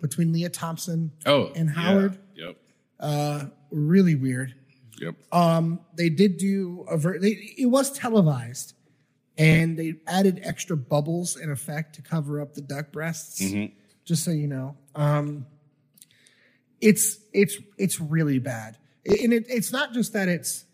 between 0.00 0.32
Lea 0.32 0.48
Thompson 0.48 1.12
oh, 1.26 1.52
and 1.54 1.68
yeah. 1.68 1.74
Howard. 1.74 2.18
Yep. 2.34 2.56
Uh, 2.98 3.44
really 3.70 4.14
weird. 4.14 4.54
Yep. 5.00 5.14
Um, 5.32 5.80
they 5.96 6.08
did 6.08 6.36
do 6.36 6.84
a 6.88 6.96
ver- 6.96 7.18
they, 7.18 7.54
it 7.56 7.66
was 7.66 7.90
televised, 7.92 8.74
and 9.40 9.78
they 9.78 9.94
added 10.06 10.40
extra 10.44 10.76
bubbles 10.76 11.36
in 11.36 11.50
effect 11.50 11.94
to 11.94 12.02
cover 12.02 12.40
up 12.40 12.52
the 12.54 12.60
duck 12.60 12.92
breasts. 12.92 13.42
Just 14.04 14.24
so 14.24 14.30
you 14.30 14.46
know, 14.46 14.76
um, 14.94 15.46
it's 16.80 17.18
it's 17.32 17.56
it's 17.78 18.00
really 18.00 18.38
bad, 18.38 18.76
and 19.04 19.32
it, 19.32 19.46
it's 19.48 19.72
not 19.72 19.92
just 19.92 20.12
that 20.12 20.28
it's 20.28 20.64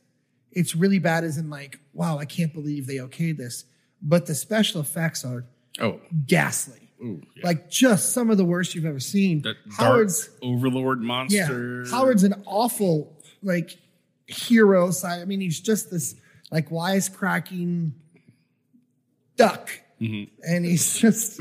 it's 0.51 0.75
really 0.75 0.99
bad 0.99 1.23
as 1.23 1.39
in 1.39 1.51
like 1.51 1.79
wow 1.93 2.19
I 2.19 2.25
can't 2.25 2.53
believe 2.53 2.87
they 2.87 2.97
okayed 2.97 3.37
this, 3.37 3.65
but 4.03 4.27
the 4.27 4.35
special 4.35 4.81
effects 4.81 5.25
are 5.25 5.45
oh. 5.81 6.01
ghastly. 6.27 6.91
Ooh, 7.03 7.21
yeah. 7.37 7.47
Like 7.47 7.69
just 7.71 8.15
some 8.15 8.31
of 8.31 8.39
the 8.39 8.45
worst 8.45 8.75
you've 8.75 8.87
ever 8.87 9.01
seen. 9.01 9.43
that 9.43 9.57
Howard's 9.77 10.31
overlord 10.43 11.03
yeah, 11.03 11.07
monster. 11.07 11.85
Howard's 11.91 12.25
an 12.25 12.43
awful 12.47 13.21
like 13.43 13.79
hero 14.27 14.91
side. 14.91 15.21
I 15.21 15.25
mean, 15.27 15.41
he's 15.41 15.61
just 15.61 15.91
this 15.91 16.15
like 16.51 16.71
wisecracking 16.71 17.93
duck, 19.37 19.71
and 20.01 20.65
he's 20.65 20.99
just 21.01 21.41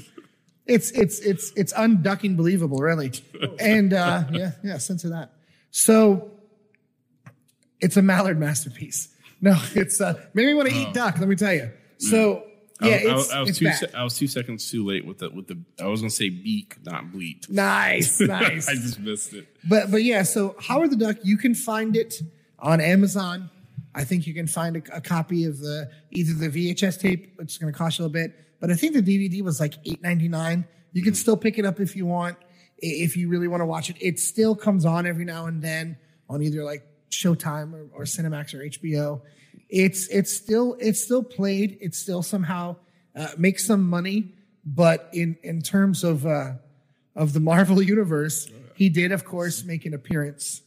it's 0.66 0.92
it's 0.92 1.20
it's 1.20 1.52
it's 1.56 1.74
unducking 1.74 2.36
believable, 2.36 2.78
really. 2.80 3.12
And 3.60 3.94
uh, 3.94 4.24
yeah, 4.32 4.52
yeah, 4.64 4.78
sense 4.78 5.04
of 5.04 5.12
that. 5.12 5.32
So 5.72 6.32
it's 7.80 7.98
a 7.98 8.02
Mallard 8.02 8.40
masterpiece. 8.40 9.10
No, 9.42 9.56
it's 9.76 10.00
uh, 10.02 10.14
made 10.34 10.46
me 10.46 10.54
want 10.54 10.70
to 10.70 10.76
eat 10.76 10.94
duck. 10.94 11.20
Let 11.20 11.28
me 11.28 11.36
tell 11.36 11.54
you. 11.54 11.72
So 11.98 12.38
I- 12.82 12.88
yeah, 12.88 12.96
I, 12.96 12.98
it's, 13.20 13.32
I 13.32 13.40
was 13.42 13.50
it's 13.50 13.60
two. 13.60 13.72
Se- 13.72 13.94
I 13.94 14.04
was 14.04 14.18
two 14.18 14.28
seconds 14.28 14.70
too 14.70 14.86
late 14.86 15.06
with 15.06 15.20
the 15.20 15.30
with 15.30 15.48
the. 15.48 15.58
I 15.80 15.88
was 15.88 16.02
gonna 16.02 16.10
say 16.10 16.30
beak, 16.30 16.76
not 16.86 17.12
bleat. 17.12 17.48
Nice, 17.50 18.20
nice. 18.20 18.68
I 18.68 18.74
just 18.74 19.00
missed 19.00 19.34
it. 19.34 19.48
But 19.68 19.92
but 19.92 20.04
yeah, 20.04 20.24
so 20.24 20.56
Howard 20.60 20.92
the 20.92 20.96
Duck, 20.98 21.18
you 21.24 21.38
can 21.38 21.54
find 21.56 21.96
it 21.96 22.22
on 22.60 22.82
Amazon. 22.82 23.50
I 23.96 24.04
think 24.04 24.28
you 24.28 24.34
can 24.34 24.46
find 24.46 24.76
a, 24.76 24.98
a 24.98 25.02
copy 25.02 25.46
of 25.46 25.60
the 25.60 25.90
either 26.12 26.34
the 26.34 26.50
VHS 26.50 27.00
tape, 27.00 27.34
which 27.38 27.54
is 27.54 27.58
going 27.58 27.72
to 27.72 27.78
cost 27.78 27.98
you 27.98 28.04
a 28.04 28.08
little 28.08 28.14
bit, 28.14 28.60
but 28.60 28.70
I 28.70 28.76
think 28.76 28.94
the 28.94 29.02
DVD 29.02 29.42
was 29.42 29.60
like 29.60 29.76
eight 29.86 30.02
ninety 30.04 30.28
nine. 30.28 30.66
You 30.92 31.02
can 31.02 31.16
still 31.16 31.38
pick 31.38 31.58
it 31.58 31.66
up 31.66 31.80
if 31.80 31.96
you 31.96 32.06
want, 32.06 32.38
if 32.80 33.18
you 33.18 33.30
really 33.30 33.48
want 33.48 33.62
to 33.62 33.66
watch 33.66 33.90
it. 33.90 33.96
It 34.00 34.20
still 34.20 34.56
comes 34.56 34.86
on 34.86 35.08
every 35.08 35.26
now 35.26 35.48
and 35.48 35.62
then 35.62 35.98
on 36.30 36.42
either 36.42 36.64
like 36.64 36.86
Showtime 37.10 37.74
or, 37.74 37.88
or 37.94 38.04
Cinemax 38.04 38.54
or 38.54 38.60
HBO. 38.60 39.22
it's 39.70 40.08
it's 40.08 40.36
still 40.36 40.76
it's 40.80 41.02
still 41.02 41.24
played. 41.24 41.78
It 41.82 41.96
still 41.96 42.22
somehow 42.22 42.76
uh, 43.16 43.30
makes 43.38 43.66
some 43.66 43.90
money, 43.90 44.34
but 44.66 45.10
in 45.14 45.38
in 45.44 45.62
terms 45.62 46.04
of 46.04 46.26
uh, 46.26 46.54
of 47.16 47.34
the 47.34 47.40
Marvel 47.52 47.82
universe, 47.82 48.50
he 48.76 48.90
did 48.90 49.12
of 49.12 49.24
course 49.24 49.64
make 49.64 49.86
an 49.86 49.94
appearance 49.94 50.62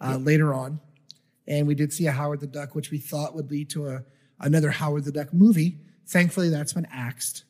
uh, 0.00 0.16
later 0.16 0.52
on, 0.52 0.80
and 1.46 1.66
we 1.66 1.74
did 1.74 1.92
see 1.92 2.06
a 2.06 2.12
Howard 2.12 2.40
the 2.40 2.46
Duck, 2.46 2.74
which 2.74 2.90
we 2.90 2.98
thought 2.98 3.34
would 3.34 3.50
lead 3.50 3.70
to 3.70 3.88
a 3.88 4.02
another 4.40 4.70
Howard 4.70 5.04
the 5.04 5.12
Duck 5.12 5.32
movie. 5.32 5.78
Thankfully, 6.06 6.48
that's 6.48 6.72
been 6.72 6.86
axed 6.92 7.44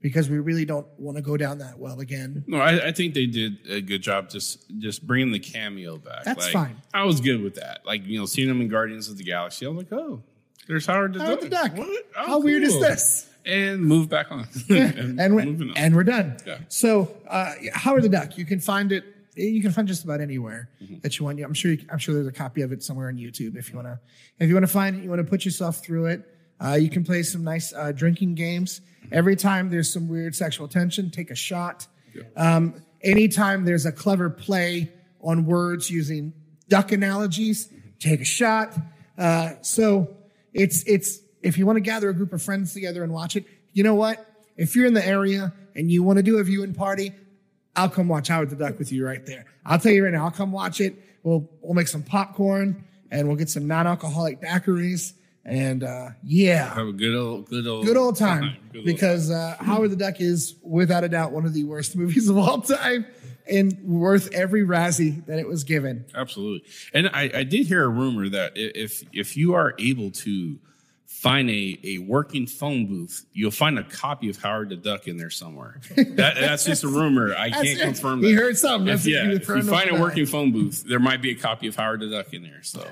because 0.00 0.28
we 0.28 0.38
really 0.38 0.64
don't 0.66 0.86
want 0.98 1.16
to 1.16 1.22
go 1.22 1.36
down 1.36 1.58
that 1.58 1.78
well 1.78 2.00
again. 2.00 2.44
No, 2.46 2.58
I, 2.58 2.88
I 2.88 2.92
think 2.92 3.14
they 3.14 3.26
did 3.26 3.58
a 3.68 3.80
good 3.80 4.02
job 4.02 4.28
just 4.28 4.64
just 4.78 5.06
bringing 5.06 5.32
the 5.32 5.38
cameo 5.38 5.96
back. 5.96 6.24
That's 6.24 6.44
Like, 6.44 6.52
fine. 6.52 6.76
I 6.92 7.04
was 7.04 7.20
good 7.20 7.42
with 7.42 7.54
that. 7.56 7.80
Like 7.86 8.06
you 8.06 8.18
know, 8.18 8.26
seeing 8.26 8.48
them 8.48 8.60
in 8.60 8.68
Guardians 8.68 9.08
of 9.08 9.16
the 9.18 9.24
Galaxy, 9.24 9.66
I'm 9.66 9.76
like, 9.76 9.92
oh, 9.92 10.22
there's 10.68 10.86
Howard 10.86 11.14
the 11.14 11.20
Howard 11.20 11.40
Duck. 11.40 11.42
the 11.42 11.48
Duck. 11.50 11.76
What? 11.76 11.88
Oh, 12.16 12.26
How 12.26 12.38
weird 12.40 12.62
is 12.62 12.78
this? 12.78 13.30
And 13.46 13.82
move 13.82 14.08
back 14.08 14.32
on. 14.32 14.46
and 14.70 15.16
moving 15.16 15.34
we're, 15.34 15.70
on. 15.70 15.72
and 15.76 15.94
we're 15.94 16.04
done. 16.04 16.38
Yeah. 16.46 16.58
So, 16.68 17.14
uh, 17.28 17.52
Howard 17.74 18.02
the 18.02 18.08
Duck, 18.08 18.38
you 18.38 18.46
can 18.46 18.58
find 18.58 18.90
it. 18.90 19.04
You 19.36 19.60
can 19.62 19.72
find 19.72 19.88
just 19.88 20.04
about 20.04 20.20
anywhere 20.20 20.68
Mm-hmm. 20.82 20.96
that 21.02 21.18
you 21.18 21.24
want. 21.24 21.40
I'm 21.40 21.54
sure. 21.54 21.72
You, 21.72 21.84
I'm 21.90 21.98
sure 21.98 22.14
there's 22.14 22.26
a 22.26 22.32
copy 22.32 22.62
of 22.62 22.72
it 22.72 22.82
somewhere 22.82 23.08
on 23.08 23.16
YouTube 23.16 23.56
if 23.56 23.70
you 23.70 23.76
want 23.76 23.88
to. 23.88 23.98
If 24.38 24.48
you 24.48 24.54
want 24.54 24.66
to 24.66 24.72
find 24.72 24.96
it, 24.96 25.02
you 25.02 25.08
want 25.10 25.20
to 25.20 25.28
put 25.28 25.44
yourself 25.44 25.78
through 25.78 26.06
it. 26.06 26.22
Uh, 26.60 26.74
you 26.74 26.88
can 26.88 27.02
play 27.04 27.22
some 27.22 27.42
nice 27.44 27.72
uh, 27.74 27.90
drinking 27.92 28.34
games. 28.36 28.80
Every 29.12 29.34
time 29.36 29.70
there's 29.70 29.92
some 29.92 30.08
weird 30.08 30.34
sexual 30.34 30.68
tension, 30.68 31.10
take 31.10 31.30
a 31.30 31.34
shot. 31.34 31.86
Um, 32.36 32.74
anytime 33.02 33.64
there's 33.64 33.86
a 33.86 33.92
clever 33.92 34.30
play 34.30 34.92
on 35.20 35.46
words 35.46 35.90
using 35.90 36.32
duck 36.68 36.92
analogies, 36.92 37.68
take 37.98 38.20
a 38.20 38.24
shot. 38.24 38.74
Uh, 39.18 39.54
so 39.62 40.16
it's 40.52 40.84
it's 40.84 41.18
if 41.42 41.58
you 41.58 41.66
want 41.66 41.76
to 41.76 41.80
gather 41.80 42.08
a 42.08 42.14
group 42.14 42.32
of 42.32 42.40
friends 42.42 42.72
together 42.72 43.02
and 43.02 43.12
watch 43.12 43.36
it, 43.36 43.44
you 43.72 43.82
know 43.82 43.94
what? 43.94 44.24
If 44.56 44.76
you're 44.76 44.86
in 44.86 44.94
the 44.94 45.06
area 45.06 45.52
and 45.74 45.90
you 45.90 46.02
want 46.04 46.18
to 46.18 46.22
do 46.22 46.38
a 46.38 46.44
viewing 46.44 46.72
party, 46.74 47.12
I'll 47.76 47.88
come 47.88 48.08
watch 48.08 48.28
Howard 48.28 48.50
the 48.50 48.56
Duck 48.56 48.78
with 48.78 48.92
you 48.92 49.06
right 49.06 49.24
there. 49.26 49.46
I'll 49.64 49.78
tell 49.78 49.92
you 49.92 50.04
right 50.04 50.12
now, 50.12 50.24
I'll 50.24 50.30
come 50.30 50.52
watch 50.52 50.80
it. 50.80 50.96
We'll 51.22 51.48
we'll 51.60 51.74
make 51.74 51.88
some 51.88 52.02
popcorn 52.02 52.84
and 53.10 53.26
we'll 53.26 53.36
get 53.36 53.48
some 53.48 53.66
non-alcoholic 53.66 54.40
daiquiris 54.40 55.14
and 55.44 55.84
uh, 55.84 56.10
yeah, 56.22 56.74
Have 56.74 56.88
a 56.88 56.92
good 56.92 57.14
old, 57.14 57.48
good 57.48 57.66
old, 57.66 57.84
good 57.84 57.96
old 57.96 58.16
time 58.16 58.56
Good 58.72 58.78
old 58.78 58.86
because 58.86 59.30
uh, 59.30 59.56
Howard 59.60 59.90
the 59.90 59.96
Duck 59.96 60.20
is 60.20 60.54
without 60.62 61.04
a 61.04 61.08
doubt 61.08 61.32
one 61.32 61.44
of 61.44 61.52
the 61.52 61.64
worst 61.64 61.96
movies 61.96 62.28
of 62.28 62.38
all 62.38 62.60
time 62.60 63.06
and 63.46 63.78
worth 63.84 64.32
every 64.32 64.62
Razzie 64.62 65.24
that 65.26 65.38
it 65.38 65.46
was 65.46 65.64
given. 65.64 66.06
Absolutely. 66.14 66.66
And 66.94 67.08
I, 67.08 67.30
I 67.34 67.42
did 67.44 67.66
hear 67.66 67.84
a 67.84 67.88
rumor 67.88 68.28
that 68.30 68.52
if 68.56 69.02
if 69.12 69.36
you 69.36 69.54
are 69.54 69.74
able 69.78 70.10
to 70.12 70.58
find 71.24 71.48
a, 71.48 71.78
a 71.84 71.98
working 71.98 72.46
phone 72.46 72.86
booth, 72.86 73.24
you'll 73.32 73.50
find 73.50 73.78
a 73.78 73.82
copy 73.84 74.28
of 74.28 74.36
Howard 74.36 74.68
the 74.68 74.76
Duck 74.76 75.08
in 75.08 75.16
there 75.16 75.30
somewhere. 75.30 75.80
That, 75.96 76.34
that's 76.38 76.64
just 76.66 76.84
a 76.84 76.88
rumor. 76.88 77.34
I 77.34 77.48
can't 77.50 77.80
confirm 77.80 78.22
He 78.22 78.34
that. 78.34 78.40
heard 78.42 78.58
something. 78.58 78.92
If, 78.92 79.06
yeah, 79.06 79.30
if 79.30 79.48
you 79.48 79.62
find 79.62 79.90
a 79.90 79.98
working 80.00 80.26
phone 80.26 80.52
booth, 80.52 80.84
there 80.86 80.98
might 81.00 81.22
be 81.22 81.30
a 81.30 81.34
copy 81.34 81.66
of 81.66 81.76
Howard 81.76 82.00
the 82.00 82.08
Duck 82.10 82.34
in 82.34 82.42
there. 82.42 82.62
So 82.62 82.86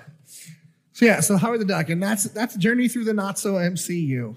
So 0.93 1.05
yeah, 1.05 1.20
so 1.20 1.37
Howard 1.37 1.61
the 1.61 1.64
Duck, 1.66 1.91
and 1.91 2.03
that's 2.03 2.24
that's 2.24 2.57
Journey 2.57 2.89
Through 2.89 3.05
the 3.05 3.14
Not 3.14 3.39
So 3.39 3.55
MCU. 3.55 4.35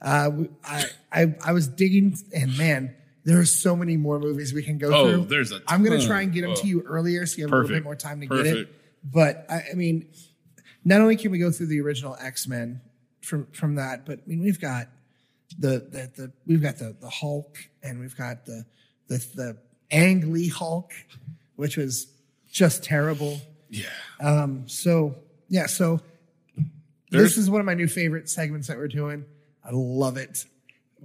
Uh, 0.00 0.30
I, 0.64 0.84
I 1.12 1.34
I 1.44 1.52
was 1.52 1.66
digging, 1.68 2.16
and 2.34 2.56
man, 2.56 2.94
there 3.24 3.38
are 3.40 3.44
so 3.44 3.74
many 3.76 3.96
more 3.96 4.18
movies 4.20 4.52
we 4.54 4.62
can 4.62 4.78
go 4.78 4.92
Oh, 4.94 5.10
through. 5.10 5.24
there's 5.26 5.52
a 5.52 5.60
I'm 5.68 5.82
gonna 5.84 6.04
try 6.04 6.22
and 6.22 6.32
get 6.32 6.42
them 6.42 6.52
Oh. 6.52 6.60
to 6.62 6.66
you 6.66 6.82
earlier, 6.82 7.26
so 7.26 7.38
you 7.38 7.44
have 7.44 7.52
a 7.52 7.56
little 7.56 7.70
bit 7.76 7.84
more 7.84 7.96
time 7.96 8.20
to 8.20 8.26
get 8.26 8.46
it. 8.46 8.68
But 9.04 9.46
I, 9.50 9.62
I 9.72 9.74
mean, 9.74 10.06
not 10.84 11.00
only 11.00 11.16
can 11.16 11.30
we 11.32 11.38
go 11.38 11.50
through 11.50 11.66
the 11.66 11.80
original 11.80 12.16
X 12.20 12.46
Men 12.48 12.80
from 13.22 13.46
from 13.52 13.76
that, 13.76 14.04
but 14.06 14.18
I 14.18 14.22
mean 14.28 14.42
we've 14.42 14.60
got 14.60 14.88
the 15.58 15.78
the, 15.90 16.10
the 16.16 16.32
we've 16.46 16.62
got 16.62 16.78
the 16.78 16.94
the 17.00 17.08
Hulk, 17.10 17.56
and 17.82 17.98
we've 18.00 18.16
got 18.16 18.44
the 18.46 18.64
the 19.08 19.18
the 19.34 19.56
Ang 19.90 20.32
Lee 20.32 20.48
Hulk, 20.48 20.92
which 21.56 21.76
was 21.76 22.06
just 22.50 22.84
terrible. 22.84 23.40
yeah, 23.70 23.86
Um, 24.20 24.68
so 24.68 25.14
yeah, 25.48 25.66
so 25.66 26.00
There's- 27.10 27.30
this 27.30 27.38
is 27.38 27.50
one 27.50 27.60
of 27.60 27.66
my 27.66 27.74
new 27.74 27.88
favorite 27.88 28.28
segments 28.28 28.68
that 28.68 28.76
we're 28.78 28.88
doing. 28.88 29.24
I 29.64 29.70
love 29.72 30.16
it. 30.16 30.44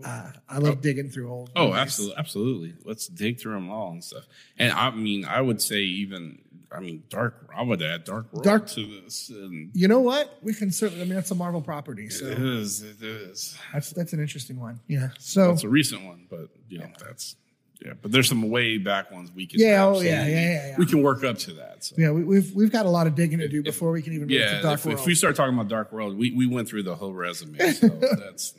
Uh, 0.03 0.31
I 0.47 0.59
love 0.59 0.81
digging 0.81 1.09
through 1.09 1.29
old. 1.31 1.51
Oh, 1.55 1.67
movies. 1.67 1.79
absolutely, 1.81 2.17
absolutely. 2.19 2.73
Let's 2.85 3.07
dig 3.07 3.39
through 3.39 3.53
them 3.55 3.69
all 3.71 3.91
and 3.91 4.03
stuff. 4.03 4.25
And 4.57 4.71
I 4.71 4.91
mean, 4.91 5.25
I 5.25 5.41
would 5.41 5.61
say 5.61 5.77
even, 5.79 6.39
I 6.71 6.79
mean, 6.79 7.03
Dark. 7.09 7.49
I 7.55 7.61
would 7.63 7.79
Dark 7.79 8.31
World 8.33 8.43
Dark- 8.43 8.67
to 8.67 9.01
this. 9.01 9.29
And 9.29 9.71
You 9.73 9.87
know 9.87 10.01
what? 10.01 10.37
We 10.41 10.53
can 10.53 10.71
certainly. 10.71 11.01
I 11.01 11.05
mean, 11.05 11.15
that's 11.15 11.31
a 11.31 11.35
Marvel 11.35 11.61
property, 11.61 12.09
so 12.09 12.25
it 12.25 12.39
is, 12.39 12.81
it 12.81 13.01
is. 13.01 13.57
that's 13.73 13.91
that's 13.91 14.13
an 14.13 14.19
interesting 14.19 14.59
one. 14.59 14.79
Yeah. 14.87 15.09
So 15.19 15.51
it's 15.51 15.63
a 15.63 15.69
recent 15.69 16.03
one, 16.03 16.25
but 16.29 16.49
you 16.69 16.79
know, 16.79 16.89
that's 16.99 17.35
yeah. 17.83 17.93
But 18.01 18.11
there's 18.11 18.27
some 18.27 18.49
way 18.49 18.77
back 18.77 19.11
ones 19.11 19.31
we 19.33 19.45
can. 19.45 19.59
Yeah, 19.59 19.85
oh, 19.85 20.01
yeah, 20.01 20.25
yeah, 20.25 20.27
yeah, 20.27 20.67
yeah. 20.69 20.75
We 20.77 20.85
can 20.85 21.01
work 21.01 21.23
up 21.23 21.37
to 21.39 21.53
that. 21.53 21.83
So. 21.85 21.95
yeah, 21.97 22.11
we, 22.11 22.23
we've 22.23 22.53
we've 22.53 22.71
got 22.71 22.85
a 22.85 22.89
lot 22.89 23.07
of 23.07 23.15
digging 23.15 23.39
to 23.39 23.47
do 23.47 23.63
before 23.63 23.91
we 23.91 24.01
can 24.01 24.13
even 24.13 24.27
move 24.27 24.37
to 24.37 24.43
Yeah, 24.43 24.61
Dark 24.61 24.79
if, 24.79 24.85
World. 24.85 24.99
if 24.99 25.05
we 25.05 25.15
start 25.15 25.35
talking 25.35 25.53
about 25.53 25.67
Dark 25.69 25.91
World, 25.93 26.17
we, 26.17 26.31
we 26.31 26.47
went 26.47 26.67
through 26.67 26.83
the 26.83 26.95
whole 26.95 27.13
resume. 27.13 27.57
So 27.71 27.87
that's 28.19 28.55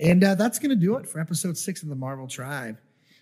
And 0.00 0.24
uh, 0.24 0.34
that's 0.34 0.58
going 0.58 0.70
to 0.70 0.76
do 0.76 0.96
it 0.96 1.06
for 1.06 1.20
episode 1.20 1.56
six 1.56 1.82
of 1.82 1.88
the 1.88 1.94
Marvel 1.94 2.26
Tribe. 2.26 2.78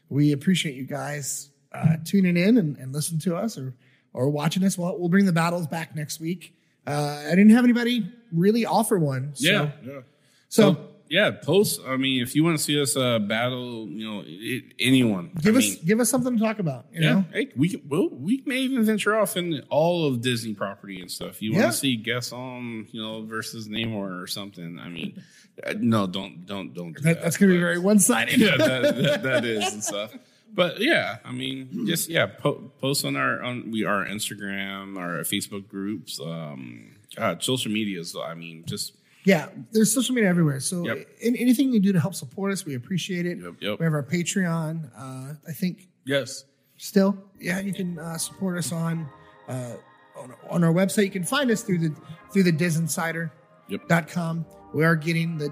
We 0.09 0.33
appreciate 0.33 0.77
you 0.77 0.85
guys 0.85 1.51
uh, 1.77 1.97
tuning 2.05 2.37
in 2.37 2.57
and, 2.59 2.77
and 2.79 2.93
listening 2.93 3.20
to 3.20 3.37
us 3.37 3.59
or 3.59 3.74
or 4.12 4.31
watching 4.31 4.64
us. 4.64 4.79
Well, 4.79 4.99
we'll 4.99 5.09
bring 5.11 5.27
the 5.27 5.33
battles 5.33 5.66
back 5.66 5.95
next 5.95 6.20
week. 6.20 6.55
Uh, 6.87 7.22
I 7.27 7.31
didn't 7.31 7.51
have 7.51 7.64
anybody 7.64 8.11
really 8.33 8.64
offer 8.64 8.99
one. 8.99 9.33
So, 9.35 9.47
yeah, 9.51 9.70
yeah. 9.85 10.01
So, 10.49 10.72
So 10.74 10.89
yeah, 11.09 11.31
post. 11.33 11.81
I 11.87 11.97
mean, 11.97 12.22
if 12.22 12.35
you 12.35 12.43
want 12.43 12.57
to 12.57 12.62
see 12.62 12.81
us 12.81 12.97
uh, 12.97 13.18
battle, 13.18 13.87
you 13.89 14.09
know, 14.09 14.22
it, 14.27 14.72
anyone, 14.81 15.31
give 15.43 15.55
I 15.55 15.59
us 15.59 15.64
mean, 15.64 15.79
give 15.85 16.01
us 16.01 16.09
something 16.09 16.37
to 16.39 16.43
talk 16.43 16.59
about. 16.61 16.87
You 16.93 17.03
Yeah, 17.03 17.12
know, 17.14 17.24
hey, 17.33 17.49
we 17.57 17.68
can. 17.68 17.83
Well, 17.89 18.09
we 18.11 18.43
may 18.47 18.57
even 18.59 18.83
venture 18.85 19.14
off 19.16 19.37
in 19.37 19.62
all 19.68 20.07
of 20.07 20.20
Disney 20.22 20.55
property 20.55 21.01
and 21.01 21.11
stuff. 21.11 21.43
You 21.43 21.53
want 21.53 21.64
Yeah. 21.64 21.70
to 21.70 21.77
see 21.77 21.97
Gaston, 21.97 22.89
you 22.93 23.03
know, 23.03 23.22
versus 23.22 23.68
Namor 23.68 24.22
or 24.22 24.27
something? 24.27 24.79
I 24.79 24.89
mean, 24.89 25.22
uh, 25.66 25.74
no, 25.79 26.07
don't, 26.07 26.47
don't, 26.47 26.72
don't 26.72 26.93
do 26.95 27.03
that. 27.03 27.14
that, 27.16 27.22
that's 27.22 27.37
going 27.37 27.51
to 27.51 27.57
be 27.57 27.61
very 27.61 27.79
one 27.79 27.99
sided. 27.99 28.39
yeah, 28.41 28.57
that, 28.57 28.97
that, 28.97 29.22
that 29.24 29.45
is 29.45 29.72
and 29.72 29.83
stuff. 29.85 30.14
But 30.55 30.81
yeah, 30.81 31.19
I 31.25 31.33
mean, 31.33 31.87
just 31.87 32.09
yeah, 32.09 32.27
po- 32.27 32.71
post 32.81 33.05
on 33.05 33.17
our 33.17 33.43
on 33.43 33.71
we 33.71 33.85
our 33.85 34.07
Instagram, 34.07 34.99
our 34.99 35.19
Facebook 35.25 35.69
groups, 35.69 36.19
um, 36.21 36.97
God, 37.15 37.43
social 37.43 37.71
medias. 37.71 38.17
I 38.17 38.35
mean, 38.35 38.65
just 38.67 38.95
Yeah, 39.25 39.49
there's 39.73 39.93
social 39.93 40.15
media 40.15 40.31
everywhere. 40.31 40.61
So 40.61 40.85
Yep. 40.87 40.97
an- 41.25 41.37
anything 41.37 41.73
you 41.73 41.81
do 41.81 41.93
to 41.93 42.01
help 42.01 42.15
support 42.15 42.53
us, 42.53 42.65
we 42.65 42.75
appreciate 42.75 43.27
it. 43.27 43.39
Yep, 43.39 43.55
yep. 43.61 43.79
We 43.81 43.85
have 43.85 43.93
our 43.93 44.03
Patreon. 44.03 44.91
Uh, 44.97 45.35
I 45.49 45.53
think 45.53 45.89
yes, 46.05 46.45
still, 46.79 47.19
yeah, 47.41 47.61
you 47.61 47.75
can 47.75 47.99
uh, 47.99 48.17
support 48.17 48.57
us 48.57 48.73
on, 48.73 49.07
uh, 49.49 49.75
on 50.17 50.33
on 50.49 50.65
our 50.65 50.73
website. 50.73 51.05
You 51.05 51.11
can 51.11 51.25
find 51.25 51.51
us 51.51 51.63
through 51.63 51.79
the 51.81 51.93
through 52.33 52.45
the 52.45 52.53
disinsider.com. 52.53 54.39
Yep. 54.49 54.75
We 54.75 54.85
are 54.85 54.97
getting 54.97 55.39
the 55.39 55.49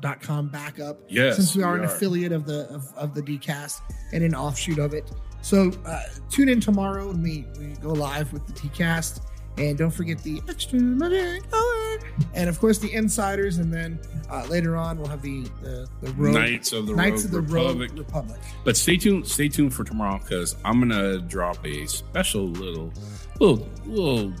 dcast.com 0.00 0.48
back 0.48 0.80
up. 0.80 0.98
Yes, 1.08 1.36
since 1.36 1.56
we 1.56 1.62
are 1.62 1.72
we 1.72 1.78
an 1.80 1.84
are. 1.84 1.88
affiliate 1.88 2.32
of 2.32 2.46
the 2.46 2.68
of, 2.70 2.92
of 2.96 3.14
the 3.14 3.22
dcast 3.22 3.80
and 4.12 4.24
an 4.24 4.34
offshoot 4.34 4.78
of 4.78 4.94
it. 4.94 5.10
So 5.42 5.72
uh, 5.84 6.00
tune 6.30 6.48
in 6.48 6.60
tomorrow 6.60 7.08
when 7.08 7.22
we, 7.22 7.44
we 7.58 7.74
go 7.82 7.90
live 7.90 8.32
with 8.32 8.46
the 8.46 8.52
dcast. 8.52 9.20
And 9.56 9.78
don't 9.78 9.92
forget 9.92 10.18
the 10.24 10.42
extra 10.48 10.80
magic 10.80 11.44
hour. 11.54 11.98
And 12.34 12.48
of 12.48 12.58
course 12.58 12.78
the 12.78 12.92
insiders, 12.92 13.58
and 13.58 13.72
then 13.72 14.00
uh, 14.28 14.44
later 14.46 14.76
on 14.76 14.98
we'll 14.98 15.06
have 15.06 15.22
the 15.22 15.42
the, 15.62 15.88
the 16.00 16.12
road 16.14 16.34
Knights 16.34 16.72
of 16.72 16.88
the 16.88 16.96
Knights 16.96 17.22
Rogue 17.22 17.26
of 17.26 17.30
the 17.30 17.40
Republic. 17.40 17.90
Rogue 17.90 17.98
Republic. 17.98 18.40
But 18.64 18.76
stay 18.76 18.96
tuned. 18.96 19.28
Stay 19.28 19.48
tuned 19.48 19.72
for 19.72 19.84
tomorrow 19.84 20.18
because 20.18 20.56
I'm 20.64 20.80
gonna 20.80 21.18
drop 21.18 21.64
a 21.64 21.86
special 21.86 22.46
little, 22.46 22.92
little, 23.38 23.68
little. 23.86 24.32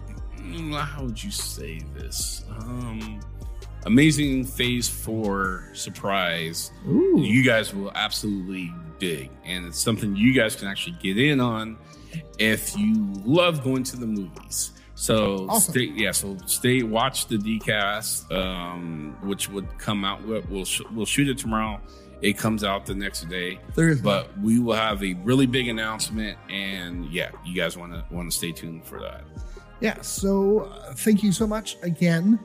How 0.72 1.04
would 1.04 1.22
you 1.22 1.30
say 1.30 1.80
this? 1.94 2.44
Um, 2.58 3.20
amazing 3.86 4.44
Phase 4.44 4.88
Four 4.88 5.68
surprise. 5.72 6.70
Ooh. 6.88 7.16
You 7.20 7.44
guys 7.44 7.74
will 7.74 7.92
absolutely 7.94 8.72
dig, 8.98 9.30
and 9.44 9.66
it's 9.66 9.78
something 9.80 10.14
you 10.16 10.32
guys 10.34 10.56
can 10.56 10.68
actually 10.68 10.96
get 11.02 11.18
in 11.18 11.40
on 11.40 11.76
if 12.38 12.76
you 12.76 13.12
love 13.24 13.62
going 13.64 13.82
to 13.84 13.96
the 13.96 14.06
movies. 14.06 14.70
So 14.96 15.46
Awesome. 15.48 15.72
stay, 15.72 15.84
yeah. 15.94 16.12
So 16.12 16.36
stay, 16.46 16.82
watch 16.84 17.26
the 17.26 17.36
DCast, 17.36 18.30
um, 18.32 19.16
which 19.22 19.48
would 19.50 19.66
come 19.78 20.04
out. 20.04 20.24
We'll 20.24 20.42
we'll, 20.48 20.64
sh- 20.64 20.82
we'll 20.92 21.06
shoot 21.06 21.28
it 21.28 21.38
tomorrow. 21.38 21.80
It 22.22 22.38
comes 22.38 22.62
out 22.64 22.86
the 22.86 22.94
next 22.94 23.28
day, 23.28 23.58
Thursday. 23.72 24.02
but 24.02 24.38
we 24.38 24.58
will 24.60 24.76
have 24.76 25.02
a 25.02 25.14
really 25.24 25.46
big 25.46 25.68
announcement, 25.68 26.38
and 26.48 27.04
yeah, 27.12 27.30
you 27.44 27.54
guys 27.54 27.76
want 27.76 27.92
to 27.92 28.04
want 28.14 28.30
to 28.30 28.36
stay 28.36 28.52
tuned 28.52 28.84
for 28.86 29.00
that. 29.00 29.24
Yeah. 29.80 30.00
So 30.00 30.60
uh, 30.60 30.94
thank 30.94 31.22
you 31.24 31.32
so 31.32 31.46
much 31.46 31.76
again, 31.82 32.38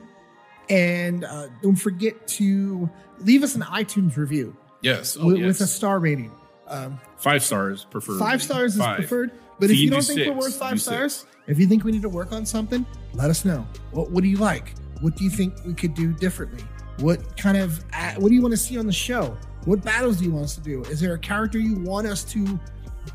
and 0.70 1.24
uh, 1.24 1.48
don't 1.62 1.76
forget 1.76 2.26
to 2.28 2.88
leave 3.20 3.42
us 3.42 3.54
an 3.54 3.62
iTunes 3.62 4.16
review 4.16 4.56
Yes, 4.82 5.16
oh, 5.20 5.26
with, 5.26 5.38
yes. 5.38 5.46
with 5.46 5.60
a 5.62 5.66
star 5.66 5.98
rating. 5.98 6.32
Um, 6.66 6.98
five 7.18 7.42
stars 7.42 7.84
preferred. 7.90 8.18
five 8.18 8.42
stars 8.42 8.74
is 8.74 8.78
Five. 8.80 8.96
preferred, 8.96 9.32
but 9.58 9.70
if 9.70 9.76
you 9.76 9.90
don't 9.90 10.00
do 10.06 10.14
think 10.14 10.28
we're 10.28 10.40
worth 10.40 10.56
five 10.56 10.80
six. 10.80 10.84
stars, 10.84 11.26
if 11.48 11.58
you 11.58 11.66
think 11.66 11.84
we 11.84 11.92
need 11.92 12.02
to 12.02 12.08
work 12.08 12.32
on 12.32 12.46
something, 12.46 12.86
let 13.12 13.28
us 13.28 13.44
know. 13.44 13.66
What, 13.90 14.10
what 14.10 14.22
do 14.22 14.28
you 14.30 14.36
like? 14.38 14.74
What 15.00 15.16
do 15.16 15.24
you 15.24 15.30
think 15.30 15.54
we 15.66 15.74
could 15.74 15.94
do 15.94 16.12
differently? 16.12 16.62
What 17.00 17.36
kind 17.36 17.56
of 17.56 17.82
what 18.18 18.28
do 18.28 18.34
you 18.34 18.40
want 18.42 18.52
to 18.52 18.58
see 18.58 18.78
on 18.78 18.86
the 18.86 18.92
show? 18.92 19.36
What 19.64 19.82
battles 19.82 20.18
do 20.18 20.24
you 20.24 20.30
want 20.32 20.44
us 20.44 20.54
to 20.54 20.60
do? 20.62 20.82
Is 20.84 21.00
there 21.00 21.14
a 21.14 21.18
character 21.18 21.58
you 21.58 21.74
want 21.80 22.06
us 22.06 22.24
to 22.24 22.58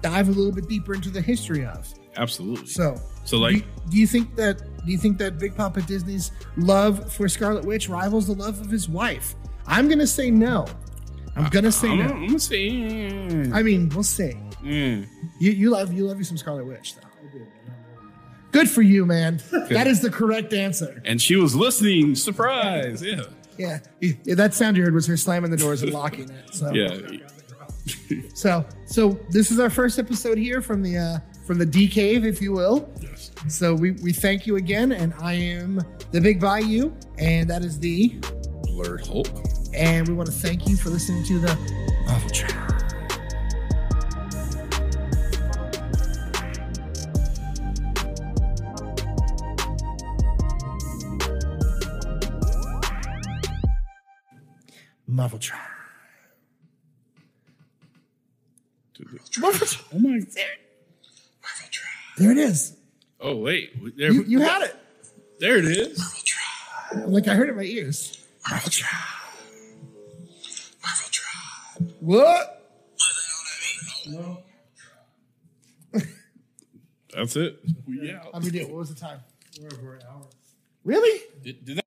dive 0.02 0.28
a 0.28 0.32
little 0.32 0.52
bit 0.52 0.68
deeper 0.68 0.94
into 0.94 1.10
the 1.10 1.22
history 1.22 1.66
of? 1.66 1.92
Absolutely. 2.18 2.68
So, 2.68 2.96
So, 3.24 3.38
like- 3.38 3.56
do, 3.56 3.64
do 3.92 3.98
you 3.98 4.06
think 4.08 4.36
that 4.36 4.62
do 4.86 4.92
you 4.92 4.98
think 4.98 5.18
that 5.18 5.40
Big 5.40 5.56
Papa 5.56 5.82
Disney's 5.82 6.32
love 6.58 7.12
for 7.12 7.28
Scarlet 7.28 7.66
Witch 7.66 7.90
rivals 7.90 8.28
the 8.28 8.34
love 8.34 8.62
of 8.62 8.70
his 8.70 8.88
wife? 8.88 9.36
I'm 9.68 9.88
gonna 9.88 10.08
say 10.08 10.30
no. 10.30 10.66
I'm 11.36 11.50
gonna 11.50 11.72
say 11.72 11.90
I'm, 11.90 11.98
no. 11.98 12.06
I'm 12.06 12.28
gonna 12.28 12.40
say. 12.40 12.70
I 13.52 13.64
mean, 13.64 13.90
we'll 13.90 14.04
see. 14.04 14.38
mm. 14.64 15.08
You, 15.40 15.52
you 15.52 15.70
love 15.70 15.92
you 15.92 16.08
love 16.08 16.18
you 16.18 16.24
some 16.24 16.38
Scarlet 16.38 16.66
Witch 16.66 16.96
though. 16.96 17.02
Good 18.52 18.70
for 18.70 18.82
you, 18.82 19.06
man. 19.06 19.42
That 19.70 19.86
is 19.86 20.00
the 20.00 20.10
correct 20.10 20.54
answer. 20.54 21.02
And 21.04 21.22
she 21.22 21.36
was 21.36 21.56
listening. 21.58 22.16
Surprise! 22.16 23.04
Yeah, 23.04 23.24
Yeah, 23.58 23.80
Yeah, 24.00 24.36
that 24.36 24.54
sound 24.54 24.78
you 24.78 24.84
heard 24.84 24.94
was 24.94 25.08
her 25.08 25.18
slamming 25.18 25.52
the 25.52 25.58
doors 25.58 25.82
and 25.82 25.92
locking 25.92 26.30
it. 26.30 26.54
So 26.54 26.72
yeah. 26.72 27.18
So, 28.34 28.66
so 28.86 29.20
this 29.30 29.52
is 29.52 29.60
our 29.60 29.70
first 29.70 30.00
episode 30.00 30.38
here 30.38 30.62
from 30.62 30.82
the 30.82 30.98
uh, 30.98 31.20
from 31.46 31.60
the 31.60 31.66
D 31.66 31.88
cave, 31.88 32.26
if 32.26 32.42
you 32.42 32.52
will. 32.52 32.90
Yes. 33.02 33.32
So 33.48 33.74
we 33.74 33.92
we 33.92 34.12
thank 34.12 34.48
you 34.48 34.56
again, 34.56 34.92
and 34.92 35.14
I 35.20 35.34
am 35.34 35.82
the 36.12 36.20
Big 36.20 36.40
Bayou, 36.40 36.92
and 37.18 37.50
that 37.50 37.64
is 37.64 37.80
the, 37.80 38.20
BlerdHulk. 38.68 39.70
and 39.76 40.08
we 40.08 40.14
want 40.14 40.28
to 40.28 40.34
thank 40.36 40.68
you 40.68 40.76
for 40.76 40.90
listening 40.90 41.24
to 41.26 41.40
the 41.40 41.56
Marvel 42.08 42.30
Tribe. 42.30 42.72
Marvel 55.08 55.40
Tribe. 55.40 55.62
Marvel 59.40 59.68
Tribe. 59.68 59.86
Oh 59.94 60.00
my! 60.00 60.20
There 62.18 62.32
it 62.32 62.38
is. 62.38 62.76
Oh 63.20 63.36
wait, 63.38 63.98
there, 63.98 64.12
You, 64.12 64.24
you 64.24 64.40
had 64.40 64.62
it. 64.64 64.76
there 65.40 65.58
it 65.58 65.66
is. 65.66 66.00
Like 67.08 67.28
I 67.28 67.34
heard 67.36 67.48
it 67.50 67.52
in 67.52 67.58
my 67.58 67.64
ears. 67.64 68.24
Marvel 68.50 68.70
Tribe. 68.70 68.92
Marvel 70.84 71.10
Tribe. 71.12 71.94
What? 72.00 72.22
What 72.22 73.02
the 74.06 74.12
hell 74.12 74.38
that 75.94 76.02
mean? 76.04 76.08
That's 77.14 77.36
it. 77.36 77.60
We 77.88 78.12
out. 78.12 78.30
How 78.34 78.40
many 78.40 78.52
did? 78.52 78.68
What 78.68 78.78
was 78.78 78.90
the 78.94 79.00
time? 79.00 79.20
We're 79.62 79.70
over 79.78 79.96
an 79.96 80.02
hour. 80.10 80.28
Really? 80.84 81.22
Did, 81.44 81.64
did 81.66 81.78
that 81.78 81.85